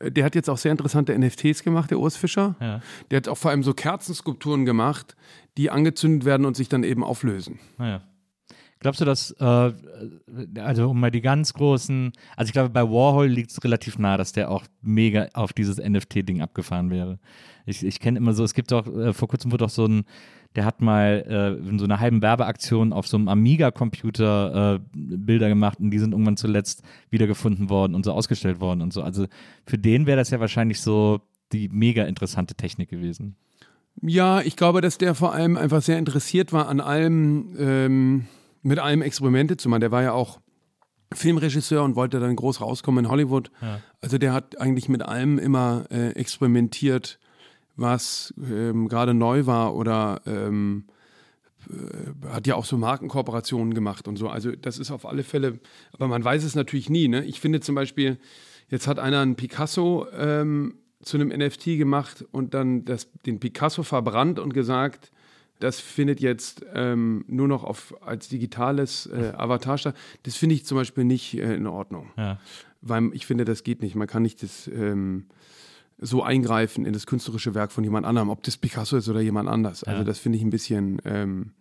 Äh, 0.00 0.12
Der 0.12 0.26
hat 0.26 0.34
jetzt 0.34 0.50
auch 0.50 0.58
sehr 0.58 0.70
interessante 0.70 1.18
NFTs 1.18 1.62
gemacht, 1.62 1.90
der 1.90 1.98
Urs 1.98 2.18
Fischer. 2.18 2.56
Ja. 2.60 2.82
Der 3.10 3.16
hat 3.16 3.26
auch 3.28 3.38
vor 3.38 3.52
allem 3.52 3.62
so 3.62 3.72
Kerzenskulpturen 3.72 4.66
gemacht, 4.66 5.16
die 5.56 5.70
angezündet 5.70 6.26
werden 6.26 6.44
und 6.44 6.58
sich 6.58 6.68
dann 6.68 6.84
eben 6.84 7.02
auflösen. 7.02 7.58
Naja. 7.78 8.02
Glaubst 8.80 9.00
du, 9.00 9.06
dass, 9.06 9.30
äh, 9.40 9.72
also 10.58 10.90
um 10.90 11.00
mal 11.00 11.10
die 11.10 11.22
ganz 11.22 11.54
großen, 11.54 12.12
also 12.36 12.48
ich 12.48 12.52
glaube, 12.52 12.68
bei 12.68 12.82
Warhol 12.82 13.28
liegt 13.28 13.50
es 13.50 13.64
relativ 13.64 13.98
nah, 13.98 14.18
dass 14.18 14.32
der 14.32 14.50
auch 14.50 14.64
mega 14.82 15.28
auf 15.32 15.54
dieses 15.54 15.78
NFT-Ding 15.78 16.42
abgefahren 16.42 16.90
wäre. 16.90 17.18
Ich, 17.64 17.82
ich 17.82 17.98
kenne 17.98 18.18
immer 18.18 18.34
so, 18.34 18.44
es 18.44 18.52
gibt 18.52 18.74
auch, 18.74 18.86
äh, 18.86 19.14
vor 19.14 19.28
kurzem 19.28 19.52
wurde 19.52 19.64
auch 19.64 19.70
so 19.70 19.86
ein, 19.86 20.04
der 20.56 20.64
hat 20.64 20.80
mal 20.80 21.24
äh, 21.28 21.68
in 21.68 21.78
so 21.78 21.84
einer 21.84 22.00
halben 22.00 22.22
Werbeaktion 22.22 22.92
auf 22.92 23.06
so 23.06 23.16
einem 23.16 23.28
Amiga-Computer 23.28 24.74
äh, 24.76 24.80
Bilder 24.92 25.48
gemacht 25.48 25.78
und 25.78 25.90
die 25.90 25.98
sind 25.98 26.12
irgendwann 26.12 26.36
zuletzt 26.36 26.82
wiedergefunden 27.10 27.70
worden 27.70 27.94
und 27.94 28.04
so 28.04 28.12
ausgestellt 28.12 28.60
worden 28.60 28.82
und 28.82 28.92
so. 28.92 29.02
Also 29.02 29.26
für 29.64 29.78
den 29.78 30.06
wäre 30.06 30.18
das 30.18 30.30
ja 30.30 30.40
wahrscheinlich 30.40 30.80
so 30.80 31.20
die 31.52 31.68
mega 31.68 32.04
interessante 32.04 32.54
Technik 32.54 32.90
gewesen. 32.90 33.36
Ja, 34.02 34.40
ich 34.40 34.56
glaube, 34.56 34.80
dass 34.80 34.98
der 34.98 35.14
vor 35.14 35.34
allem 35.34 35.56
einfach 35.56 35.82
sehr 35.82 35.98
interessiert 35.98 36.52
war 36.52 36.68
an 36.68 36.80
allem, 36.80 37.54
ähm, 37.58 38.26
mit 38.62 38.78
allem 38.78 39.02
Experimente 39.02 39.56
zu 39.56 39.68
machen. 39.68 39.80
Der 39.80 39.90
war 39.90 40.02
ja 40.02 40.12
auch 40.12 40.40
Filmregisseur 41.12 41.82
und 41.82 41.96
wollte 41.96 42.20
dann 42.20 42.36
groß 42.36 42.60
rauskommen 42.60 43.04
in 43.04 43.10
Hollywood. 43.10 43.50
Ja. 43.60 43.80
Also 44.00 44.18
der 44.18 44.32
hat 44.32 44.60
eigentlich 44.60 44.88
mit 44.88 45.02
allem 45.02 45.38
immer 45.38 45.84
äh, 45.90 46.10
experimentiert, 46.10 47.18
was 47.80 48.34
ähm, 48.38 48.88
gerade 48.88 49.14
neu 49.14 49.46
war 49.46 49.74
oder 49.74 50.20
ähm, 50.26 50.84
äh, 51.68 52.28
hat 52.28 52.46
ja 52.46 52.54
auch 52.54 52.64
so 52.64 52.76
Markenkooperationen 52.76 53.74
gemacht 53.74 54.06
und 54.06 54.16
so. 54.16 54.28
Also 54.28 54.52
das 54.52 54.78
ist 54.78 54.90
auf 54.90 55.06
alle 55.06 55.22
Fälle, 55.22 55.58
aber 55.92 56.06
man 56.06 56.22
weiß 56.22 56.44
es 56.44 56.54
natürlich 56.54 56.90
nie. 56.90 57.08
Ne? 57.08 57.24
Ich 57.24 57.40
finde 57.40 57.60
zum 57.60 57.74
Beispiel, 57.74 58.18
jetzt 58.68 58.86
hat 58.86 58.98
einer 58.98 59.20
einen 59.20 59.36
Picasso 59.36 60.06
ähm, 60.16 60.74
zu 61.02 61.16
einem 61.16 61.28
NFT 61.28 61.78
gemacht 61.78 62.24
und 62.30 62.52
dann 62.52 62.84
das, 62.84 63.08
den 63.24 63.40
Picasso 63.40 63.82
verbrannt 63.82 64.38
und 64.38 64.52
gesagt, 64.52 65.10
das 65.58 65.80
findet 65.80 66.20
jetzt 66.20 66.64
ähm, 66.74 67.24
nur 67.28 67.48
noch 67.48 67.64
auf, 67.64 67.94
als 68.02 68.28
digitales 68.28 69.06
äh, 69.06 69.32
Avatar 69.36 69.78
statt. 69.78 69.96
Das 70.22 70.36
finde 70.36 70.54
ich 70.54 70.64
zum 70.64 70.76
Beispiel 70.76 71.04
nicht 71.04 71.34
äh, 71.34 71.54
in 71.54 71.66
Ordnung. 71.66 72.10
Ja. 72.16 72.38
Weil 72.82 73.10
ich 73.12 73.26
finde, 73.26 73.44
das 73.44 73.62
geht 73.62 73.82
nicht. 73.82 73.94
Man 73.94 74.06
kann 74.06 74.22
nicht 74.22 74.42
das 74.42 74.68
ähm, 74.68 75.26
so 76.00 76.22
eingreifen 76.22 76.86
in 76.86 76.92
das 76.92 77.06
künstlerische 77.06 77.54
Werk 77.54 77.72
von 77.72 77.84
jemand 77.84 78.06
anderem, 78.06 78.30
ob 78.30 78.42
das 78.42 78.56
Picasso 78.56 78.96
ist 78.96 79.08
oder 79.08 79.20
jemand 79.20 79.48
anders. 79.48 79.84
Also 79.84 79.98
Ja. 80.00 80.04
das 80.04 80.18
finde 80.18 80.38
ich 80.38 80.44
ein 80.44 80.50
bisschen 80.50 81.00
ähm, 81.04 81.52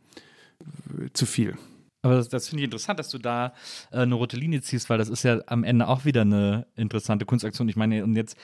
zu 1.14 1.26
viel. 1.26 1.56
Aber 2.02 2.16
das, 2.16 2.30
das 2.30 2.48
finde 2.48 2.62
ich 2.62 2.66
interessant, 2.66 2.98
dass 3.00 3.10
du 3.10 3.18
da 3.18 3.54
äh, 3.92 3.98
eine 3.98 4.16
rote 4.16 4.38
Linie 4.38 4.62
ziehst, 4.62 4.90
weil 4.90 4.98
das 4.98 5.10
ist 5.10 5.24
ja 5.24 5.42
am 5.48 5.64
Ende 5.66 5.88
auch 5.88 6.06
wieder 6.06 6.22
eine 6.22 6.66
interessante 6.76 7.26
Kunstaktion. 7.26 7.68
Ich 7.68 7.76
meine, 7.76 8.04
und 8.06 8.16
jetzt, 8.16 8.38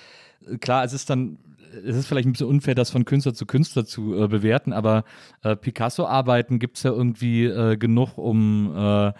äh, 0.45 0.57
klar, 0.57 0.83
es 0.83 0.91
ist 0.91 1.09
dann, 1.09 1.37
es 1.85 1.95
ist 1.95 2.07
vielleicht 2.07 2.27
ein 2.27 2.33
bisschen 2.33 2.47
unfair, 2.47 2.75
das 2.75 2.89
von 2.89 3.05
Künstler 3.05 3.33
zu 3.33 3.45
Künstler 3.45 3.85
zu 3.85 4.21
äh, 4.21 4.27
bewerten, 4.27 4.73
aber 4.73 5.05
äh, 5.43 5.55
Picasso-Arbeiten 5.55 6.59
gibt 6.59 6.77
es 6.77 6.83
ja 6.83 6.91
irgendwie 6.91 7.45
äh, 7.45 7.77
genug, 7.77 8.17
um 8.17 8.73
äh, 8.75 9.13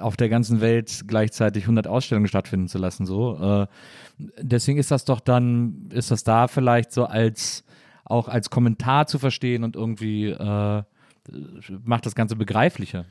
auf 0.00 0.16
der 0.16 0.28
ganzen 0.28 0.60
Welt 0.60 1.04
gleichzeitig 1.06 1.64
100 1.64 1.86
Ausstellungen 1.86 2.26
stattfinden 2.26 2.68
zu 2.68 2.78
lassen. 2.78 3.06
So. 3.06 3.38
Äh, 3.62 3.66
deswegen 4.38 4.78
ist 4.78 4.90
das 4.90 5.04
doch 5.04 5.20
dann, 5.20 5.88
ist 5.92 6.10
das 6.10 6.24
da 6.24 6.48
vielleicht 6.48 6.92
so 6.92 7.04
als, 7.04 7.64
auch 8.04 8.28
als 8.28 8.50
Kommentar 8.50 9.06
zu 9.06 9.18
verstehen 9.18 9.62
und 9.62 9.76
irgendwie 9.76 10.30
äh, 10.30 10.82
macht 11.84 12.06
das 12.06 12.14
Ganze 12.14 12.34
begreiflicher. 12.34 13.04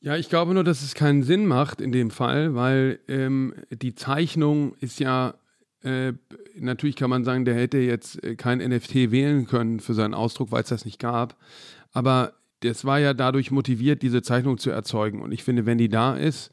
Ja, 0.00 0.16
ich 0.16 0.28
glaube 0.28 0.54
nur, 0.54 0.64
dass 0.64 0.82
es 0.82 0.94
keinen 0.94 1.24
Sinn 1.24 1.46
macht 1.46 1.80
in 1.80 1.92
dem 1.92 2.10
Fall, 2.10 2.54
weil 2.54 3.00
ähm, 3.08 3.54
die 3.70 3.94
Zeichnung 3.94 4.74
ist 4.80 5.00
ja, 5.00 5.34
äh, 5.82 6.12
natürlich 6.56 6.96
kann 6.96 7.10
man 7.10 7.24
sagen, 7.24 7.44
der 7.44 7.56
hätte 7.56 7.78
jetzt 7.78 8.22
äh, 8.22 8.36
kein 8.36 8.58
NFT 8.58 9.10
wählen 9.10 9.46
können 9.46 9.80
für 9.80 9.94
seinen 9.94 10.14
Ausdruck, 10.14 10.52
weil 10.52 10.62
es 10.62 10.68
das 10.68 10.84
nicht 10.84 11.00
gab. 11.00 11.36
Aber 11.92 12.32
das 12.60 12.84
war 12.84 12.98
ja 12.98 13.14
dadurch 13.14 13.50
motiviert, 13.50 14.02
diese 14.02 14.22
Zeichnung 14.22 14.58
zu 14.58 14.70
erzeugen. 14.70 15.20
Und 15.20 15.32
ich 15.32 15.44
finde, 15.44 15.66
wenn 15.66 15.78
die 15.78 15.88
da 15.88 16.14
ist, 16.16 16.50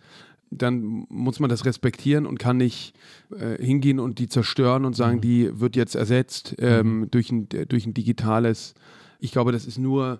dann 0.52 1.06
muss 1.10 1.40
man 1.40 1.50
das 1.50 1.66
respektieren 1.66 2.26
und 2.26 2.38
kann 2.38 2.58
nicht 2.58 2.94
äh, 3.38 3.62
hingehen 3.64 4.00
und 4.00 4.20
die 4.20 4.28
zerstören 4.28 4.86
und 4.86 4.96
sagen, 4.96 5.20
die 5.20 5.60
wird 5.60 5.76
jetzt 5.76 5.96
ersetzt 5.96 6.56
ähm, 6.60 7.08
durch, 7.12 7.32
ein, 7.32 7.50
durch 7.68 7.86
ein 7.86 7.94
digitales. 7.94 8.76
Ich 9.20 9.32
glaube, 9.32 9.52
das 9.52 9.66
ist 9.66 9.80
nur 9.80 10.20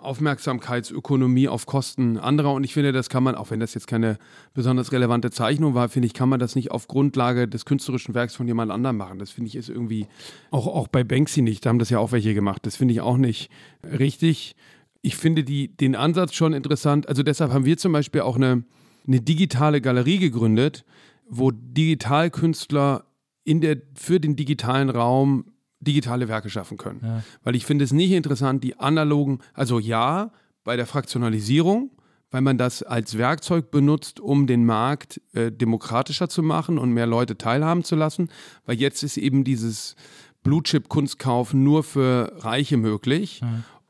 Aufmerksamkeitsökonomie 0.00 1.48
auf 1.48 1.66
Kosten 1.66 2.18
anderer. 2.18 2.52
Und 2.52 2.64
ich 2.64 2.74
finde, 2.74 2.92
das 2.92 3.08
kann 3.08 3.22
man, 3.22 3.34
auch 3.34 3.50
wenn 3.50 3.60
das 3.60 3.74
jetzt 3.74 3.86
keine 3.86 4.18
besonders 4.54 4.92
relevante 4.92 5.30
Zeichnung 5.30 5.74
war, 5.74 5.88
finde 5.88 6.06
ich, 6.06 6.14
kann 6.14 6.28
man 6.28 6.38
das 6.38 6.54
nicht 6.54 6.70
auf 6.70 6.86
Grundlage 6.86 7.48
des 7.48 7.64
künstlerischen 7.64 8.14
Werks 8.14 8.34
von 8.34 8.46
jemand 8.46 8.70
anderem 8.70 8.96
machen. 8.96 9.18
Das 9.18 9.30
finde 9.30 9.48
ich 9.48 9.56
ist 9.56 9.68
irgendwie, 9.68 10.06
auch, 10.50 10.66
auch 10.66 10.88
bei 10.88 11.02
Banksy 11.04 11.42
nicht, 11.42 11.64
da 11.64 11.70
haben 11.70 11.78
das 11.78 11.90
ja 11.90 11.98
auch 11.98 12.12
welche 12.12 12.34
gemacht. 12.34 12.64
Das 12.64 12.76
finde 12.76 12.94
ich 12.94 13.00
auch 13.00 13.16
nicht 13.16 13.50
richtig. 13.98 14.54
Ich 15.02 15.16
finde 15.16 15.44
die, 15.44 15.68
den 15.76 15.94
Ansatz 15.94 16.34
schon 16.34 16.52
interessant. 16.52 17.08
Also 17.08 17.22
deshalb 17.22 17.52
haben 17.52 17.64
wir 17.64 17.76
zum 17.76 17.92
Beispiel 17.92 18.22
auch 18.22 18.36
eine, 18.36 18.64
eine 19.06 19.20
digitale 19.20 19.80
Galerie 19.80 20.18
gegründet, 20.18 20.84
wo 21.28 21.50
Digitalkünstler 21.50 23.04
in 23.44 23.60
der, 23.60 23.78
für 23.94 24.20
den 24.20 24.36
digitalen 24.36 24.90
Raum 24.90 25.52
digitale 25.80 26.28
Werke 26.28 26.50
schaffen 26.50 26.78
können. 26.78 27.00
Ja. 27.02 27.22
Weil 27.42 27.54
ich 27.54 27.66
finde 27.66 27.84
es 27.84 27.92
nicht 27.92 28.12
interessant, 28.12 28.64
die 28.64 28.78
analogen, 28.78 29.40
also 29.54 29.78
ja, 29.78 30.32
bei 30.64 30.76
der 30.76 30.86
Fraktionalisierung, 30.86 31.90
weil 32.30 32.40
man 32.40 32.58
das 32.58 32.82
als 32.82 33.16
Werkzeug 33.16 33.70
benutzt, 33.70 34.18
um 34.18 34.46
den 34.46 34.64
Markt 34.66 35.20
äh, 35.32 35.52
demokratischer 35.52 36.28
zu 36.28 36.42
machen 36.42 36.78
und 36.78 36.90
mehr 36.90 37.06
Leute 37.06 37.38
teilhaben 37.38 37.84
zu 37.84 37.94
lassen, 37.94 38.30
weil 38.64 38.76
jetzt 38.76 39.02
ist 39.04 39.16
eben 39.16 39.44
dieses 39.44 39.94
Blue-Chip-Kunstkauf 40.42 41.54
nur 41.54 41.82
für 41.82 42.32
Reiche 42.38 42.76
möglich. 42.76 43.40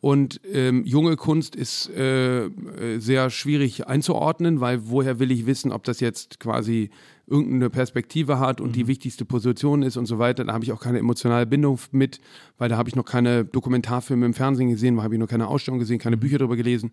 Und 0.01 0.41
ähm, 0.53 0.85
junge 0.85 1.17
Kunst 1.17 1.57
ist 1.57 1.89
äh, 1.91 2.51
sehr 2.99 3.31
schwierig 3.31 3.87
einzuordnen, 3.87 4.61
weil 4.61 4.89
woher 4.89 5.19
will 5.19 5.31
ich 5.31 5.47
wissen, 5.47 5.73
ob 5.73 5.85
das 5.85 6.01
jetzt 6.01 6.39
quasi 6.39 6.91
irgendeine 7.27 7.71
Perspektive 7.71 8.39
hat 8.39 8.61
und 8.61 8.77
die 8.77 8.87
wichtigste 8.87 9.25
Position 9.25 9.83
ist 9.83 9.97
und 9.97 10.07
so 10.07 10.19
weiter. 10.19 10.45
Da 10.45 10.53
habe 10.53 10.65
ich 10.65 10.73
auch 10.73 10.81
keine 10.81 10.99
emotionale 10.99 11.47
Bindung 11.47 11.81
mit, 11.91 12.21
weil 12.59 12.69
da 12.69 12.77
habe 12.77 12.89
ich 12.89 12.95
noch 12.95 13.05
keine 13.05 13.45
Dokumentarfilme 13.45 14.27
im 14.27 14.35
Fernsehen 14.35 14.69
gesehen, 14.69 14.97
da 14.97 15.03
habe 15.03 15.15
ich 15.15 15.21
noch 15.21 15.29
keine 15.29 15.49
Ausstellung 15.49 15.81
gesehen, 15.81 15.99
keine 15.99 16.17
Bücher 16.17 16.39
darüber 16.39 16.57
gelesen. 16.57 16.93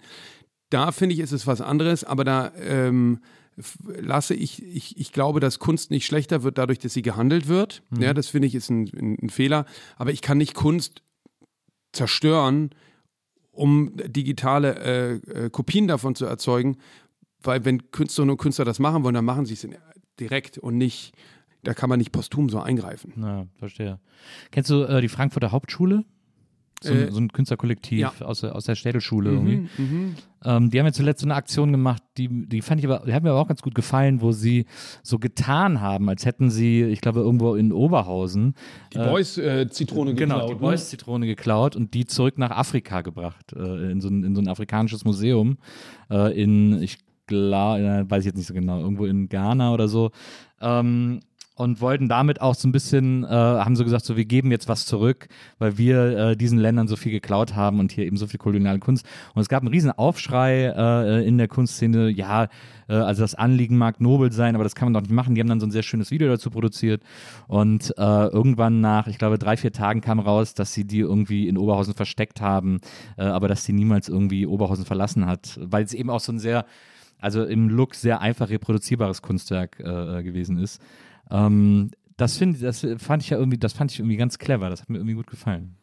Da 0.70 0.92
finde 0.92 1.14
ich, 1.14 1.20
ist 1.20 1.34
es 1.34 1.46
was 1.46 1.62
anderes, 1.62 2.04
aber 2.04 2.24
da 2.24 2.52
ähm, 2.58 3.20
lasse 3.86 4.34
ich, 4.34 4.64
ich, 4.64 4.98
ich 4.98 5.12
glaube, 5.12 5.40
dass 5.40 5.60
Kunst 5.60 5.92
nicht 5.92 6.06
schlechter 6.06 6.42
wird 6.42 6.58
dadurch, 6.58 6.80
dass 6.80 6.94
sie 6.94 7.04
gehandelt 7.04 7.48
wird. 7.48 7.84
Ja, 8.00 8.16
das 8.16 8.28
finde 8.28 8.48
ich 8.48 8.56
ist 8.56 8.72
ein, 8.72 8.90
ein, 8.98 9.18
ein 9.22 9.30
Fehler. 9.30 9.66
Aber 9.98 10.12
ich 10.12 10.22
kann 10.22 10.40
nicht 10.40 10.56
Kunst 10.56 11.04
zerstören, 11.92 12.72
um 13.54 13.92
digitale 13.96 14.76
äh, 14.76 15.46
äh, 15.46 15.50
Kopien 15.50 15.88
davon 15.88 16.16
zu 16.16 16.26
erzeugen, 16.26 16.78
weil 17.42 17.64
wenn 17.66 17.92
Künstlerinnen 17.92 18.32
und 18.32 18.38
Künstler 18.38 18.66
das 18.66 18.80
machen 18.80 19.04
wollen, 19.04 19.16
dann 19.16 19.26
machen 19.26 19.46
sie 19.46 19.54
es 19.54 19.68
direkt 20.20 20.58
und 20.58 20.78
nicht, 20.78 21.14
da 21.64 21.74
kann 21.74 21.90
man 21.90 22.00
nicht 22.00 22.12
posthum 22.12 22.50
so 22.50 22.60
eingreifen. 22.60 23.14
Ja, 23.18 23.46
verstehe. 23.56 24.00
Kennst 24.52 24.70
du 24.70 24.84
äh, 24.84 25.02
die 25.02 25.10
Frankfurter 25.10 25.52
Hauptschule? 25.52 26.04
So, 26.84 26.94
ein, 26.94 27.08
Äh, 27.08 27.12
so 27.12 27.20
ein 27.20 27.30
Künstlerkollektiv 27.32 28.00
ja. 28.00 28.12
aus, 28.26 28.42
der- 28.42 28.56
aus 28.56 28.66
der 28.66 28.76
Städelschule 28.76 29.32
irgendwie. 29.32 29.68
Mhm. 29.78 30.16
Ähm, 30.46 30.70
die 30.70 30.78
haben 30.80 30.86
ja 30.86 30.92
zuletzt 30.92 31.22
so 31.22 31.26
eine 31.28 31.36
Aktion 31.36 31.72
gemacht, 31.72 32.04
die, 32.18 32.28
die 32.48 32.62
fand 32.62 32.80
ich 32.82 32.86
aber, 32.90 33.06
die 33.06 33.14
hat 33.14 33.24
mir 33.24 33.30
aber 33.32 33.40
auch 33.40 33.48
ganz 33.48 33.62
gut 33.62 33.74
gefallen, 33.76 34.22
wo 34.22 34.32
sie 34.34 34.66
so 35.02 35.18
getan 35.18 35.80
haben, 35.80 36.10
als 36.10 36.26
hätten 36.26 36.50
sie, 36.50 36.84
ich 36.84 37.00
glaube, 37.00 37.22
irgendwo 37.22 37.56
in 37.56 37.72
Oberhausen 37.72 38.54
Die 38.94 38.98
Boys-Zitrone 38.98 40.14
genau, 40.16 40.48
die 40.48 40.56
Boys-Zitrone 40.56 41.26
geklaut 41.26 41.76
und 41.76 41.94
die 41.94 42.06
zurück 42.06 42.38
nach 42.38 42.52
Afrika 42.52 43.02
gebracht, 43.02 43.54
äh, 43.56 43.92
in, 43.92 44.02
so 44.02 44.10
ein, 44.10 44.24
in 44.24 44.36
so 44.36 44.42
ein 44.42 44.48
afrikanisches 44.50 45.06
Museum 45.06 45.58
äh, 46.10 46.40
in, 46.42 46.82
ich 46.82 46.98
glaube, 47.26 48.06
weiß 48.10 48.20
ich 48.22 48.26
jetzt 48.28 48.36
nicht 48.38 48.48
so 48.48 48.54
genau, 48.54 48.82
irgendwo 48.82 49.06
in 49.06 49.30
Ghana 49.30 49.74
oder 49.74 49.88
so. 49.88 50.12
Ähm, 50.60 51.22
und 51.56 51.82
wollten 51.82 52.10
damit 52.10 52.42
auch 52.42 52.56
so 52.56 52.68
ein 52.68 52.72
bisschen, 52.72 53.24
äh, 53.24 53.28
haben 53.28 53.76
so 53.76 53.84
gesagt, 53.84 54.06
so 54.06 54.18
wir 54.18 54.26
geben 54.26 54.50
jetzt 54.50 54.68
was 54.68 54.86
zurück, 54.86 55.28
weil 55.60 55.78
wir 55.78 56.18
äh, 56.18 56.36
diesen 56.36 56.58
Ländern 56.58 56.88
so 56.88 56.96
viel 56.96 57.12
geklaut 57.12 57.56
haben 57.56 57.80
und 57.80 57.92
hier 57.92 58.06
eben 58.06 58.18
so 58.18 58.26
viel 58.26 58.40
koloniale 58.40 58.80
Kunst. 58.80 59.06
Und 59.36 59.42
es 59.42 59.50
gab 59.50 59.62
einen 59.62 59.72
riesen 59.72 59.92
Aufschrei 59.92 60.74
äh, 60.76 61.28
in 61.28 61.38
der 61.38 61.48
Kunstszene, 61.48 62.10
ja, 62.10 62.48
äh, 62.88 62.94
also 62.94 63.22
das 63.22 63.36
Anliegen 63.36 63.78
mag 63.78 64.02
nobel 64.02 64.32
sein, 64.32 64.56
aber 64.56 64.64
das 64.64 64.74
kann 64.74 64.88
man 64.88 64.94
doch 64.94 65.02
nicht 65.02 65.14
machen. 65.14 65.36
Die 65.36 65.42
haben 65.42 65.48
dann 65.48 65.60
so 65.60 65.68
ein 65.68 65.72
sehr 65.72 65.84
schönes 65.84 66.10
Video 66.10 66.28
dazu 66.28 66.50
produziert 66.50 67.04
und 67.48 67.94
äh, 67.98 68.02
irgendwann 68.02 68.82
nach, 68.82 69.08
ich 69.08 69.20
glaube, 69.20 69.38
drei, 69.38 69.56
vier 69.56 69.72
Tagen 69.72 70.02
kam 70.02 70.20
raus, 70.20 70.56
dass 70.56 70.74
sie 70.74 70.86
die 70.86 71.00
irgendwie 71.00 71.48
in 71.48 71.58
Oberhausen 71.58 71.94
versteckt 71.94 72.42
haben, 72.42 72.80
äh, 73.18 73.24
aber 73.24 73.48
dass 73.48 73.64
sie 73.64 73.74
niemals 73.74 74.10
irgendwie 74.10 74.48
Oberhausen 74.48 74.86
verlassen 74.86 75.28
hat, 75.28 75.60
weil 75.62 75.84
es 75.84 75.94
eben 75.94 76.10
auch 76.10 76.20
so 76.20 76.32
ein 76.32 76.40
sehr, 76.40 76.66
also 77.20 77.44
im 77.44 77.70
Look 77.70 77.94
sehr 77.94 78.22
einfach 78.22 78.50
reproduzierbares 78.50 79.22
Kunstwerk 79.22 79.78
gewesen 79.78 80.58
ist. 80.58 80.82
Ähm, 81.34 81.92
das 82.16 82.38
finde 82.38 82.60
das 82.60 82.86
fand 82.98 83.24
ich 83.24 83.32
ja 83.32 83.38
irgendwie, 83.38 83.58
das 83.58 83.74
fand 83.74 83.92
ich 83.92 84.00
irgendwie 84.00 84.18
ganz 84.18 84.38
clever. 84.38 84.70
Das 84.70 84.82
hat 84.82 84.90
mir 84.90 85.00
irgendwie 85.00 85.16
gut 85.16 85.28
gefallen. 85.28 85.76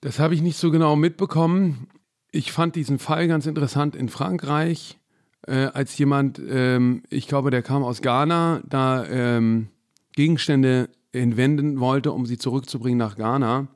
Das 0.00 0.18
habe 0.18 0.34
ich 0.34 0.42
nicht 0.42 0.56
so 0.56 0.70
genau 0.70 0.96
mitbekommen. 0.96 1.86
Ich 2.32 2.52
fand 2.52 2.74
diesen 2.74 2.98
Fall 2.98 3.28
ganz 3.28 3.46
interessant 3.46 3.94
in 3.94 4.08
Frankreich, 4.08 4.98
äh, 5.46 5.66
als 5.66 5.96
jemand, 5.98 6.40
ähm, 6.48 7.02
ich 7.10 7.28
glaube, 7.28 7.50
der 7.50 7.62
kam 7.62 7.82
aus 7.82 8.00
Ghana, 8.00 8.62
da 8.66 9.04
ähm, 9.06 9.68
Gegenstände 10.14 10.88
entwenden 11.12 11.80
wollte, 11.80 12.12
um 12.12 12.24
sie 12.24 12.38
zurückzubringen 12.38 12.98
nach 12.98 13.16
Ghana. 13.16 13.68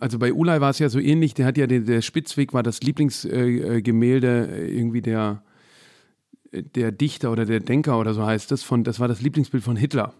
Also 0.00 0.18
bei 0.18 0.32
Ulay 0.32 0.60
war 0.60 0.70
es 0.70 0.78
ja 0.78 0.88
so 0.88 0.98
ähnlich. 0.98 1.34
Der 1.34 1.46
hat 1.46 1.58
ja 1.58 1.66
den, 1.66 1.84
der 1.84 2.02
Spitzweg 2.02 2.52
war 2.52 2.62
das 2.62 2.80
Lieblingsgemälde 2.82 3.76
äh, 3.76 3.82
Gemälde, 3.82 4.48
äh, 4.50 4.76
irgendwie 4.76 5.02
der 5.02 5.42
der 6.52 6.92
Dichter 6.92 7.30
oder 7.32 7.44
der 7.44 7.60
Denker 7.60 7.98
oder 7.98 8.14
so 8.14 8.24
heißt 8.24 8.50
das 8.50 8.62
von 8.62 8.84
das 8.84 9.00
war 9.00 9.08
das 9.08 9.20
Lieblingsbild 9.20 9.62
von 9.62 9.76
Hitler. 9.76 10.14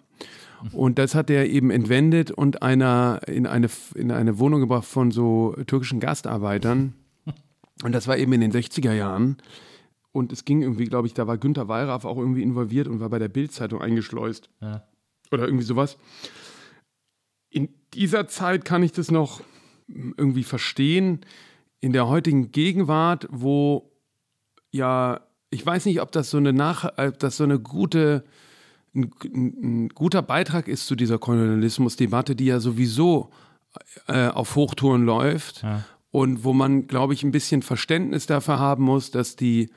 Und 0.73 0.99
das 0.99 1.15
hat 1.15 1.31
er 1.31 1.49
eben 1.49 1.71
entwendet 1.71 2.31
und 2.31 2.63
einer 2.63 3.21
in 3.27 3.47
eine, 3.47 3.69
in 3.95 4.11
eine 4.11 4.39
Wohnung 4.39 4.61
gebracht 4.61 4.85
von 4.85 5.11
so 5.11 5.55
türkischen 5.67 6.01
Gastarbeitern. 6.01 6.95
Und 7.85 7.93
das 7.93 8.09
war 8.09 8.17
eben 8.17 8.33
in 8.33 8.41
den 8.41 8.53
60er 8.53 8.93
Jahren. 8.93 9.37
Und 10.11 10.33
es 10.33 10.45
ging 10.45 10.63
irgendwie, 10.63 10.87
glaube 10.87 11.07
ich, 11.07 11.15
da 11.15 11.27
war 11.27 11.39
Günter 11.39 11.69
Wallraff 11.69 12.05
auch 12.05 12.17
irgendwie 12.17 12.43
involviert 12.43 12.89
und 12.89 12.99
war 12.99 13.09
bei 13.09 13.21
der 13.21 13.29
Bild-Zeitung 13.29 13.81
eingeschleust. 13.81 14.51
Ja. 14.61 14.83
Oder 15.31 15.45
irgendwie 15.45 15.65
sowas. 15.65 15.97
In 17.51 17.69
dieser 17.95 18.27
Zeit 18.27 18.65
kann 18.65 18.83
ich 18.83 18.93
das 18.93 19.11
noch 19.11 19.43
irgendwie 19.87 20.43
verstehen. 20.43 21.21
In 21.81 21.93
der 21.93 22.09
heutigen 22.09 22.51
Gegenwart, 22.51 23.29
wo 23.31 23.93
ja, 24.71 25.21
ich 25.51 25.65
weiß 25.65 25.87
nicht, 25.87 26.01
ob 26.01 26.13
das 26.13 26.31
so 26.31 26.37
eine 26.39 26.53
nach, 26.53 26.91
das 27.19 27.37
so 27.37 27.45
eine 27.45 27.59
gute, 27.59 28.25
ein, 28.95 29.11
ein 29.25 29.89
guter 29.91 30.23
Beitrag 30.23 30.69
ist 30.69 30.87
zu 30.87 30.95
dieser 30.97 31.19
Kolonialismusdebatte, 31.19 32.37
die 32.37 32.47
ja 32.47 32.61
sowieso 32.61 33.31
äh, 34.07 34.29
auf 34.29 34.57
Hochtouren 34.57 35.05
läuft 35.05 35.63
Ja. 35.63 35.85
und 36.11 36.45
wo 36.45 36.53
man, 36.53 36.87
glaube 36.87 37.15
ich, 37.15 37.23
ein 37.23 37.31
bisschen 37.31 37.63
Verständnis 37.63 38.27
dafür 38.27 38.59
haben 38.59 38.85
muss, 38.85 39.11
dass 39.11 39.37
die 39.37 39.71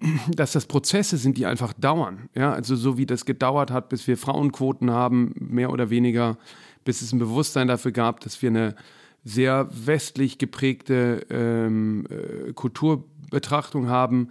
dass 0.34 0.52
das 0.52 0.66
Prozesse 0.66 1.16
sind, 1.16 1.38
die 1.38 1.46
einfach 1.46 1.72
dauern. 1.72 2.28
Ja, 2.34 2.52
also 2.52 2.74
so 2.76 2.98
wie 2.98 3.06
das 3.06 3.24
gedauert 3.24 3.70
hat, 3.70 3.88
bis 3.88 4.06
wir 4.08 4.16
Frauenquoten 4.18 4.90
haben, 4.90 5.32
mehr 5.38 5.70
oder 5.70 5.90
weniger, 5.90 6.38
bis 6.84 7.02
es 7.02 7.12
ein 7.12 7.20
Bewusstsein 7.20 7.68
dafür 7.68 7.92
gab, 7.92 8.18
dass 8.20 8.42
wir 8.42 8.50
eine 8.50 8.74
sehr 9.24 9.68
westlich 9.70 10.38
geprägte 10.38 11.24
ähm, 11.30 12.06
äh, 12.10 12.52
Kulturbetrachtung 12.52 13.88
haben, 13.88 14.30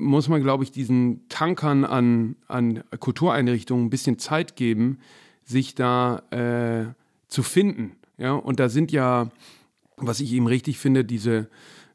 muss 0.00 0.28
man, 0.28 0.42
glaube 0.42 0.64
ich, 0.64 0.72
diesen 0.72 1.28
Tankern 1.28 1.84
an, 1.84 2.36
an 2.48 2.82
Kultureinrichtungen 2.98 3.86
ein 3.86 3.90
bisschen 3.90 4.18
Zeit 4.18 4.56
geben, 4.56 4.98
sich 5.44 5.74
da 5.74 6.22
äh, 6.30 6.92
zu 7.28 7.42
finden. 7.42 7.92
Ja, 8.18 8.32
und 8.32 8.60
da 8.60 8.68
sind 8.68 8.92
ja, 8.92 9.30
was 9.96 10.20
ich 10.20 10.32
eben 10.32 10.46
richtig 10.46 10.78
finde, 10.78 11.04
diese 11.04 11.48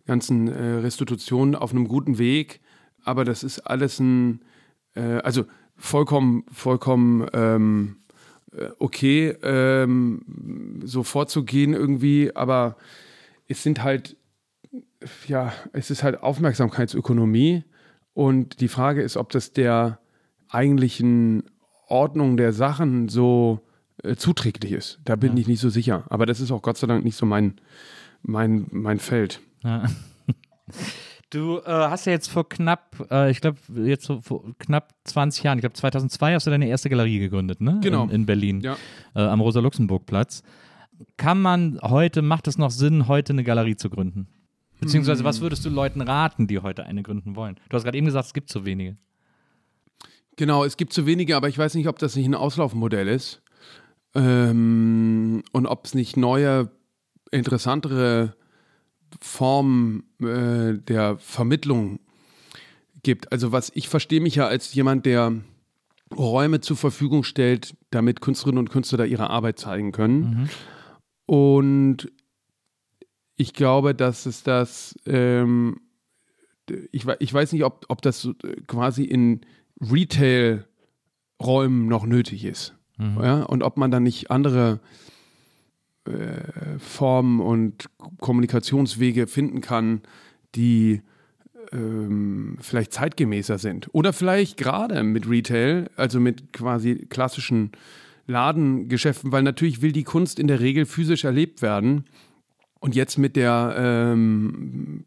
ganzen 0.05 0.47
äh, 0.47 0.75
Restitutionen 0.75 1.55
auf 1.55 1.71
einem 1.71 1.87
guten 1.87 2.17
Weg, 2.17 2.61
aber 3.03 3.25
das 3.25 3.43
ist 3.43 3.59
alles 3.59 3.99
ein, 3.99 4.41
äh, 4.95 5.01
also 5.01 5.45
vollkommen, 5.75 6.43
vollkommen 6.51 7.27
ähm, 7.33 7.97
äh, 8.53 8.69
okay, 8.79 9.35
ähm, 9.41 10.81
so 10.83 11.03
vorzugehen 11.03 11.73
irgendwie, 11.73 12.35
aber 12.35 12.77
es 13.47 13.63
sind 13.63 13.83
halt, 13.83 14.15
ja, 15.27 15.53
es 15.73 15.91
ist 15.91 16.03
halt 16.03 16.21
Aufmerksamkeitsökonomie 16.21 17.63
und 18.15 18.59
die 18.61 18.67
Frage 18.67 19.03
ist, 19.03 19.15
ob 19.17 19.29
das 19.29 19.53
der 19.53 19.99
eigentlichen 20.49 21.43
Ordnung 21.87 22.37
der 22.37 22.51
Sachen 22.53 23.09
so 23.09 23.59
äh, 24.03 24.15
zuträglich 24.15 24.71
ist. 24.71 24.99
Da 25.05 25.15
bin 25.15 25.37
ich 25.37 25.47
nicht 25.47 25.59
so 25.59 25.69
sicher, 25.69 26.03
aber 26.09 26.25
das 26.25 26.39
ist 26.39 26.49
auch 26.51 26.63
Gott 26.63 26.77
sei 26.77 26.87
Dank 26.87 27.03
nicht 27.05 27.15
so 27.17 27.27
mein, 27.27 27.55
mein, 28.23 28.65
mein 28.71 28.97
Feld. 28.97 29.41
Ja. 29.63 29.83
Du 31.31 31.57
äh, 31.57 31.63
hast 31.65 32.05
ja 32.05 32.11
jetzt 32.13 32.27
vor 32.29 32.47
knapp, 32.47 32.95
äh, 33.11 33.29
ich 33.31 33.41
glaube, 33.41 33.57
jetzt 33.83 34.09
vor 34.21 34.43
knapp 34.59 34.93
20 35.05 35.43
Jahren, 35.43 35.57
ich 35.57 35.63
glaube 35.63 35.73
2002 35.73 36.35
hast 36.35 36.45
du 36.47 36.51
deine 36.51 36.67
erste 36.67 36.87
Galerie 36.89 37.19
gegründet, 37.19 37.61
ne? 37.61 37.79
Genau. 37.83 38.03
In, 38.05 38.09
in 38.11 38.25
Berlin, 38.25 38.61
Ja. 38.61 38.77
äh, 39.15 39.21
am 39.21 39.41
Rosa-Luxemburg-Platz. 39.41 40.43
Kann 41.17 41.41
man 41.41 41.79
heute, 41.81 42.21
macht 42.21 42.47
es 42.47 42.57
noch 42.57 42.71
Sinn, 42.71 43.07
heute 43.07 43.33
eine 43.33 43.43
Galerie 43.43 43.75
zu 43.75 43.89
gründen? 43.89 44.27
Beziehungsweise, 44.79 45.23
was 45.23 45.41
würdest 45.41 45.65
du 45.65 45.69
Leuten 45.69 46.01
raten, 46.01 46.47
die 46.47 46.59
heute 46.59 46.85
eine 46.85 47.01
gründen 47.01 47.35
wollen? 47.35 47.55
Du 47.69 47.75
hast 47.75 47.83
gerade 47.83 47.97
eben 47.97 48.05
gesagt, 48.05 48.27
es 48.27 48.33
gibt 48.33 48.49
so 48.49 48.65
wenige. 48.65 48.97
Genau, 50.37 50.65
es 50.65 50.77
gibt 50.77 50.93
zu 50.93 51.05
wenige, 51.05 51.35
aber 51.35 51.47
ich 51.47 51.57
weiß 51.57 51.75
nicht, 51.75 51.87
ob 51.87 51.97
das 51.97 52.15
nicht 52.15 52.25
ein 52.25 52.35
Auslaufmodell 52.35 53.07
ist. 53.07 53.41
Ähm, 54.13 55.43
und 55.51 55.65
ob 55.65 55.85
es 55.85 55.93
nicht 55.93 56.17
neue, 56.17 56.71
interessantere 57.31 58.35
Formen 59.21 60.03
äh, 60.21 60.77
der 60.77 61.17
Vermittlung 61.17 61.99
gibt. 63.03 63.31
Also 63.31 63.51
was 63.51 63.71
ich 63.75 63.87
verstehe 63.87 64.21
mich 64.21 64.35
ja 64.35 64.47
als 64.47 64.73
jemand, 64.73 65.05
der 65.05 65.33
Räume 66.15 66.59
zur 66.61 66.77
Verfügung 66.77 67.23
stellt, 67.23 67.75
damit 67.91 68.21
Künstlerinnen 68.21 68.59
und 68.59 68.69
Künstler 68.69 68.99
da 68.99 69.03
ihre 69.05 69.29
Arbeit 69.29 69.59
zeigen 69.59 69.91
können. 69.91 70.49
Und 71.25 72.11
ich 73.35 73.53
glaube, 73.53 73.95
dass 73.95 74.25
es 74.25 74.43
das, 74.43 74.95
ähm, 75.05 75.81
ich, 76.91 77.05
ich 77.19 77.33
weiß 77.33 77.53
nicht, 77.53 77.63
ob, 77.63 77.85
ob 77.89 78.01
das 78.01 78.25
äh, 78.25 78.31
quasi 78.67 79.03
in 79.03 79.41
Retail-Räumen 79.81 81.87
noch 81.87 82.05
nötig 82.05 82.45
ist. 82.45 82.75
Ja? 82.97 83.43
Und 83.43 83.63
ob 83.63 83.77
man 83.77 83.91
dann 83.91 84.03
nicht 84.03 84.31
andere 84.31 84.79
äh, 86.05 86.79
Formen 86.79 87.41
und 87.41 87.89
Kommunikationswege 88.19 89.27
finden 89.27 89.61
kann, 89.61 90.01
die 90.55 91.01
ähm, 91.71 92.57
vielleicht 92.61 92.93
zeitgemäßer 92.93 93.57
sind. 93.57 93.89
Oder 93.93 94.13
vielleicht 94.13 94.57
gerade 94.57 95.03
mit 95.03 95.29
Retail, 95.29 95.89
also 95.95 96.19
mit 96.19 96.53
quasi 96.53 97.07
klassischen 97.09 97.71
Ladengeschäften, 98.27 99.31
weil 99.31 99.43
natürlich 99.43 99.81
will 99.81 99.91
die 99.91 100.03
Kunst 100.03 100.39
in 100.39 100.47
der 100.47 100.59
Regel 100.59 100.85
physisch 100.85 101.25
erlebt 101.25 101.61
werden. 101.61 102.05
Und 102.79 102.95
jetzt 102.95 103.17
mit 103.17 103.35
der, 103.35 103.75
ähm, 103.77 105.05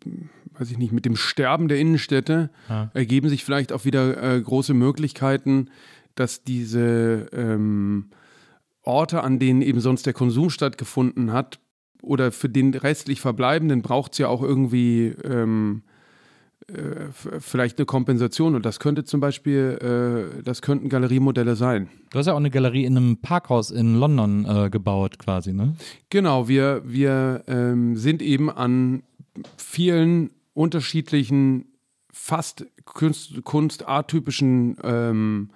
weiß 0.59 0.71
ich 0.71 0.79
nicht, 0.79 0.93
mit 0.93 1.05
dem 1.05 1.17
Sterben 1.17 1.69
der 1.69 1.79
Innenstädte 1.79 2.51
Ja. 2.69 2.91
ergeben 2.95 3.29
sich 3.29 3.45
vielleicht 3.45 3.73
auch 3.73 3.85
wieder 3.85 4.23
äh, 4.23 4.41
große 4.41 4.75
Möglichkeiten, 4.75 5.71
dass 6.15 6.43
diese 6.43 7.29
ähm, 7.33 8.11
Orte, 8.83 9.23
an 9.23 9.39
denen 9.39 9.63
eben 9.63 9.81
sonst 9.81 10.07
der 10.07 10.13
Konsum 10.15 10.51
stattgefunden 10.51 11.33
hat, 11.33 11.61
oder 12.03 12.33
für 12.33 12.49
den 12.49 12.75
restlich 12.75 13.21
Verbleibenden 13.21 13.83
braucht 13.83 14.13
es 14.13 14.19
ja 14.19 14.29
auch 14.29 14.43
irgendwie 14.43 15.09
ähm, 15.25 15.83
äh, 15.85 15.88
vielleicht 17.41 17.79
eine 17.79 17.87
Kompensation. 17.87 18.55
Und 18.55 18.67
das 18.67 18.79
könnte 18.79 19.05
zum 19.05 19.21
Beispiel, 19.21 20.31
äh, 20.39 20.43
das 20.43 20.61
könnten 20.63 20.89
Galeriemodelle 20.89 21.57
sein. 21.57 21.89
Du 22.11 22.19
hast 22.19 22.27
ja 22.27 22.35
auch 22.35 22.39
eine 22.39 22.51
Galerie 22.51 22.85
in 22.85 22.97
einem 22.97 23.17
Parkhaus 23.19 23.71
in 23.71 23.95
London 23.95 24.45
äh, 24.45 24.71
gebaut, 24.71 25.19
quasi, 25.19 25.53
ne? 25.53 25.75
Genau, 26.11 26.49
wir, 26.49 26.83
wir 26.85 27.45
ähm, 27.47 27.97
sind 27.97 28.21
eben 28.21 28.51
an 28.51 29.03
vielen 29.57 30.31
unterschiedlichen 30.55 31.67
fast 32.13 32.67
kunst, 32.85 33.45
kunstarttypischen 33.45 34.77
ähm, 34.83 35.51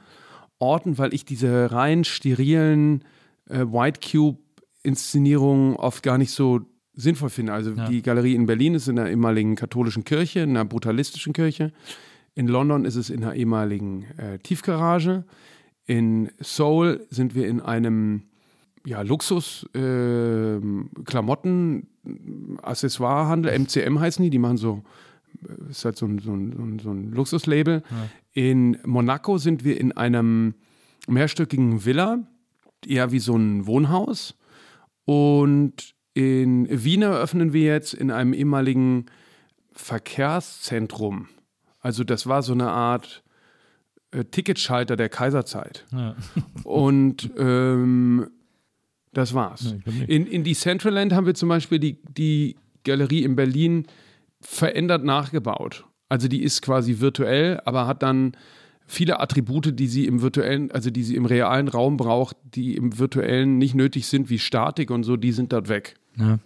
Orten, 0.59 0.97
weil 0.97 1.13
ich 1.13 1.25
diese 1.25 1.73
rein 1.73 2.05
sterilen 2.05 3.05
äh, 3.49 3.61
White 3.61 4.01
Cube-Inszenierungen 4.01 5.77
oft 5.77 6.03
gar 6.03 6.19
nicht 6.19 6.31
so 6.31 6.61
sinnvoll 6.95 7.31
finde. 7.31 7.53
Also 7.53 7.73
ja. 7.73 7.89
die 7.89 8.03
Galerie 8.03 8.35
in 8.35 8.47
Berlin 8.47 8.75
ist 8.75 8.89
in 8.89 8.99
einer 8.99 9.11
ehemaligen 9.11 9.57
katholischen 9.57 10.05
Kirche, 10.05 10.41
in 10.41 10.51
einer 10.51 10.65
brutalistischen 10.65 11.33
Kirche. 11.33 11.73
In 12.35 12.49
London 12.49 12.85
ist 12.85 12.97
es 12.97 13.11
in 13.11 13.23
einer 13.23 13.35
ehemaligen 13.35 14.05
äh, 14.17 14.39
Tiefgarage. 14.39 15.25
In 15.87 16.31
Seoul 16.41 17.07
sind 17.11 17.35
wir 17.35 17.49
in 17.49 17.61
einem 17.61 18.23
ja, 18.85 19.03
Luxus-Klamotten, 19.03 21.83
äh, 21.83 21.87
Accessoirehandel, 22.63 23.57
MCM 23.59 24.01
heißen 24.01 24.25
die, 24.25 24.31
die 24.31 24.39
machen 24.39 24.57
so, 24.57 24.83
äh, 25.47 25.71
ist 25.71 25.85
halt 25.85 25.97
so 25.97 26.07
ein, 26.07 26.19
so 26.19 26.33
ein, 26.33 26.81
so 26.83 26.91
ein 26.91 27.13
Luxuslabel. 27.13 27.85
Ja. 27.89 28.09
In 28.33 28.79
Monaco 28.85 29.39
sind 29.39 29.63
wir 29.65 29.81
in 29.81 29.93
einem 29.93 30.55
mehrstöckigen 31.07 31.85
Villa, 31.85 32.19
eher 32.87 33.13
wie 33.13 33.21
so 33.21 33.37
ein 33.37 33.67
Wohnhaus. 33.67 34.37
Und 35.05 35.95
in 36.15 36.67
Wien 36.71 37.03
eröffnen 37.03 37.53
wir 37.53 37.63
jetzt 37.63 37.95
in 37.95 38.11
einem 38.11 38.35
ehemaligen 38.35 39.07
Verkehrszentrum. 39.73 41.29
Also 41.81 42.05
das 42.05 42.27
war 42.27 42.43
so 42.43 42.53
eine 42.53 42.71
Art 42.71 43.23
äh, 44.13 44.25
Ticketschalter 44.25 44.97
der 44.97 45.09
Kaiserzeit. 45.09 45.87
Ja. 45.93 46.15
Und 46.65 47.31
ähm, 47.39 48.29
das 49.13 49.35
war's. 49.35 49.75
Nee, 49.85 50.05
in, 50.07 50.27
in 50.27 50.45
die 50.45 50.55
Centraland 50.55 51.13
haben 51.13 51.27
wir 51.27 51.35
zum 51.35 51.49
Beispiel 51.49 51.79
die, 51.79 51.99
die 52.17 52.57
Galerie 52.85 53.25
in 53.25 53.37
Berlin 53.37 53.87
verändert 54.41 55.05
nachgebaut. 55.05 55.85
Also 56.09 56.29
die 56.29 56.43
ist 56.43 56.63
quasi 56.63 57.01
virtuell, 57.01 57.61
aber 57.65 57.87
hat 57.87 58.03
dann 58.03 58.33
viele 58.87 59.21
Attribute, 59.21 59.79
die 59.79 59.87
sie 59.87 60.07
im 60.07 60.21
virtuellen, 60.21 60.71
also 60.73 60.91
die 60.91 61.03
sie 61.03 61.17
im 61.17 61.25
realen 61.25 61.69
Raum 61.69 61.97
braucht, 61.97 62.37
die 62.55 62.77
im 62.77 62.99
virtuellen 62.99 63.59
nicht 63.59 63.75
nötig 63.75 64.07
sind, 64.07 64.29
wie 64.29 64.39
Statik 64.39 64.91
und 64.91 65.05
so, 65.05 65.17
die 65.17 65.33
sind 65.33 65.53
dort 65.53 65.69
weg. 65.69 65.95
Ja. 66.17 66.39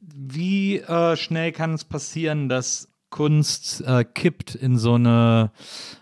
Wie 0.00 0.78
äh, 0.78 1.16
schnell 1.16 1.52
kann 1.52 1.74
es 1.74 1.84
passieren, 1.84 2.48
dass 2.48 2.88
Kunst 3.10 3.82
äh, 3.82 4.04
kippt 4.04 4.54
in 4.54 4.78
so 4.78 4.94
eine, 4.94 5.50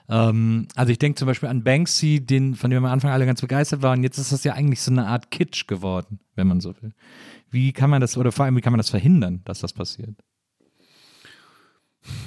ähm, 0.08 0.68
also 0.76 0.92
ich 0.92 0.98
denke 0.98 1.18
zum 1.18 1.26
Beispiel 1.26 1.48
an 1.48 1.64
Banksy, 1.64 2.20
den, 2.24 2.54
von 2.54 2.70
dem 2.70 2.84
am 2.84 2.90
Anfang 2.90 3.10
alle 3.10 3.26
ganz 3.26 3.40
begeistert 3.40 3.82
waren. 3.82 4.02
Jetzt 4.02 4.18
ist 4.18 4.30
das 4.30 4.44
ja 4.44 4.52
eigentlich 4.52 4.82
so 4.82 4.90
eine 4.90 5.06
Art 5.06 5.30
Kitsch 5.30 5.66
geworden, 5.66 6.20
wenn 6.36 6.46
man 6.46 6.60
so 6.60 6.74
will. 6.80 6.92
Wie 7.50 7.72
kann 7.72 7.90
man 7.90 8.00
das, 8.00 8.16
oder 8.16 8.30
vor 8.30 8.44
allem, 8.44 8.56
wie 8.56 8.60
kann 8.60 8.72
man 8.72 8.78
das 8.78 8.90
verhindern, 8.90 9.40
dass 9.44 9.60
das 9.60 9.72
passiert? 9.72 10.16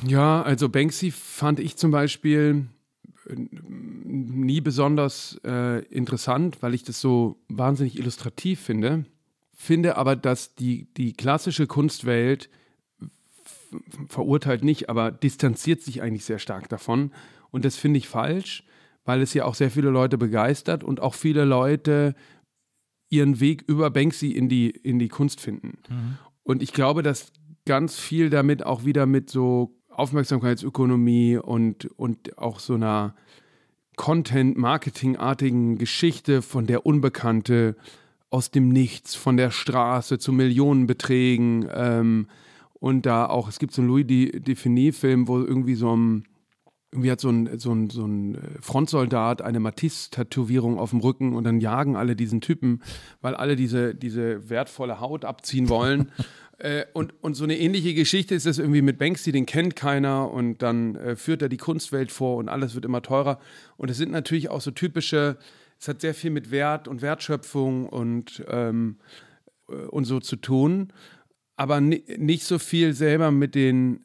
Ja, 0.05 0.41
also 0.41 0.67
Banksy 0.67 1.11
fand 1.11 1.59
ich 1.59 1.77
zum 1.77 1.91
Beispiel 1.91 2.67
äh, 3.27 3.35
nie 3.35 4.61
besonders 4.61 5.39
äh, 5.45 5.85
interessant, 5.85 6.57
weil 6.61 6.73
ich 6.73 6.83
das 6.83 6.99
so 6.99 7.39
wahnsinnig 7.49 7.97
illustrativ 7.97 8.59
finde. 8.59 9.05
Finde 9.61 9.95
aber, 9.95 10.15
dass 10.15 10.55
die, 10.55 10.91
die 10.97 11.13
klassische 11.13 11.67
Kunstwelt 11.67 12.49
verurteilt 14.07 14.63
nicht, 14.63 14.89
aber 14.89 15.11
distanziert 15.11 15.83
sich 15.83 16.01
eigentlich 16.01 16.25
sehr 16.25 16.39
stark 16.39 16.67
davon. 16.67 17.11
Und 17.51 17.63
das 17.63 17.77
finde 17.77 17.99
ich 17.99 18.07
falsch, 18.07 18.63
weil 19.05 19.21
es 19.21 19.35
ja 19.35 19.45
auch 19.45 19.53
sehr 19.53 19.69
viele 19.69 19.91
Leute 19.91 20.17
begeistert 20.17 20.83
und 20.83 20.99
auch 20.99 21.13
viele 21.13 21.45
Leute 21.45 22.15
ihren 23.09 23.39
Weg 23.39 23.63
über 23.67 23.91
Banksy 23.91 24.31
in 24.31 24.49
die, 24.49 24.71
in 24.71 24.97
die 24.97 25.09
Kunst 25.09 25.39
finden. 25.39 25.77
Mhm. 25.87 26.17
Und 26.41 26.63
ich 26.63 26.73
glaube, 26.73 27.03
dass 27.03 27.31
ganz 27.67 27.99
viel 27.99 28.31
damit 28.31 28.65
auch 28.65 28.83
wieder 28.83 29.05
mit 29.05 29.29
so 29.29 29.77
Aufmerksamkeitsökonomie 29.89 31.37
und, 31.37 31.85
und 31.99 32.35
auch 32.39 32.57
so 32.57 32.73
einer 32.73 33.13
Content-Marketing-artigen 33.95 35.77
Geschichte 35.77 36.41
von 36.41 36.65
der 36.65 36.83
Unbekannte 36.87 37.75
aus 38.31 38.49
dem 38.49 38.69
Nichts, 38.69 39.13
von 39.13 39.37
der 39.37 39.51
Straße 39.51 40.17
zu 40.17 40.33
Millionenbeträgen, 40.33 41.69
ähm, 41.71 42.27
und 42.81 43.05
da 43.05 43.27
auch, 43.27 43.47
es 43.47 43.59
gibt 43.59 43.73
so 43.73 43.83
einen 43.83 43.89
Louis 43.89 44.07
Defini-Film, 44.07 45.27
wo 45.27 45.37
irgendwie 45.37 45.75
so 45.75 45.95
ein, 45.95 46.25
irgendwie 46.91 47.11
hat 47.11 47.21
so 47.21 47.29
ein, 47.29 47.59
so 47.59 47.71
ein, 47.71 47.91
so 47.91 48.05
ein 48.05 48.35
äh, 48.35 48.39
Frontsoldat 48.59 49.43
eine 49.43 49.59
Matisse-Tätowierung 49.59 50.79
auf 50.79 50.89
dem 50.89 50.99
Rücken 50.99 51.35
und 51.35 51.43
dann 51.43 51.61
jagen 51.61 51.95
alle 51.95 52.15
diesen 52.15 52.41
Typen, 52.41 52.81
weil 53.21 53.35
alle 53.35 53.55
diese, 53.55 53.93
diese 53.93 54.49
wertvolle 54.49 54.99
Haut 54.99 55.25
abziehen 55.25 55.69
wollen. 55.69 56.11
äh, 56.57 56.85
und, 56.93 57.13
und 57.21 57.35
so 57.35 57.43
eine 57.43 57.55
ähnliche 57.59 57.93
Geschichte 57.93 58.33
ist 58.33 58.47
es 58.47 58.57
irgendwie 58.57 58.81
mit 58.81 58.97
Banksy, 58.97 59.31
den 59.31 59.45
kennt 59.45 59.75
keiner 59.75 60.31
und 60.31 60.63
dann 60.63 60.95
äh, 60.95 61.15
führt 61.15 61.43
er 61.43 61.49
die 61.49 61.57
Kunstwelt 61.57 62.11
vor 62.11 62.37
und 62.37 62.49
alles 62.49 62.73
wird 62.73 62.85
immer 62.85 63.03
teurer. 63.03 63.39
Und 63.77 63.91
es 63.91 63.97
sind 63.97 64.11
natürlich 64.11 64.49
auch 64.49 64.61
so 64.61 64.71
typische, 64.71 65.37
es 65.81 65.89
hat 65.89 65.99
sehr 65.99 66.13
viel 66.13 66.31
mit 66.31 66.51
Wert 66.51 66.87
und 66.87 67.01
Wertschöpfung 67.01 67.89
und, 67.89 68.45
ähm, 68.47 68.99
äh, 69.67 69.73
und 69.73 70.05
so 70.05 70.21
zu 70.21 70.37
tun 70.37 70.93
aber 71.61 71.79
nicht 71.79 72.43
so 72.43 72.57
viel 72.57 72.93
selber 72.93 73.29
mit 73.29 73.53
den, 73.53 73.99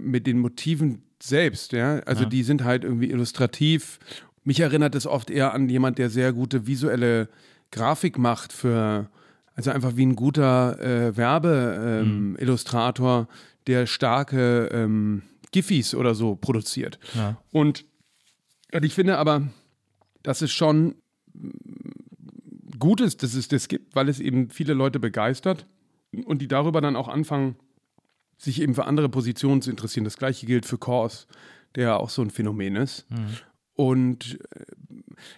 mit 0.00 0.26
den 0.26 0.40
Motiven 0.40 1.04
selbst, 1.22 1.70
ja. 1.70 2.00
Also 2.00 2.24
ja. 2.24 2.28
die 2.28 2.42
sind 2.42 2.64
halt 2.64 2.82
irgendwie 2.82 3.10
illustrativ. 3.10 4.00
Mich 4.42 4.58
erinnert 4.58 4.96
es 4.96 5.06
oft 5.06 5.30
eher 5.30 5.54
an 5.54 5.68
jemand, 5.68 5.98
der 5.98 6.10
sehr 6.10 6.32
gute 6.32 6.66
visuelle 6.66 7.28
Grafik 7.70 8.18
macht 8.18 8.52
für, 8.52 9.08
also 9.54 9.70
einfach 9.70 9.94
wie 9.94 10.04
ein 10.04 10.16
guter 10.16 10.80
äh, 10.80 11.16
Werbeillustrator, 11.16 13.18
ähm, 13.18 13.20
mhm. 13.20 13.26
der 13.68 13.86
starke 13.86 14.68
ähm, 14.72 15.22
Giffys 15.52 15.94
oder 15.94 16.16
so 16.16 16.34
produziert. 16.34 16.98
Ja. 17.14 17.40
Und, 17.52 17.84
und 18.72 18.84
ich 18.84 18.94
finde 18.94 19.18
aber, 19.18 19.46
dass 20.24 20.42
es 20.42 20.50
schon 20.50 20.96
gut 22.78 23.00
ist, 23.00 23.22
dass 23.22 23.34
es 23.34 23.48
das 23.48 23.68
gibt, 23.68 23.94
weil 23.94 24.08
es 24.08 24.20
eben 24.20 24.50
viele 24.50 24.74
Leute 24.74 24.98
begeistert 24.98 25.66
und 26.24 26.42
die 26.42 26.48
darüber 26.48 26.80
dann 26.80 26.96
auch 26.96 27.08
anfangen, 27.08 27.56
sich 28.38 28.60
eben 28.60 28.74
für 28.74 28.84
andere 28.84 29.08
Positionen 29.08 29.62
zu 29.62 29.70
interessieren. 29.70 30.04
Das 30.04 30.18
gleiche 30.18 30.46
gilt 30.46 30.66
für 30.66 30.78
Kors, 30.78 31.26
der 31.74 31.98
auch 31.98 32.10
so 32.10 32.22
ein 32.22 32.30
Phänomen 32.30 32.76
ist. 32.76 33.06
Mhm. 33.10 33.36
Und 33.74 34.38
äh, 34.54 34.64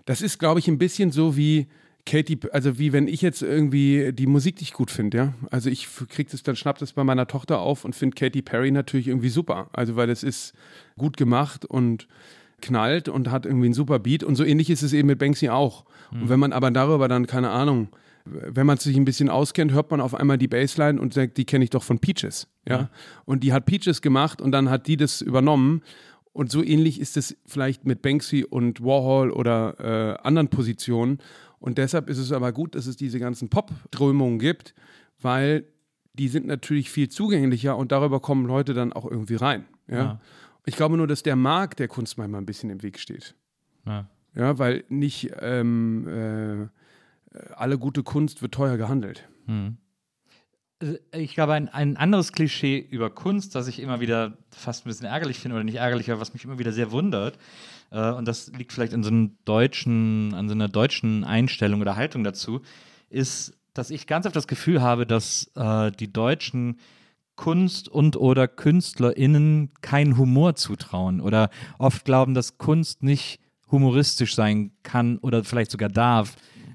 das 0.05 0.23
ist, 0.23 0.39
glaube 0.39 0.61
ich, 0.61 0.69
ein 0.69 0.79
bisschen 0.79 1.11
so 1.11 1.37
wie 1.37 1.69
Katy, 2.07 2.39
also 2.53 2.79
wie 2.79 2.93
wenn 2.93 3.07
ich 3.07 3.21
jetzt 3.21 3.43
irgendwie 3.43 4.13
die 4.13 4.27
Musik 4.27 4.61
nicht 4.61 4.73
gut 4.73 4.91
finde, 4.91 5.17
ja. 5.17 5.35
Also 5.51 5.69
ich 5.69 5.89
kriege 6.09 6.31
das 6.31 6.43
dann, 6.43 6.57
schnapp 6.57 6.79
das 6.79 6.95
bei 6.95 7.05
meiner 7.05 7.27
Tochter 7.27 7.61
auf 7.61 7.85
und 7.85 7.95
finde 7.95 8.15
Katy 8.15 8.43
Perry 8.43 8.71
natürlich 8.71 9.09
irgendwie 9.09 9.29
super. 9.29 9.69
Also 9.73 9.95
weil 9.97 10.09
es 10.09 10.23
ist 10.23 10.55
gut 10.97 11.17
gemacht 11.17 11.65
und 11.67 12.09
knallt 12.61 13.09
und 13.09 13.31
hat 13.31 13.47
irgendwie 13.47 13.67
einen 13.67 13.75
super 13.75 13.99
Beat. 13.99 14.25
Und 14.25 14.37
so 14.37 14.45
ähnlich 14.45 14.71
ist 14.71 14.83
es 14.83 14.93
eben 14.93 15.09
mit 15.09 15.19
Banksy 15.19 15.49
auch. 15.49 15.85
Mhm. 16.11 16.23
Und 16.23 16.29
wenn 16.29 16.41
man 16.41 16.53
aber 16.53 16.71
darüber 16.71 17.09
dann, 17.09 17.27
keine 17.27 17.51
Ahnung, 17.51 17.89
wenn 18.25 18.67
man 18.67 18.77
sich 18.79 18.97
ein 18.97 19.05
bisschen 19.05 19.29
auskennt, 19.29 19.73
hört 19.73 19.91
man 19.91 20.01
auf 20.01 20.15
einmal 20.15 20.39
die 20.39 20.49
Bassline 20.49 21.01
und 21.01 21.15
sagt, 21.15 21.37
die 21.37 21.45
kenne 21.45 21.65
ich 21.65 21.71
doch 21.71 21.83
von 21.83 21.99
Peaches. 21.99 22.49
Ja? 22.67 22.77
ja? 22.77 22.91
Und 23.25 23.43
die 23.43 23.53
hat 23.53 23.67
Peaches 23.67 24.03
gemacht 24.03 24.41
und 24.41 24.53
dann 24.53 24.71
hat 24.71 24.87
die 24.87 24.97
das 24.97 25.21
übernommen. 25.21 25.83
Und 26.33 26.51
so 26.51 26.63
ähnlich 26.63 27.01
ist 27.01 27.17
es 27.17 27.37
vielleicht 27.47 27.87
mit 27.87 28.03
Banksy 28.03 28.45
und 28.45 28.83
Warhol 28.83 29.31
oder 29.31 30.19
äh, 30.21 30.27
anderen 30.27 30.49
Positionen. 30.49 31.19
Und 31.59 31.79
deshalb 31.79 32.09
ist 32.09 32.19
es 32.19 32.33
aber 32.33 32.53
gut, 32.53 32.75
dass 32.75 32.87
es 32.87 32.97
diese 32.97 33.19
ganzen 33.19 33.49
Pop-Strömungen 33.49 34.39
gibt, 34.39 34.75
weil 35.21 35.65
die 36.15 36.29
sind 36.29 36.47
natürlich 36.47 36.91
viel 36.91 37.09
zugänglicher 37.09 37.77
und 37.77 37.93
darüber 37.93 38.21
kommen 38.21 38.47
Leute 38.47 38.75
dann 38.75 38.93
auch 38.93 39.11
irgendwie 39.11 39.37
rein. 39.37 39.65
Ja? 39.89 39.97
ja. 39.97 40.21
Ich 40.69 40.77
glaube 40.77 40.99
nur, 40.99 41.07
dass 41.07 41.23
der 41.23 41.35
Markt 41.35 41.79
der 41.79 41.89
Kunst 41.89 42.19
manchmal 42.19 42.43
ein 42.43 42.47
bisschen 42.47 42.69
im 42.69 42.83
Weg 42.83 42.99
steht. 42.99 43.35
Ja, 43.87 44.07
ja 44.35 44.59
weil 44.59 44.85
nicht 44.91 45.31
ähm, 45.41 46.07
äh, 46.07 46.69
alle 47.55 47.79
gute 47.79 48.03
Kunst 48.03 48.43
wird 48.43 48.53
teuer 48.53 48.77
gehandelt. 48.77 49.27
Hm. 49.47 49.79
Ich 51.13 51.35
glaube, 51.35 51.55
ein, 51.55 51.71
ein 51.71 51.97
anderes 51.97 52.33
Klischee 52.33 52.79
über 52.79 53.09
Kunst, 53.09 53.55
das 53.55 53.67
ich 53.67 53.81
immer 53.81 54.01
wieder 54.01 54.37
fast 54.51 54.85
ein 54.85 54.91
bisschen 54.91 55.07
ärgerlich 55.07 55.39
finde 55.39 55.57
oder 55.57 55.65
nicht 55.65 55.77
ärgerlich, 55.77 56.11
aber 56.11 56.21
was 56.21 56.35
mich 56.35 56.45
immer 56.45 56.59
wieder 56.59 56.73
sehr 56.73 56.93
wundert, 56.93 57.39
äh, 57.91 58.13
und 58.13 58.29
das 58.29 58.53
liegt 58.53 58.75
vielleicht 58.75 58.93
in 58.93 59.03
so 59.03 59.09
einem 59.09 59.39
deutschen, 59.47 60.35
an 60.35 60.49
so 60.49 60.55
einer 60.55 60.69
deutschen 60.69 61.25
Einstellung 61.25 61.81
oder 61.81 61.97
Haltung 61.97 62.25
dazu, 62.25 62.61
ist, 63.09 63.57
dass 63.73 63.89
ich 63.89 64.07
ganz 64.07 64.27
oft 64.27 64.37
das 64.37 64.47
Gefühl 64.47 64.83
habe, 64.83 65.07
dass 65.07 65.51
äh, 65.55 65.91
die 65.93 66.13
Deutschen 66.13 66.79
Kunst 67.39 67.89
und 67.89 68.17
oder 68.17 68.49
KünstlerInnen 68.49 69.71
keinen 69.81 70.19
Humor 70.19 70.57
zutrauen 70.57 71.21
oder 71.21 71.51
oft 71.79 72.05
glauben, 72.05 72.35
dass 72.35 72.59
Kunst 72.59 73.05
nicht 73.05 73.39
humoristisch 73.71 74.35
sein 74.35 74.73
kann 74.83 75.19
oder 75.19 75.45
vielleicht 75.45 75.71
sogar 75.71 75.89
darf. 75.89 76.35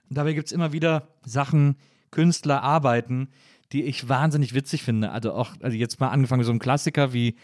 Und 0.10 0.18
dabei 0.18 0.32
gibt 0.32 0.48
es 0.48 0.54
immer 0.54 0.72
wieder 0.72 1.10
Sachen, 1.26 1.76
Künstler, 2.12 2.64
Arbeiten, 2.64 3.28
die 3.74 3.84
ich 3.84 4.08
wahnsinnig 4.08 4.54
witzig 4.54 4.84
finde. 4.84 5.12
Also 5.12 5.34
auch, 5.34 5.52
also 5.62 5.76
jetzt 5.76 6.00
mal 6.00 6.10
angefangen 6.10 6.40
mit 6.40 6.46
so 6.46 6.54
einem 6.54 6.60
Klassiker 6.60 7.12
wie 7.12 7.36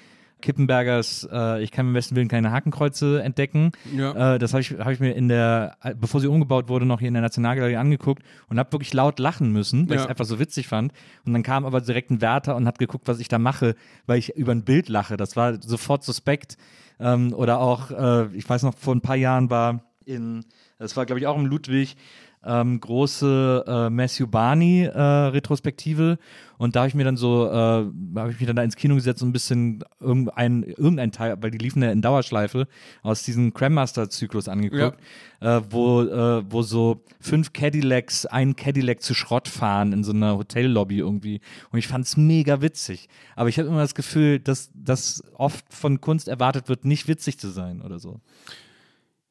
Kippenbergers 0.42 1.28
äh, 1.32 1.62
Ich 1.64 1.72
kann 1.72 1.88
im 1.88 1.94
besten 1.94 2.16
Willen 2.16 2.28
keine 2.28 2.52
Hakenkreuze 2.52 3.22
entdecken. 3.22 3.72
Ja. 3.96 4.36
Äh, 4.36 4.40
das 4.40 4.54
habe 4.54 4.62
ich, 4.62 4.72
hab 4.72 4.90
ich 4.90 5.00
mir 5.00 5.12
in 5.14 5.28
der, 5.28 5.78
bevor 6.00 6.22
sie 6.22 6.28
umgebaut 6.28 6.70
wurde, 6.70 6.86
noch 6.86 7.00
hier 7.00 7.08
in 7.08 7.14
der 7.14 7.22
Nationalgalerie 7.24 7.78
angeguckt 7.78 8.24
und 8.50 8.60
habe 8.60 8.72
wirklich 8.72 8.94
laut 8.94 9.20
lachen 9.20 9.52
müssen, 9.52 9.88
weil 9.90 9.96
ich 9.96 10.00
Ja. 10.02 10.06
es 10.06 10.10
einfach 10.10 10.26
so 10.26 10.40
witzig 10.40 10.68
fand. 10.68 10.94
Und 11.26 11.34
dann 11.34 11.44
kam 11.44 11.66
aber 11.66 11.82
direkt 11.82 12.12
ein 12.12 12.22
Wärter 12.22 12.56
und 12.56 12.66
hat 12.68 12.80
geguckt, 12.80 13.08
was 13.08 13.20
ich 13.20 13.28
da 13.28 13.40
mache, 13.40 13.76
weil 14.06 14.20
ich 14.20 14.36
über 14.36 14.52
ein 14.52 14.64
Bild 14.64 14.90
lache. 14.90 15.18
Das 15.18 15.36
war 15.36 15.62
sofort 15.62 16.04
suspekt. 16.04 16.58
Ähm, 17.00 17.34
oder 17.34 17.60
auch, 17.60 17.92
äh, 17.92 18.28
ich 18.36 18.48
weiß 18.50 18.64
noch, 18.64 18.76
vor 18.78 18.94
ein 18.96 19.02
paar 19.02 19.16
Jahren 19.16 19.50
war 19.50 19.82
in, 20.06 20.44
das 20.80 20.98
war 20.98 21.06
glaube 21.06 21.20
ich 21.20 21.28
auch 21.28 21.38
im 21.38 21.46
Ludwig, 21.46 21.96
ähm, 22.44 22.80
große 22.80 23.66
äh, 23.68 23.90
Matthew 23.90 24.28
Barney 24.28 24.84
äh, 24.84 25.00
Retrospektive 25.00 26.18
und 26.60 26.76
da 26.76 26.82
habe 26.82 26.90
ich 26.90 26.96
mir 26.96 27.06
dann 27.06 27.16
so, 27.16 27.48
äh, 27.48 27.52
habe 27.52 28.32
ich 28.32 28.40
mich 28.40 28.46
dann 28.46 28.58
da 28.58 28.64
ins 28.64 28.76
Kino 28.76 28.96
gesetzt 28.96 29.24
und 29.24 29.30
ein 29.30 29.34
bisschen 29.34 29.84
irgendein, 30.02 30.64
irgendein 30.64 31.14
Teil, 31.14 31.38
weil 31.42 31.52
die 31.52 31.58
liefen 31.58 31.82
ja 31.82 31.90
in 31.90 32.02
Dauerschleife, 32.02 32.68
aus 33.02 33.24
diesem 33.24 33.54
Crammaster-Zyklus 33.54 34.50
angeguckt, 34.50 35.00
äh, 35.40 35.62
wo, 35.70 36.02
äh, 36.02 36.44
wo 36.52 36.62
so 36.62 37.04
fünf 37.22 37.54
Cadillacs, 37.54 38.26
ein 38.26 38.58
Cadillac 38.58 39.02
zu 39.02 39.14
Schrott 39.14 39.48
fahren 39.48 39.94
in 39.94 40.04
so 40.04 40.12
einer 40.12 40.38
Hotellobby 40.38 40.98
irgendwie 40.98 41.40
und 41.72 41.80
ich 41.80 41.88
fand 41.88 42.06
es 42.06 42.18
mega 42.18 42.62
witzig. 42.62 43.08
Aber 43.38 43.48
ich 43.48 43.58
habe 43.58 43.70
immer 43.70 43.80
das 43.80 43.96
Gefühl, 43.96 44.40
dass 44.40 44.70
das 44.74 45.24
oft 45.36 45.74
von 45.74 46.02
Kunst 46.02 46.28
erwartet 46.28 46.68
wird, 46.68 46.84
nicht 46.84 47.08
witzig 47.08 47.40
zu 47.40 47.50
sein 47.50 47.82
oder 47.82 48.00
so. 48.00 48.20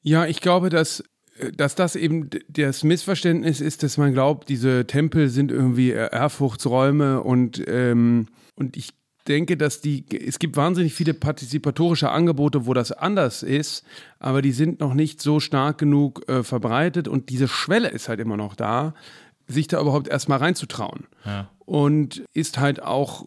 Ja, 0.00 0.24
ich 0.24 0.40
glaube, 0.40 0.70
dass, 0.70 1.04
dass 1.56 1.74
das 1.74 1.96
eben 1.96 2.30
das 2.48 2.84
Missverständnis 2.84 3.60
ist, 3.60 3.82
dass 3.82 3.96
man 3.96 4.12
glaubt, 4.12 4.48
diese 4.48 4.86
Tempel 4.86 5.28
sind 5.28 5.50
irgendwie 5.50 5.92
äh, 5.92 6.10
Ehrfurchtsräume 6.12 7.22
und, 7.22 7.62
ähm, 7.66 8.26
und 8.54 8.76
ich 8.76 8.90
denke, 9.28 9.56
dass 9.56 9.80
die, 9.80 10.04
es 10.10 10.38
gibt 10.38 10.56
wahnsinnig 10.56 10.94
viele 10.94 11.14
partizipatorische 11.14 12.10
Angebote, 12.10 12.66
wo 12.66 12.74
das 12.74 12.92
anders 12.92 13.42
ist, 13.42 13.84
aber 14.18 14.42
die 14.42 14.52
sind 14.52 14.80
noch 14.80 14.94
nicht 14.94 15.20
so 15.20 15.38
stark 15.38 15.78
genug 15.78 16.28
äh, 16.28 16.42
verbreitet 16.42 17.08
und 17.08 17.28
diese 17.28 17.46
Schwelle 17.46 17.88
ist 17.88 18.08
halt 18.08 18.20
immer 18.20 18.36
noch 18.36 18.54
da, 18.54 18.94
sich 19.46 19.68
da 19.68 19.80
überhaupt 19.80 20.08
erstmal 20.08 20.38
reinzutrauen. 20.38 21.06
Ja. 21.24 21.50
Und 21.64 22.24
ist 22.32 22.58
halt 22.58 22.82
auch 22.82 23.26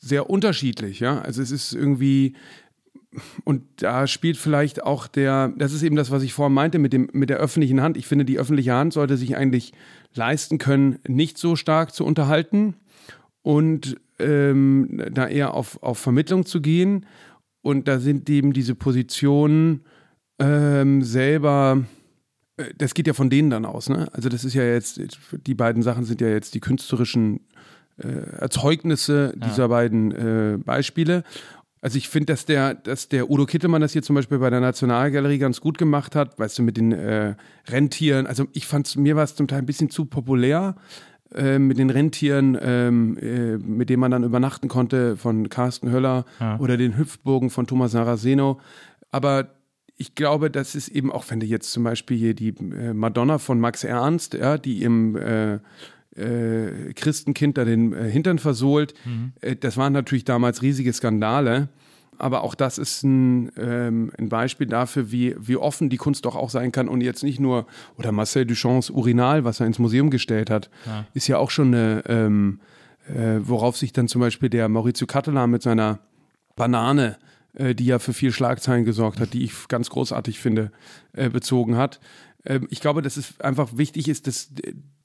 sehr 0.00 0.30
unterschiedlich, 0.30 1.00
ja. 1.00 1.20
Also 1.20 1.42
es 1.42 1.50
ist 1.50 1.72
irgendwie, 1.72 2.34
und 3.44 3.62
da 3.76 4.06
spielt 4.06 4.36
vielleicht 4.36 4.82
auch 4.82 5.06
der, 5.06 5.52
das 5.56 5.72
ist 5.72 5.82
eben 5.82 5.96
das, 5.96 6.10
was 6.10 6.22
ich 6.22 6.32
vorhin 6.32 6.54
meinte 6.54 6.78
mit, 6.78 6.92
dem, 6.92 7.08
mit 7.12 7.30
der 7.30 7.38
öffentlichen 7.38 7.80
Hand. 7.80 7.96
Ich 7.96 8.06
finde, 8.06 8.24
die 8.24 8.38
öffentliche 8.38 8.74
Hand 8.74 8.92
sollte 8.92 9.16
sich 9.16 9.36
eigentlich 9.36 9.72
leisten 10.14 10.58
können, 10.58 10.98
nicht 11.06 11.38
so 11.38 11.56
stark 11.56 11.94
zu 11.94 12.04
unterhalten 12.04 12.74
und 13.42 13.96
ähm, 14.18 15.02
da 15.12 15.28
eher 15.28 15.54
auf, 15.54 15.82
auf 15.82 15.98
Vermittlung 15.98 16.46
zu 16.46 16.60
gehen. 16.60 17.06
Und 17.62 17.88
da 17.88 17.98
sind 17.98 18.28
eben 18.30 18.52
diese 18.52 18.74
Positionen 18.74 19.84
ähm, 20.38 21.02
selber, 21.02 21.84
äh, 22.56 22.64
das 22.76 22.94
geht 22.94 23.06
ja 23.06 23.12
von 23.12 23.30
denen 23.30 23.50
dann 23.50 23.64
aus, 23.64 23.88
ne? 23.88 24.08
Also 24.12 24.28
das 24.28 24.44
ist 24.44 24.54
ja 24.54 24.62
jetzt, 24.62 25.00
die 25.46 25.54
beiden 25.54 25.82
Sachen 25.82 26.04
sind 26.04 26.20
ja 26.20 26.28
jetzt 26.28 26.54
die 26.54 26.60
künstlerischen 26.60 27.40
äh, 27.98 28.08
Erzeugnisse 28.08 29.32
dieser 29.36 29.68
beiden 29.68 30.12
äh, 30.12 30.58
Beispiele. 30.58 31.24
Also 31.86 31.98
ich 31.98 32.08
finde, 32.08 32.32
dass 32.32 32.44
der, 32.46 32.74
dass 32.74 33.08
der 33.08 33.30
Udo 33.30 33.46
Kittelmann 33.46 33.80
das 33.80 33.92
hier 33.92 34.02
zum 34.02 34.16
Beispiel 34.16 34.38
bei 34.40 34.50
der 34.50 34.58
Nationalgalerie 34.58 35.38
ganz 35.38 35.60
gut 35.60 35.78
gemacht 35.78 36.16
hat, 36.16 36.36
weißt 36.36 36.58
du, 36.58 36.64
mit 36.64 36.76
den 36.76 36.90
äh, 36.90 37.36
Rentieren. 37.68 38.26
Also 38.26 38.48
ich 38.54 38.66
fand 38.66 38.96
mir 38.96 39.14
war 39.14 39.22
es 39.22 39.36
zum 39.36 39.46
Teil 39.46 39.60
ein 39.60 39.66
bisschen 39.66 39.88
zu 39.88 40.06
populär 40.06 40.74
äh, 41.32 41.60
mit 41.60 41.78
den 41.78 41.90
Rentieren, 41.90 42.58
ähm, 42.60 43.16
äh, 43.18 43.56
mit 43.58 43.88
denen 43.88 44.00
man 44.00 44.10
dann 44.10 44.24
übernachten 44.24 44.66
konnte 44.66 45.16
von 45.16 45.48
Carsten 45.48 45.92
Höller 45.92 46.24
Ja. 46.40 46.58
oder 46.58 46.76
den 46.76 46.98
Hüpfburgen 46.98 47.50
von 47.50 47.68
Thomas 47.68 47.92
Saraceno. 47.92 48.58
Aber 49.12 49.50
ich 49.96 50.16
glaube, 50.16 50.50
das 50.50 50.74
ist 50.74 50.88
eben 50.88 51.12
auch, 51.12 51.26
wenn 51.28 51.38
du 51.38 51.46
jetzt 51.46 51.70
zum 51.70 51.84
Beispiel 51.84 52.16
hier 52.18 52.34
die 52.34 52.48
äh, 52.48 52.94
Madonna 52.94 53.38
von 53.38 53.60
Max 53.60 53.84
Ernst, 53.84 54.34
ja, 54.34 54.58
die 54.58 54.82
im 54.82 55.14
äh, 56.16 56.92
Christenkind 56.94 57.58
da 57.58 57.64
den 57.64 57.92
äh, 57.92 58.10
Hintern 58.10 58.38
versohlt, 58.38 58.94
äh, 59.40 59.56
das 59.56 59.76
waren 59.76 59.92
natürlich 59.92 60.24
damals 60.24 60.62
riesige 60.62 60.92
Skandale. 60.92 61.68
Aber 62.18 62.44
auch 62.44 62.54
das 62.54 62.78
ist 62.78 63.02
ein, 63.02 63.50
ähm, 63.58 64.10
ein 64.18 64.30
Beispiel 64.30 64.66
dafür, 64.66 65.12
wie, 65.12 65.36
wie 65.38 65.56
offen 65.56 65.90
die 65.90 65.98
Kunst 65.98 66.24
doch 66.24 66.34
auch 66.34 66.48
sein 66.48 66.72
kann 66.72 66.88
und 66.88 67.02
jetzt 67.02 67.22
nicht 67.22 67.40
nur, 67.40 67.66
oder 67.98 68.10
Marcel 68.10 68.46
Duchamps 68.46 68.88
Urinal, 68.88 69.44
was 69.44 69.60
er 69.60 69.66
ins 69.66 69.78
Museum 69.78 70.08
gestellt 70.08 70.48
hat, 70.48 70.70
ist 71.12 71.28
ja 71.28 71.36
auch 71.36 71.50
schon 71.50 71.74
eine, 71.74 72.02
ähm, 72.08 72.60
äh, 73.08 73.40
worauf 73.40 73.76
sich 73.76 73.92
dann 73.92 74.08
zum 74.08 74.20
Beispiel 74.20 74.48
der 74.48 74.68
Maurizio 74.68 75.06
Cattelan 75.06 75.50
mit 75.50 75.62
seiner 75.62 75.98
Banane, 76.56 77.18
äh, 77.54 77.74
die 77.74 77.86
ja 77.86 77.98
für 77.98 78.12
viel 78.12 78.32
Schlagzeilen 78.32 78.84
gesorgt 78.84 79.20
hat, 79.20 79.34
die 79.34 79.44
ich 79.44 79.68
ganz 79.68 79.90
großartig 79.90 80.38
finde, 80.38 80.72
äh, 81.12 81.28
bezogen 81.28 81.76
hat. 81.76 82.00
Ähm, 82.46 82.66
ich 82.70 82.80
glaube, 82.80 83.02
dass 83.02 83.16
es 83.16 83.38
einfach 83.40 83.76
wichtig 83.76 84.08
ist, 84.08 84.26
dass 84.26 84.50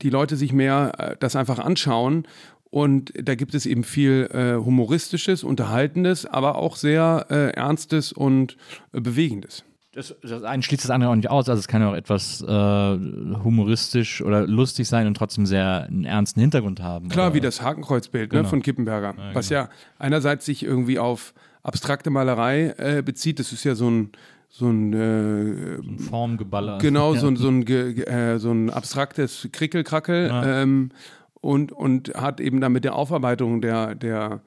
die 0.01 0.09
Leute 0.09 0.35
sich 0.37 0.53
mehr 0.53 0.93
äh, 0.97 1.15
das 1.19 1.35
einfach 1.35 1.59
anschauen. 1.59 2.27
Und 2.69 3.11
da 3.21 3.35
gibt 3.35 3.53
es 3.53 3.65
eben 3.65 3.83
viel 3.83 4.29
äh, 4.31 4.55
Humoristisches, 4.63 5.43
Unterhaltendes, 5.43 6.25
aber 6.25 6.55
auch 6.55 6.77
sehr 6.77 7.25
äh, 7.29 7.49
Ernstes 7.51 8.13
und 8.13 8.55
äh, 8.93 9.01
Bewegendes. 9.01 9.65
Das, 9.93 10.15
das 10.23 10.43
eine 10.43 10.63
schließt 10.63 10.85
das 10.85 10.89
andere 10.89 11.11
auch 11.11 11.15
nicht 11.15 11.29
aus. 11.29 11.49
Also 11.49 11.59
es 11.59 11.67
kann 11.67 11.81
ja 11.81 11.89
auch 11.89 11.95
etwas 11.95 12.41
äh, 12.41 12.45
humoristisch 12.47 14.21
oder 14.21 14.47
lustig 14.47 14.87
sein 14.87 15.05
und 15.05 15.15
trotzdem 15.17 15.45
sehr 15.45 15.83
einen 15.83 16.05
ernsten 16.05 16.39
Hintergrund 16.39 16.81
haben. 16.81 17.09
Klar, 17.09 17.27
oder? 17.27 17.35
wie 17.35 17.41
das 17.41 17.61
Hakenkreuzbild 17.61 18.31
ne, 18.31 18.37
Genau. 18.39 18.49
von 18.49 18.61
Kippenberger, 18.61 19.15
was 19.33 19.49
ja 19.49 19.67
einerseits 19.99 20.45
sich 20.45 20.63
irgendwie 20.63 20.97
auf 20.97 21.33
abstrakte 21.63 22.09
Malerei 22.09 22.73
äh, 22.77 23.01
bezieht. 23.03 23.39
Das 23.39 23.51
ist 23.51 23.65
ja 23.65 23.75
so 23.75 23.89
ein, 23.89 24.11
so 24.53 24.67
ein 24.69 24.93
äh, 24.93 25.79
Formgeballer. 26.09 26.77
Genau, 26.79 27.13
ja. 27.15 27.19
so, 27.21 27.27
ein- 27.27 27.37
so, 27.37 27.47
ein, 27.47 27.65
äh, 27.65 28.37
so 28.37 28.51
ein 28.51 28.69
abstraktes 28.69 29.47
Krickelkrackel 29.51 30.27
Ja. 30.27 30.61
ähm, 30.61 30.89
und, 31.35 31.71
und 31.71 32.09
hat 32.15 32.39
eben 32.41 32.59
dann 32.61 32.73
mit 32.73 32.83
der 32.83 32.93
Aufarbeitung 32.95 33.61
der, 33.61 33.95
der, 33.95 34.41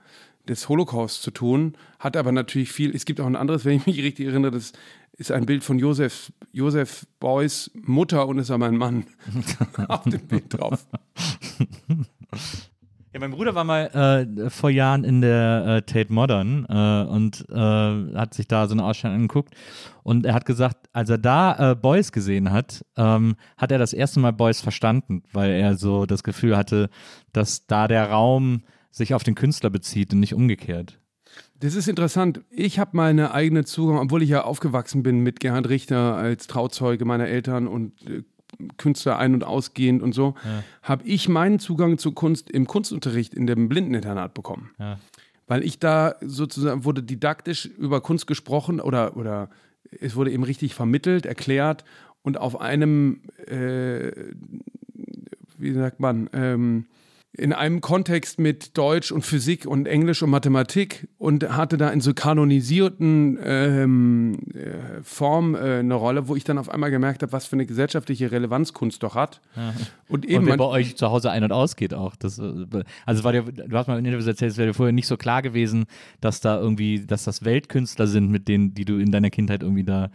des 0.46 0.68
Holocaust 0.68 1.22
zu 1.22 1.30
tun, 1.30 1.72
hat 1.98 2.16
aber 2.18 2.32
natürlich 2.32 2.70
viel, 2.70 2.94
es 2.94 3.06
gibt 3.06 3.18
auch 3.20 3.26
ein 3.26 3.34
anderes, 3.34 3.64
wenn 3.64 3.78
ich 3.78 3.86
mich 3.86 4.02
richtig 4.02 4.26
erinnere, 4.26 4.52
das 4.52 4.72
ist 5.16 5.32
ein 5.32 5.46
Bild 5.46 5.64
von 5.64 5.78
Josef, 5.78 6.32
Josef 6.52 7.06
Beuys 7.18 7.70
Mutter 7.74 8.28
und 8.28 8.38
ist 8.38 8.50
aber 8.50 8.66
ein 8.66 8.76
Mann 8.76 9.06
auf 9.88 10.02
dem 10.04 10.20
Bild 10.26 10.52
drauf. 10.52 10.86
Ja, 13.14 13.20
mein 13.20 13.30
Bruder 13.30 13.54
war 13.54 13.62
mal 13.62 14.26
äh, 14.36 14.50
vor 14.50 14.70
Jahren 14.70 15.04
in 15.04 15.20
der 15.20 15.64
äh, 15.64 15.82
Tate 15.82 16.12
Modern 16.12 16.66
äh, 16.68 17.08
und 17.08 17.46
äh, 17.48 17.54
hat 17.54 18.34
sich 18.34 18.48
da 18.48 18.66
so 18.66 18.74
eine 18.74 18.84
Ausstellung 18.84 19.14
angeguckt 19.14 19.54
und 20.02 20.26
er 20.26 20.34
hat 20.34 20.46
gesagt, 20.46 20.88
als 20.92 21.10
er 21.10 21.18
da 21.18 21.70
äh, 21.70 21.74
Beuys 21.76 22.10
gesehen 22.10 22.50
hat, 22.50 22.84
ähm, 22.96 23.36
hat 23.56 23.70
er 23.70 23.78
das 23.78 23.92
erste 23.92 24.18
Mal 24.18 24.32
Beuys 24.32 24.60
verstanden, 24.60 25.22
weil 25.32 25.52
er 25.52 25.76
so 25.76 26.06
das 26.06 26.24
Gefühl 26.24 26.56
hatte, 26.56 26.90
dass 27.32 27.68
da 27.68 27.86
der 27.86 28.10
Raum 28.10 28.64
sich 28.90 29.14
auf 29.14 29.22
den 29.22 29.36
Künstler 29.36 29.70
bezieht 29.70 30.12
und 30.12 30.18
nicht 30.18 30.34
umgekehrt. 30.34 30.98
Das 31.60 31.76
ist 31.76 31.86
interessant. 31.86 32.40
Ich 32.50 32.80
habe 32.80 32.96
meine 32.96 33.32
eigene 33.32 33.64
Zugang, 33.64 33.98
obwohl 33.98 34.24
ich 34.24 34.30
ja 34.30 34.42
aufgewachsen 34.42 35.04
bin 35.04 35.20
mit 35.20 35.38
Gerhard 35.38 35.68
Richter 35.68 36.16
als 36.16 36.48
Trauzeuge 36.48 37.04
meiner 37.04 37.28
Eltern 37.28 37.68
und 37.68 37.92
äh, 38.10 38.24
Künstler 38.76 39.18
ein- 39.18 39.34
und 39.34 39.44
ausgehend 39.44 40.02
und 40.02 40.14
so, 40.14 40.34
habe 40.82 41.04
ich 41.06 41.28
meinen 41.28 41.58
Zugang 41.58 41.98
zu 41.98 42.12
Kunst 42.12 42.50
im 42.50 42.66
Kunstunterricht 42.66 43.34
in 43.34 43.46
dem 43.46 43.68
Blindeninternat 43.68 44.34
bekommen. 44.34 44.70
Ja. 44.78 44.98
Weil 45.46 45.62
ich 45.62 45.78
da 45.78 46.14
sozusagen 46.20 46.84
wurde 46.84 47.02
didaktisch 47.02 47.66
über 47.66 48.00
Kunst 48.00 48.26
gesprochen 48.26 48.80
oder, 48.80 49.16
oder 49.16 49.50
es 50.00 50.16
wurde 50.16 50.30
eben 50.30 50.44
richtig 50.44 50.74
vermittelt, 50.74 51.26
erklärt 51.26 51.84
und 52.22 52.38
auf 52.38 52.60
einem, 52.60 53.20
äh, 53.46 54.10
wie 55.58 55.72
sagt 55.72 56.00
man, 56.00 56.30
ähm, 56.32 56.86
in 57.36 57.52
einem 57.52 57.80
Kontext 57.80 58.38
mit 58.38 58.78
Deutsch 58.78 59.10
und 59.10 59.22
Physik 59.22 59.66
und 59.66 59.86
Englisch 59.86 60.22
und 60.22 60.30
Mathematik 60.30 61.08
und 61.18 61.56
hatte 61.56 61.76
da 61.76 61.88
in 61.90 62.00
so 62.00 62.14
kanonisierten 62.14 63.38
ähm, 63.42 64.38
äh, 64.54 65.02
Form 65.02 65.56
äh, 65.56 65.78
eine 65.80 65.94
Rolle, 65.94 66.28
wo 66.28 66.36
ich 66.36 66.44
dann 66.44 66.58
auf 66.58 66.68
einmal 66.68 66.92
gemerkt 66.92 67.22
habe, 67.22 67.32
was 67.32 67.46
für 67.46 67.54
eine 67.56 67.66
gesellschaftliche 67.66 68.30
Relevanz 68.30 68.72
Kunst 68.72 69.02
doch 69.02 69.16
hat. 69.16 69.40
Und 70.08 70.24
eben 70.24 70.44
und 70.44 70.48
man- 70.50 70.58
bei 70.58 70.64
euch 70.64 70.96
zu 70.96 71.10
Hause 71.10 71.30
ein- 71.32 71.42
und 71.42 71.50
ausgeht 71.52 71.92
auch. 71.92 72.14
Das, 72.16 72.38
äh, 72.38 72.44
also 73.04 73.24
war 73.24 73.32
dir, 73.32 73.42
du 73.42 73.76
hast 73.76 73.88
mal 73.88 73.98
in 73.98 74.04
Interviews 74.04 74.28
erzählt, 74.28 74.52
es 74.52 74.56
wäre 74.58 74.68
dir 74.68 74.74
vorher 74.74 74.92
nicht 74.92 75.08
so 75.08 75.16
klar 75.16 75.42
gewesen, 75.42 75.86
dass 76.20 76.40
da 76.40 76.58
irgendwie, 76.60 77.04
dass 77.04 77.24
das 77.24 77.44
Weltkünstler 77.44 78.06
sind, 78.06 78.30
mit 78.30 78.46
denen, 78.46 78.74
die 78.74 78.84
du 78.84 78.98
in 78.98 79.10
deiner 79.10 79.30
Kindheit 79.30 79.62
irgendwie 79.62 79.84
da 79.84 80.10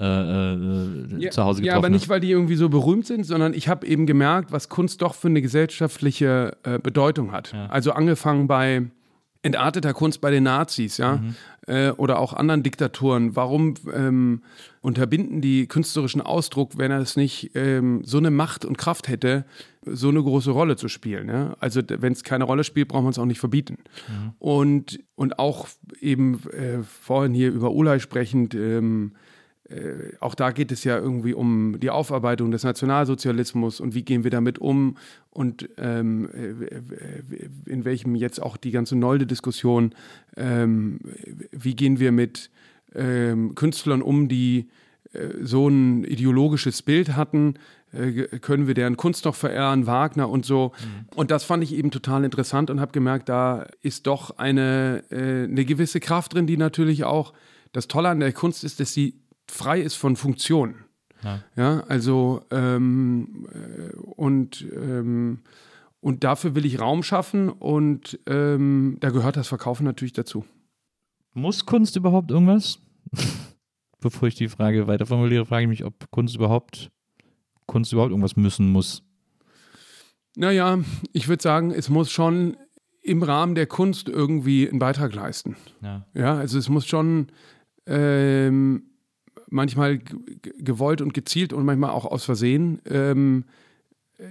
äh, 0.00 1.26
äh, 1.26 1.30
zu 1.30 1.44
Hause 1.44 1.60
getroffen 1.60 1.64
Ja, 1.64 1.76
aber 1.76 1.90
nicht, 1.90 2.08
weil 2.08 2.20
die 2.20 2.30
irgendwie 2.30 2.56
so 2.56 2.68
berühmt 2.68 3.06
sind, 3.06 3.24
sondern 3.24 3.52
ich 3.52 3.68
habe 3.68 3.86
eben 3.86 4.06
gemerkt, 4.06 4.50
was 4.50 4.68
Kunst 4.68 5.02
doch 5.02 5.14
für 5.14 5.28
eine 5.28 5.42
gesellschaftliche 5.42 6.56
äh, 6.62 6.78
Bedeutung 6.78 7.32
hat. 7.32 7.54
Also 7.68 7.92
angefangen 7.92 8.46
bei 8.46 8.86
entarteter 9.42 9.94
Kunst 9.94 10.20
bei 10.20 10.30
den 10.30 10.44
Nazis, 10.44 10.98
ja, 10.98 11.16
mhm. 11.16 11.34
äh, 11.66 11.90
oder 11.90 12.18
auch 12.18 12.32
anderen 12.32 12.62
Diktaturen. 12.62 13.36
Warum 13.36 13.74
ähm, 13.92 14.42
unterbinden 14.82 15.40
die 15.40 15.66
künstlerischen 15.66 16.20
Ausdruck, 16.20 16.76
wenn 16.76 16.90
er 16.90 17.00
es 17.00 17.16
nicht 17.16 17.52
ähm, 17.54 18.02
so 18.04 18.18
eine 18.18 18.30
Macht 18.30 18.64
und 18.64 18.76
Kraft 18.76 19.08
hätte, 19.08 19.44
so 19.84 20.08
eine 20.08 20.22
große 20.22 20.50
Rolle 20.50 20.76
zu 20.76 20.88
spielen? 20.88 21.28
Ja? 21.28 21.56
Also 21.58 21.80
wenn 21.88 22.12
es 22.12 22.22
keine 22.22 22.44
Rolle 22.44 22.64
spielt, 22.64 22.88
braucht 22.88 23.02
man 23.02 23.12
es 23.12 23.18
auch 23.18 23.24
nicht 23.24 23.40
verbieten. 23.40 23.78
Mhm. 24.08 24.32
Und, 24.38 25.00
und 25.14 25.38
auch 25.38 25.68
eben 26.00 26.40
äh, 26.50 26.82
vorhin 26.82 27.32
hier 27.32 27.50
über 27.50 27.70
Ulay 27.70 27.98
sprechend, 28.00 28.54
ähm, 28.54 29.12
äh, 29.70 30.16
auch 30.20 30.34
da 30.34 30.50
geht 30.50 30.72
es 30.72 30.84
ja 30.84 30.98
irgendwie 30.98 31.34
um 31.34 31.78
die 31.80 31.90
Aufarbeitung 31.90 32.50
des 32.50 32.64
Nationalsozialismus 32.64 33.80
und 33.80 33.94
wie 33.94 34.02
gehen 34.02 34.24
wir 34.24 34.30
damit 34.30 34.58
um 34.58 34.96
und 35.30 35.68
ähm, 35.78 36.28
äh, 36.32 37.70
in 37.70 37.84
welchem 37.84 38.14
jetzt 38.14 38.42
auch 38.42 38.56
die 38.56 38.72
ganze 38.72 38.96
Nolde-Diskussion, 38.96 39.94
ähm, 40.36 41.00
wie 41.52 41.76
gehen 41.76 42.00
wir 42.00 42.12
mit 42.12 42.50
ähm, 42.94 43.54
Künstlern 43.54 44.02
um, 44.02 44.28
die 44.28 44.68
äh, 45.12 45.28
so 45.42 45.68
ein 45.68 46.04
ideologisches 46.04 46.82
Bild 46.82 47.14
hatten, 47.16 47.54
äh, 47.92 48.38
können 48.38 48.66
wir 48.66 48.74
deren 48.74 48.96
Kunst 48.96 49.24
noch 49.24 49.34
verehren, 49.34 49.86
Wagner 49.86 50.28
und 50.28 50.44
so. 50.44 50.72
Mhm. 50.78 51.16
Und 51.16 51.30
das 51.30 51.44
fand 51.44 51.62
ich 51.62 51.74
eben 51.74 51.90
total 51.90 52.24
interessant 52.24 52.70
und 52.70 52.80
habe 52.80 52.92
gemerkt, 52.92 53.28
da 53.28 53.66
ist 53.82 54.06
doch 54.06 54.38
eine, 54.38 55.04
äh, 55.10 55.44
eine 55.44 55.64
gewisse 55.64 56.00
Kraft 56.00 56.34
drin, 56.34 56.46
die 56.46 56.56
natürlich 56.56 57.04
auch, 57.04 57.32
das 57.72 57.86
Tolle 57.86 58.08
an 58.08 58.18
der 58.18 58.32
Kunst 58.32 58.64
ist, 58.64 58.80
dass 58.80 58.92
sie 58.92 59.19
frei 59.50 59.80
ist 59.80 59.94
von 59.94 60.16
Funktionen. 60.16 60.84
Ja. 61.22 61.42
ja, 61.56 61.80
also 61.88 62.42
ähm, 62.50 63.46
äh, 63.52 63.96
und, 63.96 64.66
ähm, 64.74 65.40
und 66.00 66.24
dafür 66.24 66.54
will 66.54 66.64
ich 66.64 66.80
Raum 66.80 67.02
schaffen 67.02 67.50
und 67.50 68.18
ähm, 68.26 68.96
da 69.00 69.10
gehört 69.10 69.36
das 69.36 69.48
Verkaufen 69.48 69.84
natürlich 69.84 70.14
dazu. 70.14 70.46
Muss 71.34 71.66
Kunst 71.66 71.96
überhaupt 71.96 72.30
irgendwas? 72.30 72.78
Bevor 74.00 74.28
ich 74.28 74.34
die 74.34 74.48
Frage 74.48 74.86
weiter 74.86 75.04
formuliere, 75.04 75.44
frage 75.44 75.64
ich 75.64 75.68
mich, 75.68 75.84
ob 75.84 76.10
Kunst 76.10 76.34
überhaupt 76.36 76.90
Kunst 77.66 77.92
überhaupt 77.92 78.10
irgendwas 78.10 78.36
müssen 78.36 78.72
muss. 78.72 79.02
Naja, 80.36 80.78
ich 81.12 81.28
würde 81.28 81.42
sagen, 81.42 81.70
es 81.70 81.88
muss 81.88 82.10
schon 82.10 82.56
im 83.02 83.22
Rahmen 83.22 83.54
der 83.54 83.66
Kunst 83.66 84.08
irgendwie 84.08 84.68
einen 84.68 84.78
Beitrag 84.78 85.14
leisten. 85.14 85.56
Ja, 85.82 86.06
ja 86.14 86.34
also 86.34 86.58
es 86.58 86.68
muss 86.68 86.86
schon 86.86 87.28
ähm, 87.86 88.89
manchmal 89.50 89.98
gewollt 90.58 91.00
und 91.00 91.14
gezielt 91.14 91.52
und 91.52 91.64
manchmal 91.64 91.90
auch 91.90 92.06
aus 92.06 92.24
Versehen 92.24 92.80
ähm, 92.86 93.44
äh, 94.18 94.24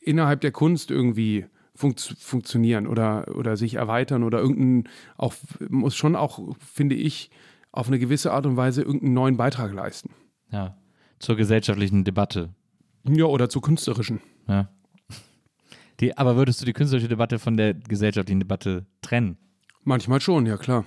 innerhalb 0.00 0.40
der 0.40 0.52
Kunst 0.52 0.90
irgendwie 0.90 1.46
funkt 1.74 2.00
funktionieren 2.18 2.86
oder, 2.86 3.34
oder 3.36 3.56
sich 3.56 3.74
erweitern 3.74 4.22
oder 4.22 4.40
irgendein, 4.40 4.90
auch 5.16 5.34
muss 5.68 5.94
schon 5.94 6.16
auch, 6.16 6.56
finde 6.58 6.96
ich, 6.96 7.30
auf 7.72 7.88
eine 7.88 7.98
gewisse 7.98 8.32
Art 8.32 8.46
und 8.46 8.56
Weise 8.56 8.82
irgendeinen 8.82 9.14
neuen 9.14 9.36
Beitrag 9.36 9.72
leisten. 9.72 10.10
Ja, 10.50 10.76
zur 11.18 11.36
gesellschaftlichen 11.36 12.04
Debatte. 12.04 12.54
Ja, 13.04 13.26
oder 13.26 13.48
zur 13.48 13.62
künstlerischen. 13.62 14.20
Ja. 14.48 14.70
Die, 16.00 16.16
aber 16.16 16.36
würdest 16.36 16.60
du 16.60 16.64
die 16.64 16.72
künstlerische 16.72 17.08
Debatte 17.08 17.38
von 17.38 17.56
der 17.56 17.74
gesellschaftlichen 17.74 18.40
Debatte 18.40 18.86
trennen? 19.02 19.38
Manchmal 19.82 20.20
schon, 20.20 20.46
ja 20.46 20.56
klar. 20.56 20.84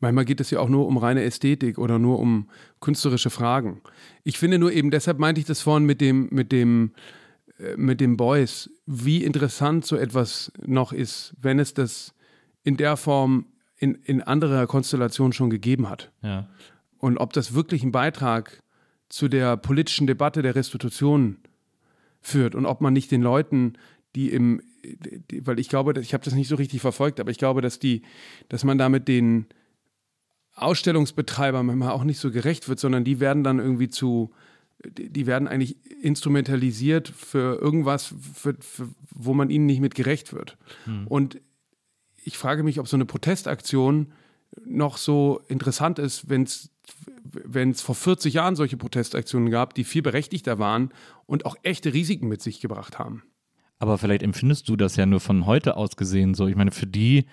Manchmal 0.00 0.24
geht 0.24 0.40
es 0.40 0.50
ja 0.50 0.60
auch 0.60 0.68
nur 0.68 0.86
um 0.86 0.96
reine 0.96 1.22
Ästhetik 1.22 1.78
oder 1.78 1.98
nur 1.98 2.18
um 2.18 2.48
künstlerische 2.80 3.30
Fragen. 3.30 3.82
Ich 4.24 4.38
finde 4.38 4.58
nur 4.58 4.72
eben, 4.72 4.90
deshalb 4.90 5.18
meinte 5.18 5.40
ich 5.40 5.46
das 5.46 5.60
vorhin 5.60 5.84
mit 5.84 6.00
dem, 6.00 6.28
mit 6.30 6.52
dem, 6.52 6.92
äh, 7.58 7.76
mit 7.76 8.00
dem 8.00 8.16
Boys, 8.16 8.70
wie 8.86 9.22
interessant 9.22 9.84
so 9.84 9.96
etwas 9.96 10.52
noch 10.64 10.92
ist, 10.92 11.34
wenn 11.40 11.58
es 11.58 11.74
das 11.74 12.14
in 12.62 12.76
der 12.76 12.96
Form 12.96 13.46
in, 13.76 13.94
in 13.94 14.22
anderer 14.22 14.66
Konstellation 14.66 15.32
schon 15.32 15.50
gegeben 15.50 15.88
hat. 15.88 16.10
Ja. 16.22 16.48
Und 16.98 17.18
ob 17.18 17.32
das 17.32 17.54
wirklich 17.54 17.82
einen 17.82 17.92
Beitrag 17.92 18.62
zu 19.08 19.28
der 19.28 19.56
politischen 19.56 20.06
Debatte 20.06 20.42
der 20.42 20.54
Restitution 20.54 21.38
führt 22.20 22.54
und 22.54 22.66
ob 22.66 22.80
man 22.80 22.92
nicht 22.92 23.10
den 23.10 23.22
Leuten, 23.22 23.74
die 24.14 24.30
im, 24.30 24.62
die, 24.82 25.46
weil 25.46 25.58
ich 25.58 25.68
glaube, 25.68 25.98
ich 26.00 26.14
habe 26.14 26.24
das 26.24 26.34
nicht 26.34 26.48
so 26.48 26.56
richtig 26.56 26.80
verfolgt, 26.80 27.20
aber 27.20 27.30
ich 27.30 27.38
glaube, 27.38 27.60
dass 27.60 27.78
die, 27.78 28.02
dass 28.48 28.64
man 28.64 28.78
damit 28.78 29.08
den 29.08 29.46
Ausstellungsbetreiber 30.54 31.62
manchmal 31.62 31.90
auch 31.90 32.04
nicht 32.04 32.18
so 32.18 32.30
gerecht 32.30 32.68
wird, 32.68 32.80
sondern 32.80 33.04
die 33.04 33.20
werden 33.20 33.44
dann 33.44 33.58
irgendwie 33.58 33.88
zu, 33.88 34.30
die 34.84 35.26
werden 35.26 35.48
eigentlich 35.48 35.76
instrumentalisiert 36.02 37.08
für 37.08 37.60
irgendwas, 37.60 38.14
für, 38.34 38.56
für, 38.60 38.88
wo 39.10 39.34
man 39.34 39.50
ihnen 39.50 39.66
nicht 39.66 39.80
mit 39.80 39.94
gerecht 39.94 40.32
wird. 40.32 40.56
Hm. 40.84 41.06
Und 41.06 41.40
ich 42.24 42.36
frage 42.36 42.62
mich, 42.62 42.78
ob 42.78 42.88
so 42.88 42.96
eine 42.96 43.06
Protestaktion 43.06 44.12
noch 44.64 44.96
so 44.96 45.40
interessant 45.48 45.98
ist, 45.98 46.28
wenn 46.28 46.42
es 46.42 46.70
wenn 47.32 47.70
es 47.70 47.82
vor 47.82 47.94
40 47.94 48.34
Jahren 48.34 48.56
solche 48.56 48.76
Protestaktionen 48.76 49.50
gab, 49.50 49.74
die 49.74 49.84
viel 49.84 50.02
berechtigter 50.02 50.58
waren 50.58 50.90
und 51.26 51.46
auch 51.46 51.56
echte 51.62 51.92
Risiken 51.92 52.28
mit 52.28 52.42
sich 52.42 52.60
gebracht 52.60 52.98
haben. 52.98 53.22
Aber 53.78 53.98
vielleicht 53.98 54.22
empfindest 54.22 54.68
du 54.68 54.76
das 54.76 54.96
ja 54.96 55.06
nur 55.06 55.20
von 55.20 55.46
heute 55.46 55.76
aus 55.76 55.96
gesehen 55.96 56.34
so. 56.34 56.46
Ich 56.46 56.56
meine, 56.56 56.70
für 56.70 56.86
die 56.86 57.26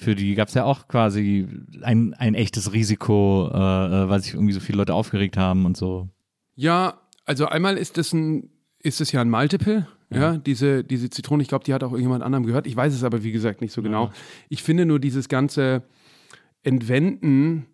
für 0.00 0.14
die 0.14 0.34
gab 0.34 0.48
es 0.48 0.54
ja 0.54 0.64
auch 0.64 0.88
quasi 0.88 1.46
ein, 1.82 2.14
ein 2.14 2.34
echtes 2.34 2.72
Risiko, 2.72 3.50
äh, 3.52 3.56
äh, 3.56 4.08
weil 4.08 4.22
sich 4.22 4.32
irgendwie 4.34 4.54
so 4.54 4.60
viele 4.60 4.78
Leute 4.78 4.94
aufgeregt 4.94 5.36
haben 5.36 5.66
und 5.66 5.76
so. 5.76 6.08
Ja, 6.54 7.00
also 7.26 7.46
einmal 7.46 7.76
ist 7.76 7.98
das 7.98 8.12
ein, 8.12 8.50
ist 8.78 9.00
es 9.00 9.10
ja 9.12 9.20
ein 9.20 9.30
Multiple, 9.30 9.86
ja, 10.10 10.20
ja 10.20 10.36
diese, 10.38 10.84
diese 10.84 11.10
Zitrone, 11.10 11.42
ich 11.42 11.48
glaube, 11.48 11.64
die 11.64 11.74
hat 11.74 11.84
auch 11.84 11.92
irgendjemand 11.92 12.22
anderem 12.22 12.46
gehört. 12.46 12.66
Ich 12.66 12.74
weiß 12.74 12.94
es 12.94 13.04
aber, 13.04 13.22
wie 13.22 13.32
gesagt, 13.32 13.60
nicht 13.60 13.72
so 13.72 13.82
genau. 13.82 14.06
Ja. 14.06 14.12
Ich 14.48 14.62
finde 14.62 14.86
nur 14.86 14.98
dieses 14.98 15.28
ganze 15.28 15.82
Entwenden, 16.62 17.66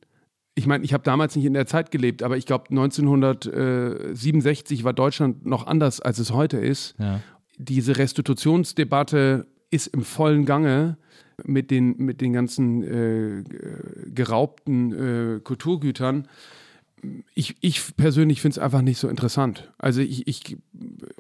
ich 0.55 0.67
meine, 0.67 0.85
ich 0.85 0.93
habe 0.93 1.05
damals 1.05 1.37
nicht 1.37 1.45
in 1.45 1.55
der 1.55 1.67
Zeit 1.67 1.93
gelebt, 1.93 2.25
aber 2.25 2.37
ich 2.37 2.47
glaube, 2.47 2.71
1967 2.71 4.85
war 4.85 4.93
Deutschland 4.93 5.47
noch 5.47 5.67
anders, 5.67 6.01
als 6.01 6.19
es 6.19 6.33
heute 6.33 6.59
ist. 6.59 6.97
Ja. 6.99 7.21
Diese 7.57 7.99
Restitutionsdebatte 7.99 9.47
ist 9.71 9.87
im 9.89 10.03
vollen 10.03 10.45
Gange 10.45 10.99
mit 11.45 11.71
den, 11.71 11.97
mit 11.99 12.21
den 12.21 12.33
ganzen 12.33 12.83
äh, 12.83 13.45
geraubten 14.15 15.37
äh, 15.37 15.41
Kulturgütern. 15.41 16.29
Ich, 17.35 17.57
ich 17.61 17.97
persönlich 17.97 18.41
finde 18.41 18.55
es 18.55 18.59
einfach 18.59 18.83
nicht 18.83 18.99
so 18.99 19.09
interessant. 19.09 19.71
Also 19.79 20.01
ich, 20.01 20.27
ich 20.27 20.57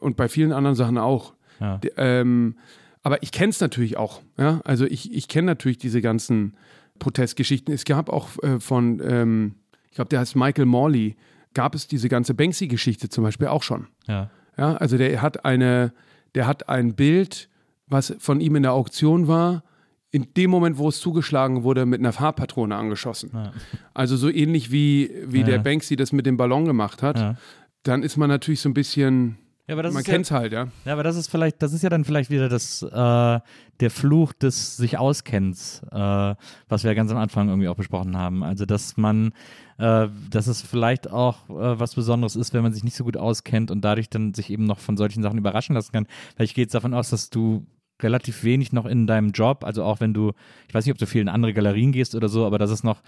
und 0.00 0.16
bei 0.16 0.28
vielen 0.28 0.52
anderen 0.52 0.74
Sachen 0.74 0.98
auch. 0.98 1.34
Ja. 1.60 1.80
Ähm, 1.96 2.56
aber 3.02 3.22
ich 3.22 3.30
kenne 3.30 3.50
es 3.50 3.60
natürlich 3.60 3.96
auch. 3.96 4.22
Ja? 4.36 4.60
Also 4.64 4.84
ich, 4.84 5.12
ich 5.12 5.28
kenne 5.28 5.46
natürlich 5.46 5.78
diese 5.78 6.00
ganzen 6.00 6.56
Protestgeschichten. 6.98 7.72
Es 7.72 7.84
gab 7.84 8.08
auch 8.08 8.30
äh, 8.42 8.58
von, 8.58 9.00
ähm, 9.04 9.54
ich 9.90 9.96
glaube, 9.96 10.08
der 10.08 10.20
heißt 10.20 10.34
Michael 10.34 10.66
Morley, 10.66 11.16
gab 11.54 11.74
es 11.74 11.86
diese 11.86 12.08
ganze 12.08 12.34
Banksy-Geschichte 12.34 13.08
zum 13.08 13.24
Beispiel 13.24 13.48
auch 13.48 13.62
schon. 13.62 13.86
Ja. 14.08 14.30
Ja, 14.58 14.74
also 14.76 14.96
der 14.96 15.20
hat 15.20 15.44
eine, 15.44 15.92
der 16.34 16.46
hat 16.46 16.68
ein 16.68 16.94
Bild, 16.94 17.48
was 17.86 18.14
von 18.18 18.40
ihm 18.40 18.56
in 18.56 18.62
der 18.62 18.72
Auktion 18.72 19.28
war, 19.28 19.62
in 20.10 20.32
dem 20.36 20.50
Moment, 20.50 20.78
wo 20.78 20.88
es 20.88 21.00
zugeschlagen 21.00 21.62
wurde, 21.62 21.84
mit 21.86 22.00
einer 22.00 22.12
Farbpatrone 22.12 22.74
angeschossen. 22.74 23.30
Ja. 23.34 23.52
Also 23.92 24.16
so 24.16 24.30
ähnlich 24.30 24.70
wie, 24.70 25.10
wie 25.26 25.40
ja. 25.40 25.46
der 25.46 25.58
Banksy 25.58 25.96
das 25.96 26.12
mit 26.12 26.26
dem 26.26 26.36
Ballon 26.36 26.64
gemacht 26.64 27.02
hat. 27.02 27.18
Ja. 27.18 27.36
Dann 27.82 28.02
ist 28.02 28.16
man 28.16 28.28
natürlich 28.28 28.60
so 28.60 28.68
ein 28.68 28.74
bisschen. 28.74 29.38
Ja, 29.68 29.74
aber 29.74 29.82
das 29.82 29.94
man 29.94 30.04
kennt 30.04 30.26
es 30.26 30.30
halt, 30.30 30.52
ja. 30.52 30.68
Ja, 30.84 30.92
aber 30.92 31.02
das 31.02 31.16
ist 31.16 31.28
vielleicht, 31.28 31.60
das 31.60 31.72
ist 31.72 31.82
ja 31.82 31.90
dann 31.90 32.04
vielleicht 32.04 32.30
wieder 32.30 32.48
das, 32.48 32.82
äh, 32.82 33.40
der 33.80 33.90
Fluch 33.90 34.32
des 34.32 34.76
sich 34.76 34.96
Auskenns, 34.96 35.82
äh, 35.90 36.34
was 36.68 36.84
wir 36.84 36.94
ganz 36.94 37.10
am 37.10 37.16
Anfang 37.16 37.48
irgendwie 37.48 37.68
auch 37.68 37.74
besprochen 37.74 38.16
haben. 38.16 38.44
Also, 38.44 38.64
dass 38.64 38.96
man, 38.96 39.32
äh, 39.78 40.06
dass 40.30 40.46
es 40.46 40.62
vielleicht 40.62 41.10
auch 41.10 41.50
äh, 41.50 41.80
was 41.80 41.96
Besonderes 41.96 42.36
ist, 42.36 42.54
wenn 42.54 42.62
man 42.62 42.72
sich 42.72 42.84
nicht 42.84 42.94
so 42.94 43.02
gut 43.02 43.16
auskennt 43.16 43.72
und 43.72 43.80
dadurch 43.84 44.08
dann 44.08 44.34
sich 44.34 44.50
eben 44.50 44.66
noch 44.66 44.78
von 44.78 44.96
solchen 44.96 45.24
Sachen 45.24 45.38
überraschen 45.38 45.74
lassen 45.74 45.90
kann. 45.90 46.06
Vielleicht 46.36 46.54
geht 46.54 46.68
es 46.68 46.72
davon 46.72 46.94
aus, 46.94 47.10
dass 47.10 47.28
du 47.28 47.66
relativ 48.02 48.44
wenig 48.44 48.72
noch 48.72 48.86
in 48.86 49.06
deinem 49.06 49.30
Job. 49.30 49.64
Also 49.64 49.84
auch 49.84 50.00
wenn 50.00 50.14
du, 50.14 50.32
ich 50.68 50.74
weiß 50.74 50.84
nicht, 50.84 50.92
ob 50.92 50.98
du 50.98 51.06
viel 51.06 51.22
in 51.22 51.28
andere 51.28 51.52
Galerien 51.52 51.92
gehst 51.92 52.14
oder 52.14 52.28
so, 52.28 52.46
aber 52.46 52.58
dass 52.58 52.70
es 52.70 52.84
noch 52.84 53.02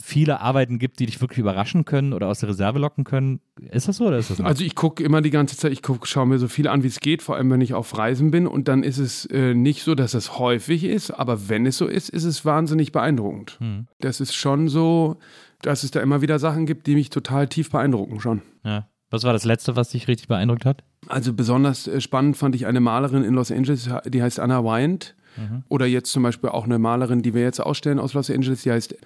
viele 0.00 0.40
Arbeiten 0.40 0.78
gibt, 0.78 1.00
die 1.00 1.06
dich 1.06 1.20
wirklich 1.20 1.38
überraschen 1.38 1.84
können 1.84 2.12
oder 2.12 2.28
aus 2.28 2.40
der 2.40 2.48
Reserve 2.48 2.78
locken 2.78 3.04
können. 3.04 3.40
Ist 3.70 3.88
das 3.88 3.98
so 3.98 4.06
oder 4.06 4.18
ist 4.18 4.30
das 4.30 4.38
noch? 4.38 4.46
Also 4.46 4.64
ich 4.64 4.74
gucke 4.74 5.02
immer 5.02 5.20
die 5.20 5.30
ganze 5.30 5.56
Zeit, 5.56 5.72
ich 5.72 5.82
schaue 6.04 6.26
mir 6.26 6.38
so 6.38 6.48
viel 6.48 6.68
an, 6.68 6.82
wie 6.82 6.86
es 6.86 7.00
geht, 7.00 7.22
vor 7.22 7.36
allem 7.36 7.50
wenn 7.50 7.60
ich 7.60 7.74
auf 7.74 7.96
Reisen 7.96 8.30
bin. 8.30 8.46
Und 8.46 8.68
dann 8.68 8.82
ist 8.82 8.98
es 8.98 9.26
äh, 9.26 9.54
nicht 9.54 9.82
so, 9.82 9.94
dass 9.94 10.14
es 10.14 10.38
häufig 10.38 10.84
ist, 10.84 11.10
aber 11.10 11.48
wenn 11.48 11.66
es 11.66 11.76
so 11.76 11.86
ist, 11.86 12.08
ist 12.08 12.24
es 12.24 12.44
wahnsinnig 12.44 12.92
beeindruckend. 12.92 13.58
Hm. 13.60 13.86
Das 14.00 14.20
ist 14.20 14.34
schon 14.34 14.68
so, 14.68 15.18
dass 15.60 15.82
es 15.82 15.90
da 15.90 16.00
immer 16.00 16.22
wieder 16.22 16.38
Sachen 16.38 16.66
gibt, 16.66 16.86
die 16.86 16.94
mich 16.94 17.10
total 17.10 17.48
tief 17.48 17.70
beeindrucken 17.70 18.20
schon. 18.20 18.42
Ja. 18.64 18.88
Was 19.10 19.24
war 19.24 19.34
das 19.34 19.44
Letzte, 19.44 19.76
was 19.76 19.90
dich 19.90 20.08
richtig 20.08 20.28
beeindruckt 20.28 20.64
hat? 20.64 20.84
Also 21.08 21.32
besonders 21.32 21.86
äh, 21.88 22.00
spannend 22.00 22.36
fand 22.36 22.54
ich 22.54 22.66
eine 22.66 22.80
Malerin 22.80 23.24
in 23.24 23.34
Los 23.34 23.50
Angeles, 23.50 23.88
die 24.06 24.22
heißt 24.22 24.40
Anna 24.40 24.64
Wyand. 24.64 25.14
Mhm. 25.36 25.64
Oder 25.68 25.86
jetzt 25.86 26.12
zum 26.12 26.22
Beispiel 26.22 26.50
auch 26.50 26.64
eine 26.64 26.78
Malerin, 26.78 27.22
die 27.22 27.34
wir 27.34 27.42
jetzt 27.42 27.60
ausstellen 27.60 27.98
aus 27.98 28.14
Los 28.14 28.30
Angeles, 28.30 28.62
die 28.62 28.72
heißt 28.72 28.96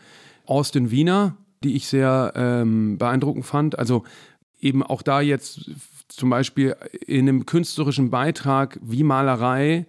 Austin 0.44 0.90
Wiener, 0.90 1.36
die 1.62 1.76
ich 1.76 1.86
sehr 1.86 2.32
ähm, 2.36 2.99
beeindruckend 2.99 3.47
fand. 3.47 3.78
Also 3.78 4.05
eben 4.61 4.82
auch 4.82 5.03
da 5.03 5.20
jetzt 5.20 5.70
zum 6.09 6.30
Beispiel 6.30 6.76
in 7.07 7.28
einem 7.28 7.47
künstlerischen 7.47 8.11
Beitrag 8.11 8.78
wie 8.82 9.03
Malerei 9.03 9.86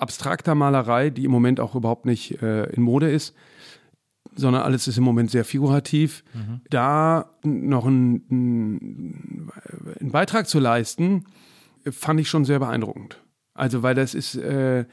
abstrakter 0.00 0.54
Malerei, 0.54 1.10
die 1.10 1.24
im 1.24 1.30
Moment 1.30 1.60
auch 1.60 1.74
überhaupt 1.74 2.06
nicht 2.06 2.40
äh, 2.42 2.64
in 2.70 2.82
Mode 2.82 3.10
ist, 3.10 3.34
sondern 4.34 4.62
alles 4.62 4.88
ist 4.88 4.98
im 4.98 5.04
Moment 5.04 5.30
sehr 5.30 5.44
figurativ, 5.44 6.24
mhm. 6.34 6.60
da 6.70 7.30
noch 7.42 7.86
einen, 7.86 9.50
einen, 10.00 10.10
Beitrag 10.10 10.48
zu 10.48 10.58
leisten, 10.58 11.24
fand 11.90 12.20
ich 12.20 12.28
schon 12.28 12.44
sehr 12.44 12.58
beeindruckend. 12.58 13.22
Also, 13.54 13.82
weil 13.82 13.94
das 13.94 14.14
ist 14.14 14.36
äh, 14.36 14.84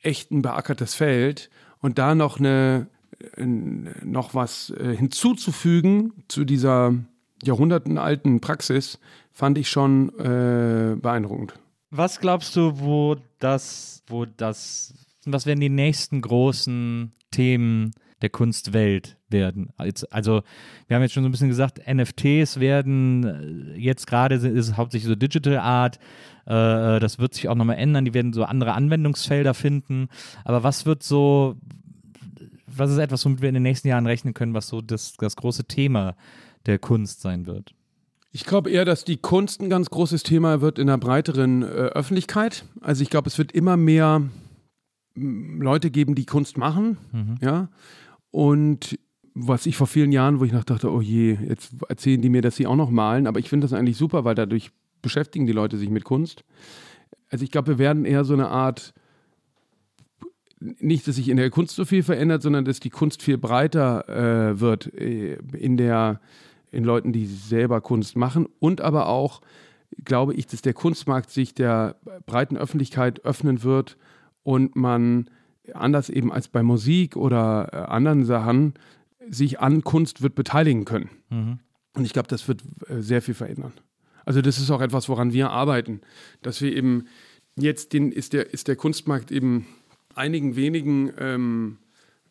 echt 0.00 0.30
ein 0.30 0.42
beackertes 0.42 0.94
Feld 0.94 1.50
und 1.80 1.98
da 1.98 2.14
noch 2.14 2.38
eine 2.38 2.88
noch 3.36 4.34
was 4.34 4.70
äh, 4.70 4.96
hinzuzufügen 4.96 6.12
zu 6.28 6.44
dieser 6.44 6.94
jahrhundertenalten 7.42 8.40
Praxis, 8.40 8.98
fand 9.32 9.58
ich 9.58 9.68
schon 9.68 10.08
äh, 10.18 10.96
beeindruckend. 10.96 11.54
Was 11.90 12.20
glaubst 12.20 12.54
du, 12.56 12.80
wo 12.80 13.16
das, 13.38 14.02
wo 14.08 14.24
das, 14.24 14.94
was 15.24 15.46
werden 15.46 15.60
die 15.60 15.68
nächsten 15.68 16.20
großen 16.20 17.12
Themen 17.30 17.92
der 18.22 18.30
Kunstwelt 18.30 19.16
werden? 19.28 19.70
Also, 20.10 20.42
wir 20.86 20.94
haben 20.94 21.02
jetzt 21.02 21.12
schon 21.12 21.22
so 21.22 21.28
ein 21.28 21.32
bisschen 21.32 21.48
gesagt, 21.48 21.80
NFTs 21.86 22.60
werden 22.60 23.74
äh, 23.74 23.78
jetzt 23.78 24.06
gerade 24.06 24.36
ist 24.36 24.44
es 24.44 24.76
hauptsächlich 24.76 25.08
so 25.08 25.14
Digital 25.14 25.58
Art. 25.58 25.98
Äh, 26.46 27.00
das 27.00 27.18
wird 27.18 27.34
sich 27.34 27.48
auch 27.48 27.54
nochmal 27.54 27.76
ändern. 27.76 28.04
Die 28.04 28.14
werden 28.14 28.32
so 28.32 28.44
andere 28.44 28.72
Anwendungsfelder 28.72 29.54
finden. 29.54 30.08
Aber 30.44 30.62
was 30.62 30.86
wird 30.86 31.02
so, 31.02 31.56
was 32.66 32.90
ist 32.90 32.98
etwas, 32.98 33.24
womit 33.24 33.42
wir 33.42 33.48
in 33.48 33.54
den 33.54 33.62
nächsten 33.62 33.88
Jahren 33.88 34.06
rechnen 34.06 34.34
können, 34.34 34.54
was 34.54 34.68
so 34.68 34.80
das, 34.80 35.14
das 35.18 35.36
große 35.36 35.64
Thema 35.64 36.16
der 36.66 36.78
Kunst 36.78 37.20
sein 37.20 37.46
wird? 37.46 37.74
Ich 38.30 38.44
glaube 38.44 38.70
eher, 38.70 38.84
dass 38.84 39.04
die 39.04 39.16
Kunst 39.16 39.60
ein 39.60 39.70
ganz 39.70 39.90
großes 39.90 40.22
Thema 40.22 40.60
wird 40.60 40.78
in 40.78 40.88
einer 40.88 40.98
breiteren 40.98 41.62
äh, 41.62 41.66
Öffentlichkeit. 41.66 42.64
Also 42.80 43.02
ich 43.02 43.10
glaube, 43.10 43.28
es 43.28 43.38
wird 43.38 43.52
immer 43.52 43.76
mehr 43.76 44.22
Leute 45.14 45.90
geben, 45.90 46.14
die 46.14 46.26
Kunst 46.26 46.56
machen. 46.58 46.98
Mhm. 47.12 47.36
Ja. 47.40 47.68
Und 48.30 48.98
was 49.34 49.66
ich 49.66 49.76
vor 49.76 49.86
vielen 49.86 50.12
Jahren, 50.12 50.40
wo 50.40 50.44
ich 50.44 50.52
dachte, 50.52 50.90
oh 50.90 51.00
je, 51.00 51.38
jetzt 51.46 51.74
erzählen 51.88 52.20
die 52.20 52.28
mir, 52.28 52.42
dass 52.42 52.56
sie 52.56 52.66
auch 52.66 52.76
noch 52.76 52.90
malen. 52.90 53.26
Aber 53.26 53.38
ich 53.38 53.48
finde 53.48 53.64
das 53.66 53.72
eigentlich 53.72 53.96
super, 53.96 54.24
weil 54.24 54.34
dadurch 54.34 54.70
beschäftigen 55.00 55.46
die 55.46 55.52
Leute 55.52 55.78
sich 55.78 55.90
mit 55.90 56.04
Kunst. 56.04 56.44
Also 57.30 57.44
ich 57.44 57.50
glaube, 57.50 57.68
wir 57.68 57.78
werden 57.78 58.04
eher 58.04 58.24
so 58.24 58.34
eine 58.34 58.48
Art 58.48 58.94
nicht, 60.60 61.06
dass 61.06 61.16
sich 61.16 61.28
in 61.28 61.36
der 61.36 61.50
Kunst 61.50 61.76
so 61.76 61.84
viel 61.84 62.02
verändert, 62.02 62.42
sondern 62.42 62.64
dass 62.64 62.80
die 62.80 62.90
Kunst 62.90 63.22
viel 63.22 63.38
breiter 63.38 64.08
äh, 64.08 64.60
wird 64.60 64.92
äh, 64.94 65.34
in 65.56 65.76
der 65.76 66.20
in 66.70 66.84
Leuten, 66.84 67.12
die 67.12 67.26
selber 67.26 67.80
Kunst 67.80 68.16
machen 68.16 68.46
und 68.58 68.80
aber 68.80 69.08
auch 69.08 69.40
glaube 70.04 70.34
ich, 70.34 70.46
dass 70.46 70.62
der 70.62 70.74
Kunstmarkt 70.74 71.30
sich 71.30 71.54
der 71.54 71.96
breiten 72.26 72.56
Öffentlichkeit 72.56 73.24
öffnen 73.24 73.62
wird 73.62 73.96
und 74.42 74.76
man 74.76 75.30
anders 75.74 76.08
eben 76.08 76.32
als 76.32 76.48
bei 76.48 76.62
Musik 76.62 77.16
oder 77.16 77.68
äh, 77.72 77.76
anderen 77.76 78.24
Sachen 78.24 78.74
sich 79.28 79.60
an 79.60 79.84
Kunst 79.84 80.22
wird 80.22 80.34
beteiligen 80.34 80.84
können. 80.84 81.10
Mhm. 81.30 81.58
Und 81.94 82.04
ich 82.04 82.12
glaube, 82.12 82.28
das 82.28 82.48
wird 82.48 82.62
äh, 82.88 83.00
sehr 83.00 83.22
viel 83.22 83.34
verändern. 83.34 83.72
Also 84.24 84.42
das 84.42 84.58
ist 84.58 84.70
auch 84.70 84.80
etwas, 84.80 85.08
woran 85.08 85.32
wir 85.32 85.50
arbeiten, 85.50 86.00
dass 86.42 86.60
wir 86.60 86.74
eben 86.74 87.06
jetzt 87.56 87.92
den 87.92 88.12
ist 88.12 88.32
der 88.34 88.52
ist 88.52 88.68
der 88.68 88.76
Kunstmarkt 88.76 89.30
eben 89.30 89.66
einigen 90.14 90.54
wenigen, 90.54 91.10
ähm, 91.18 91.78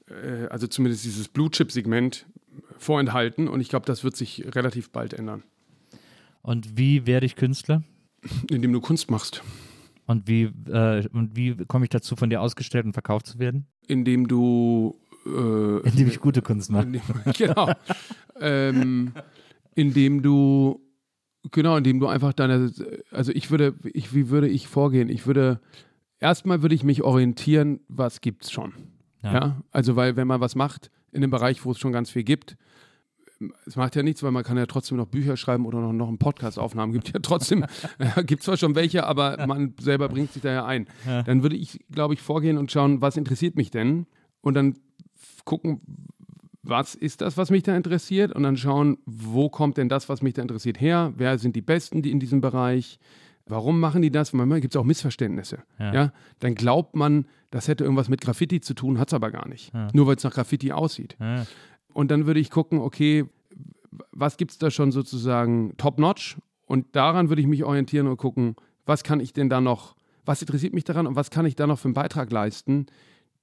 äh, 0.09 0.45
also 0.47 0.67
zumindest 0.67 1.05
dieses 1.05 1.27
Blue 1.27 1.49
Chip 1.49 1.71
Segment 1.71 2.25
vorenthalten 2.77 3.47
und 3.47 3.61
ich 3.61 3.69
glaube, 3.69 3.85
das 3.85 4.03
wird 4.03 4.15
sich 4.15 4.43
relativ 4.55 4.91
bald 4.91 5.13
ändern. 5.13 5.43
Und 6.41 6.77
wie 6.77 7.05
werde 7.05 7.25
ich 7.25 7.35
Künstler? 7.35 7.83
Indem 8.49 8.73
du 8.73 8.81
Kunst 8.81 9.09
machst. 9.09 9.43
Und 10.07 10.27
wie, 10.27 10.43
äh, 10.43 11.07
wie 11.33 11.55
komme 11.65 11.85
ich 11.85 11.89
dazu, 11.89 12.15
von 12.15 12.29
dir 12.29 12.41
ausgestellt 12.41 12.85
und 12.85 12.93
verkauft 12.93 13.27
zu 13.27 13.39
werden? 13.39 13.67
Indem 13.87 14.27
du. 14.27 14.97
Äh, 15.25 15.87
indem 15.87 16.07
ich 16.07 16.19
gute 16.19 16.41
Kunst 16.41 16.71
mache. 16.71 16.83
Indem, 16.83 17.01
genau. 17.37 17.71
ähm, 18.39 19.11
indem 19.75 20.21
du. 20.21 20.81
Genau, 21.51 21.75
indem 21.77 21.99
du 21.99 22.07
einfach 22.07 22.33
deine. 22.33 22.71
Also 23.11 23.33
ich 23.33 23.51
würde, 23.51 23.75
ich, 23.83 24.13
wie 24.15 24.29
würde 24.29 24.47
ich 24.47 24.67
vorgehen? 24.67 25.09
Ich 25.09 25.27
würde 25.27 25.59
erstmal 26.19 26.61
würde 26.61 26.75
ich 26.75 26.83
mich 26.83 27.03
orientieren, 27.03 27.81
was 27.89 28.21
gibt 28.21 28.45
es 28.45 28.51
schon. 28.51 28.73
Ja. 29.23 29.33
ja. 29.33 29.61
Also, 29.71 29.97
weil 29.97 30.15
wenn 30.15 30.27
man 30.27 30.39
was 30.39 30.55
macht 30.55 30.89
in 31.11 31.17
einem 31.17 31.31
Bereich, 31.31 31.65
wo 31.65 31.71
es 31.71 31.79
schon 31.79 31.91
ganz 31.91 32.09
viel 32.09 32.23
gibt, 32.23 32.55
es 33.65 33.75
macht 33.75 33.95
ja 33.95 34.03
nichts, 34.03 34.23
weil 34.23 34.31
man 34.31 34.43
kann 34.43 34.57
ja 34.57 34.65
trotzdem 34.65 34.97
noch 34.97 35.07
Bücher 35.07 35.37
schreiben 35.37 35.65
oder 35.65 35.79
noch, 35.79 35.93
noch 35.93 36.07
einen 36.07 36.17
Podcast 36.17 36.57
aufnehmen. 36.59 36.93
Gibt 36.93 37.13
ja 37.13 37.19
trotzdem, 37.21 37.65
ja, 37.99 38.21
gibt 38.21 38.43
zwar 38.43 38.57
schon 38.57 38.75
welche, 38.75 39.05
aber 39.05 39.45
man 39.47 39.73
selber 39.79 40.09
bringt 40.09 40.33
sich 40.33 40.41
da 40.41 40.51
ja 40.51 40.65
ein. 40.65 40.87
Ja. 41.05 41.23
Dann 41.23 41.43
würde 41.43 41.55
ich, 41.55 41.79
glaube 41.91 42.13
ich, 42.13 42.21
vorgehen 42.21 42.57
und 42.57 42.71
schauen, 42.71 43.01
was 43.01 43.17
interessiert 43.17 43.55
mich 43.55 43.71
denn? 43.71 44.07
Und 44.41 44.53
dann 44.53 44.75
gucken, 45.45 45.81
was 46.63 46.95
ist 46.95 47.21
das, 47.21 47.37
was 47.37 47.49
mich 47.49 47.63
da 47.63 47.75
interessiert? 47.75 48.33
Und 48.33 48.43
dann 48.43 48.57
schauen, 48.57 48.97
wo 49.05 49.49
kommt 49.49 49.77
denn 49.77 49.89
das, 49.89 50.09
was 50.09 50.21
mich 50.21 50.33
da 50.33 50.41
interessiert, 50.41 50.81
her? 50.81 51.13
Wer 51.15 51.37
sind 51.37 51.55
die 51.55 51.61
Besten, 51.61 52.01
die 52.01 52.11
in 52.11 52.19
diesem 52.19 52.41
Bereich? 52.41 52.99
Warum 53.45 53.79
machen 53.79 54.01
die 54.01 54.11
das? 54.11 54.33
Manchmal 54.33 54.59
gibt 54.59 54.75
es 54.75 54.79
auch 54.79 54.83
Missverständnisse. 54.83 55.59
Ja. 55.79 55.93
ja. 55.93 56.13
Dann 56.39 56.55
glaubt 56.55 56.95
man, 56.95 57.27
das 57.49 57.67
hätte 57.67 57.85
irgendwas 57.85 58.09
mit 58.09 58.19
Graffiti 58.21 58.59
zu 58.59 58.73
tun, 58.73 58.99
hat 58.99 59.07
es 59.07 59.13
aber 59.13 59.31
gar 59.31 59.47
nicht. 59.47 59.73
Ja. 59.73 59.87
Nur 59.93 60.07
weil 60.07 60.17
es 60.17 60.23
nach 60.23 60.33
Graffiti 60.33 60.73
aussieht. 60.73 61.15
Ja. 61.19 61.45
Und 61.97 62.11
dann 62.11 62.27
würde 62.27 62.39
ich 62.39 62.51
gucken, 62.51 62.77
okay, 62.77 63.25
was 64.11 64.37
gibt 64.37 64.51
es 64.51 64.59
da 64.59 64.69
schon 64.69 64.91
sozusagen 64.91 65.75
top-notch? 65.77 66.37
Und 66.67 66.95
daran 66.95 67.29
würde 67.29 67.41
ich 67.41 67.47
mich 67.47 67.63
orientieren 67.63 68.05
und 68.05 68.17
gucken, 68.17 68.55
was 68.85 69.01
kann 69.01 69.19
ich 69.19 69.33
denn 69.33 69.49
da 69.49 69.61
noch, 69.61 69.95
was 70.23 70.39
interessiert 70.39 70.75
mich 70.75 70.83
daran 70.83 71.07
und 71.07 71.15
was 71.15 71.31
kann 71.31 71.47
ich 71.47 71.55
da 71.55 71.65
noch 71.65 71.79
für 71.79 71.87
einen 71.87 71.95
Beitrag 71.95 72.31
leisten, 72.31 72.85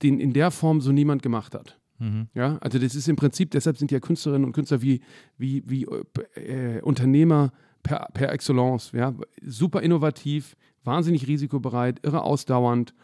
den 0.05 0.21
in 0.21 0.33
der 0.33 0.53
Form 0.53 0.81
so 0.81 0.93
niemand 0.93 1.21
gemacht 1.21 1.53
hat. 1.53 1.81
Mhm. 1.99 2.29
Ja, 2.33 2.59
also 2.61 2.79
das 2.79 2.95
ist 2.95 3.09
im 3.09 3.17
Prinzip, 3.17 3.51
deshalb 3.51 3.77
sind 3.77 3.91
ja 3.91 3.99
Künstlerinnen 3.99 4.45
und 4.45 4.53
Künstler 4.53 4.83
wie, 4.83 5.01
wie, 5.37 5.65
wie 5.67 5.89
äh, 6.37 6.81
Unternehmer 6.81 7.51
per, 7.83 8.07
per 8.15 8.31
excellence. 8.31 8.93
Ja? 8.93 9.15
Super 9.43 9.83
innovativ, 9.83 10.55
wahnsinnig 10.85 11.27
risikobereit, 11.27 11.99
irre 12.05 12.23
ausdauernd, 12.23 12.95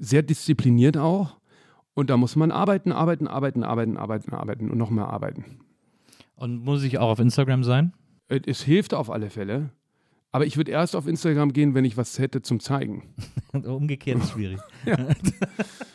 sehr 0.00 0.24
diszipliniert 0.24 0.96
auch. 0.96 1.36
Und 1.96 2.10
da 2.10 2.18
muss 2.18 2.36
man 2.36 2.50
arbeiten, 2.50 2.92
arbeiten, 2.92 3.26
arbeiten, 3.26 3.64
arbeiten, 3.64 3.96
arbeiten, 3.96 4.34
arbeiten 4.34 4.70
und 4.70 4.76
noch 4.76 4.90
mehr 4.90 5.08
arbeiten. 5.08 5.60
Und 6.34 6.62
muss 6.62 6.82
ich 6.82 6.98
auch 6.98 7.08
auf 7.08 7.18
Instagram 7.18 7.64
sein? 7.64 7.94
Es 8.28 8.62
hilft 8.62 8.92
auf 8.92 9.10
alle 9.10 9.30
Fälle. 9.30 9.70
Aber 10.30 10.44
ich 10.44 10.58
würde 10.58 10.72
erst 10.72 10.94
auf 10.94 11.06
Instagram 11.06 11.54
gehen, 11.54 11.74
wenn 11.74 11.86
ich 11.86 11.96
was 11.96 12.18
hätte 12.18 12.42
zum 12.42 12.60
Zeigen. 12.60 13.14
Umgekehrt 13.52 14.18
ist 14.18 14.32
schwierig. 14.32 14.58
ja. 14.84 14.98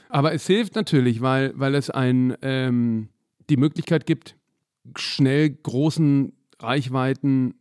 Aber 0.10 0.34
es 0.34 0.47
hilft 0.47 0.74
natürlich, 0.74 1.22
weil, 1.22 1.54
weil 1.56 1.76
es 1.76 1.91
ein, 1.91 2.36
ähm, 2.41 3.10
die 3.52 3.58
Möglichkeit 3.58 4.08
gibt, 4.08 4.36
schnell 4.95 5.52
großen 5.52 6.34
Reichweiten 6.60 7.54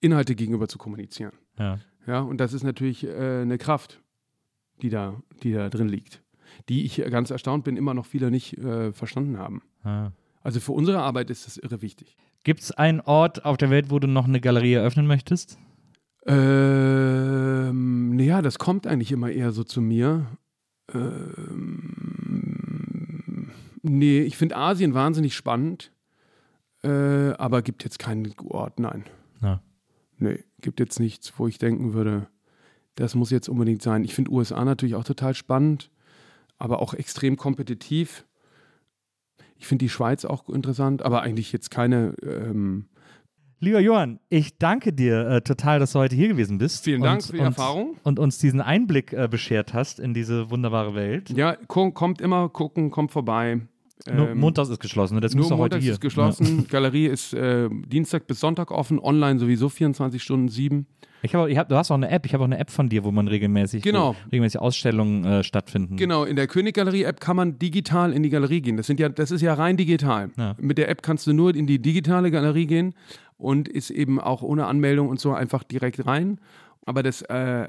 Inhalte 0.00 0.36
gegenüber 0.36 0.68
zu 0.68 0.78
kommunizieren. 0.78 1.32
Ja. 1.58 1.80
Ja, 2.06 2.20
und 2.20 2.38
das 2.38 2.52
ist 2.52 2.62
natürlich 2.62 3.04
äh, 3.04 3.40
eine 3.42 3.58
Kraft, 3.58 4.00
die 4.80 4.90
da, 4.90 5.20
die 5.42 5.52
da 5.52 5.68
drin 5.68 5.88
liegt, 5.88 6.22
die 6.68 6.84
ich 6.84 6.96
ganz 7.10 7.30
erstaunt 7.30 7.64
bin, 7.64 7.76
immer 7.76 7.94
noch 7.94 8.06
viele 8.06 8.30
nicht 8.30 8.58
äh, 8.58 8.92
verstanden 8.92 9.38
haben. 9.38 9.62
Ja. 9.84 10.12
Also 10.42 10.60
für 10.60 10.72
unsere 10.72 11.00
Arbeit 11.00 11.30
ist 11.30 11.46
das 11.46 11.56
irre 11.56 11.82
wichtig. 11.82 12.16
Gibt 12.44 12.60
es 12.60 12.72
einen 12.72 13.00
Ort 13.00 13.44
auf 13.44 13.56
der 13.56 13.70
Welt, 13.70 13.90
wo 13.90 13.98
du 13.98 14.06
noch 14.06 14.26
eine 14.26 14.40
Galerie 14.40 14.72
eröffnen 14.74 15.06
möchtest? 15.06 15.58
Ähm, 16.26 18.16
naja, 18.16 18.40
das 18.42 18.58
kommt 18.58 18.86
eigentlich 18.86 19.12
immer 19.12 19.30
eher 19.30 19.52
so 19.52 19.64
zu 19.64 19.80
mir. 19.80 20.26
Ähm, 20.92 21.90
nee, 23.82 24.20
ich 24.20 24.36
finde 24.36 24.56
Asien 24.56 24.94
wahnsinnig 24.94 25.34
spannend, 25.34 25.92
äh, 26.82 27.32
aber 27.32 27.62
gibt 27.62 27.84
jetzt 27.84 27.98
keinen 27.98 28.34
Ort, 28.44 28.80
nein. 28.80 29.04
Ja. 29.42 29.62
Nee, 30.18 30.44
gibt 30.60 30.80
jetzt 30.80 31.00
nichts, 31.00 31.32
wo 31.38 31.46
ich 31.46 31.58
denken 31.58 31.94
würde, 31.94 32.28
das 32.94 33.14
muss 33.14 33.30
jetzt 33.30 33.48
unbedingt 33.48 33.82
sein. 33.82 34.04
Ich 34.04 34.14
finde 34.14 34.32
USA 34.32 34.64
natürlich 34.64 34.94
auch 34.94 35.04
total 35.04 35.34
spannend, 35.34 35.90
aber 36.60 36.80
auch 36.80 36.94
extrem 36.94 37.36
kompetitiv. 37.36 38.24
Ich 39.56 39.66
finde 39.66 39.84
die 39.84 39.88
Schweiz 39.88 40.24
auch 40.24 40.48
interessant, 40.48 41.02
aber 41.02 41.22
eigentlich 41.22 41.52
jetzt 41.52 41.70
keine. 41.70 42.14
Ähm 42.22 42.86
Lieber 43.62 43.80
Johann, 43.80 44.20
ich 44.30 44.56
danke 44.56 44.90
dir 44.90 45.28
äh, 45.28 45.40
total, 45.42 45.80
dass 45.80 45.92
du 45.92 45.98
heute 45.98 46.16
hier 46.16 46.28
gewesen 46.28 46.56
bist. 46.56 46.82
Vielen 46.82 47.02
Dank 47.02 47.22
für 47.22 47.32
die 47.32 47.40
und, 47.40 47.44
Erfahrung. 47.44 47.96
Und 48.04 48.18
uns 48.18 48.38
diesen 48.38 48.62
Einblick 48.62 49.12
äh, 49.12 49.28
beschert 49.28 49.74
hast 49.74 50.00
in 50.00 50.14
diese 50.14 50.50
wunderbare 50.50 50.94
Welt. 50.94 51.28
Ja, 51.28 51.56
kommt 51.66 52.22
immer 52.22 52.48
gucken, 52.48 52.90
kommt 52.90 53.12
vorbei. 53.12 53.60
Nur 54.06 54.30
ähm, 54.30 54.38
Montags 54.38 54.68
ist 54.68 54.80
geschlossen, 54.80 55.14
ne? 55.14 55.20
das 55.20 55.34
nur 55.34 55.48
Montags 55.50 55.84
ist 55.84 56.00
geschlossen. 56.00 56.60
Ja. 56.60 56.64
Galerie 56.70 57.06
ist 57.06 57.34
äh, 57.34 57.68
Dienstag 57.70 58.26
bis 58.26 58.40
Sonntag 58.40 58.70
offen, 58.70 58.98
online 58.98 59.38
sowieso 59.38 59.68
24 59.68 60.22
Stunden, 60.22 60.48
7. 60.48 60.86
Ich 61.22 61.34
habe, 61.34 61.50
ich 61.50 61.58
hab, 61.58 61.68
du 61.68 61.76
hast 61.76 61.90
auch 61.90 61.96
eine 61.96 62.10
App. 62.10 62.24
Ich 62.24 62.32
habe 62.32 62.42
auch 62.42 62.48
eine 62.48 62.58
App 62.58 62.70
von 62.70 62.88
dir, 62.88 63.04
wo 63.04 63.10
man 63.10 63.28
regelmäßig, 63.28 63.82
genau. 63.82 64.16
regelmäßig 64.26 64.60
Ausstellungen 64.60 65.24
äh, 65.24 65.44
stattfinden. 65.44 65.96
Genau, 65.96 66.24
in 66.24 66.36
der 66.36 66.46
König-Galerie-App 66.46 67.20
kann 67.20 67.36
man 67.36 67.58
digital 67.58 68.12
in 68.12 68.22
die 68.22 68.30
Galerie 68.30 68.62
gehen. 68.62 68.76
Das, 68.76 68.86
sind 68.86 68.98
ja, 69.00 69.08
das 69.08 69.30
ist 69.30 69.42
ja 69.42 69.54
rein 69.54 69.76
digital. 69.76 70.30
Ja. 70.38 70.56
Mit 70.58 70.78
der 70.78 70.88
App 70.88 71.02
kannst 71.02 71.26
du 71.26 71.32
nur 71.32 71.54
in 71.54 71.66
die 71.66 71.78
digitale 71.78 72.30
Galerie 72.30 72.66
gehen 72.66 72.94
und 73.36 73.68
ist 73.68 73.90
eben 73.90 74.18
auch 74.20 74.42
ohne 74.42 74.66
Anmeldung 74.66 75.08
und 75.08 75.20
so 75.20 75.32
einfach 75.32 75.62
direkt 75.62 76.06
rein. 76.06 76.38
Aber 76.90 77.04
das, 77.04 77.22
äh, 77.22 77.68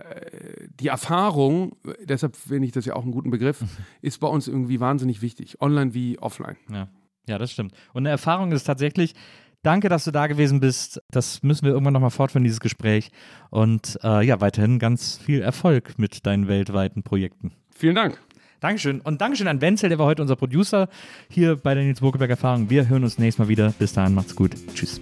die 0.79 0.87
Erfahrung, 0.87 1.75
deshalb 2.03 2.35
finde 2.35 2.65
ich 2.65 2.71
das 2.71 2.85
ja 2.85 2.95
auch 2.95 3.03
einen 3.03 3.11
guten 3.11 3.29
Begriff, 3.29 3.63
ist 4.01 4.19
bei 4.19 4.27
uns 4.27 4.47
irgendwie 4.47 4.79
wahnsinnig 4.79 5.21
wichtig. 5.21 5.61
Online 5.61 5.93
wie 5.93 6.17
offline. 6.17 6.57
Ja. 6.71 6.87
ja, 7.27 7.37
das 7.37 7.51
stimmt. 7.51 7.75
Und 7.93 8.01
eine 8.01 8.09
Erfahrung 8.09 8.51
ist 8.51 8.63
tatsächlich, 8.63 9.13
danke, 9.61 9.89
dass 9.89 10.05
du 10.05 10.11
da 10.11 10.25
gewesen 10.25 10.59
bist. 10.59 11.03
Das 11.11 11.43
müssen 11.43 11.65
wir 11.65 11.71
irgendwann 11.71 11.93
nochmal 11.93 12.09
fortführen, 12.09 12.43
dieses 12.43 12.61
Gespräch. 12.61 13.11
Und 13.51 13.99
äh, 14.01 14.25
ja, 14.25 14.41
weiterhin 14.41 14.79
ganz 14.79 15.19
viel 15.19 15.43
Erfolg 15.43 15.99
mit 15.99 16.25
deinen 16.25 16.47
weltweiten 16.47 17.03
Projekten. 17.03 17.51
Vielen 17.75 17.93
Dank. 17.93 18.19
Dankeschön. 18.59 19.01
Und 19.01 19.21
Dankeschön 19.21 19.47
an 19.47 19.61
Wenzel, 19.61 19.89
der 19.89 19.99
war 19.99 20.07
heute 20.07 20.23
unser 20.23 20.35
Producer 20.35 20.89
hier 21.29 21.57
bei 21.57 21.75
der 21.75 21.83
Nils 21.83 21.99
Bokeberg 21.99 22.31
Erfahrung. 22.31 22.71
Wir 22.71 22.89
hören 22.89 23.03
uns 23.03 23.19
nächstes 23.19 23.37
Mal 23.37 23.49
wieder. 23.49 23.71
Bis 23.77 23.93
dahin, 23.93 24.15
macht's 24.15 24.35
gut. 24.35 24.55
Tschüss. 24.73 24.99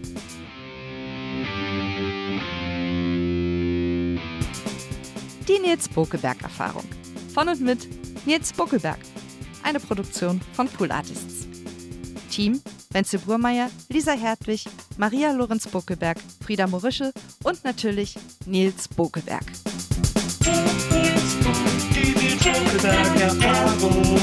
Die 5.50 5.58
Nils 5.58 5.89
Bokeberg 5.89 6.43
Erfahrung. 6.43 6.86
Von 7.34 7.47
und 7.47 7.60
mit 7.60 7.88
Nils 8.28 8.54
Bokeberg. 8.54 9.00
Eine 9.64 9.80
Produktion 9.80 10.39
von 10.54 10.68
Pool 10.68 10.91
Artists. 10.91 11.47
Team 12.30 12.62
Wenzel 12.91 13.18
Burmeier, 13.18 13.72
Lisa 13.89 14.12
Hertwig, 14.12 14.66
Maria 14.97 15.32
Lorenz 15.32 15.68
Bokeberg, 15.68 16.20
Frieda 16.45 16.68
Morische 16.68 17.12
und 17.43 17.64
natürlich 17.64 18.14
Nils 18.45 18.88
Bokeberg. 18.89 19.45
Die 20.45 20.52
Nils 20.52 21.34
Bokeberg 22.43 23.20
Erfahrung. 23.20 24.20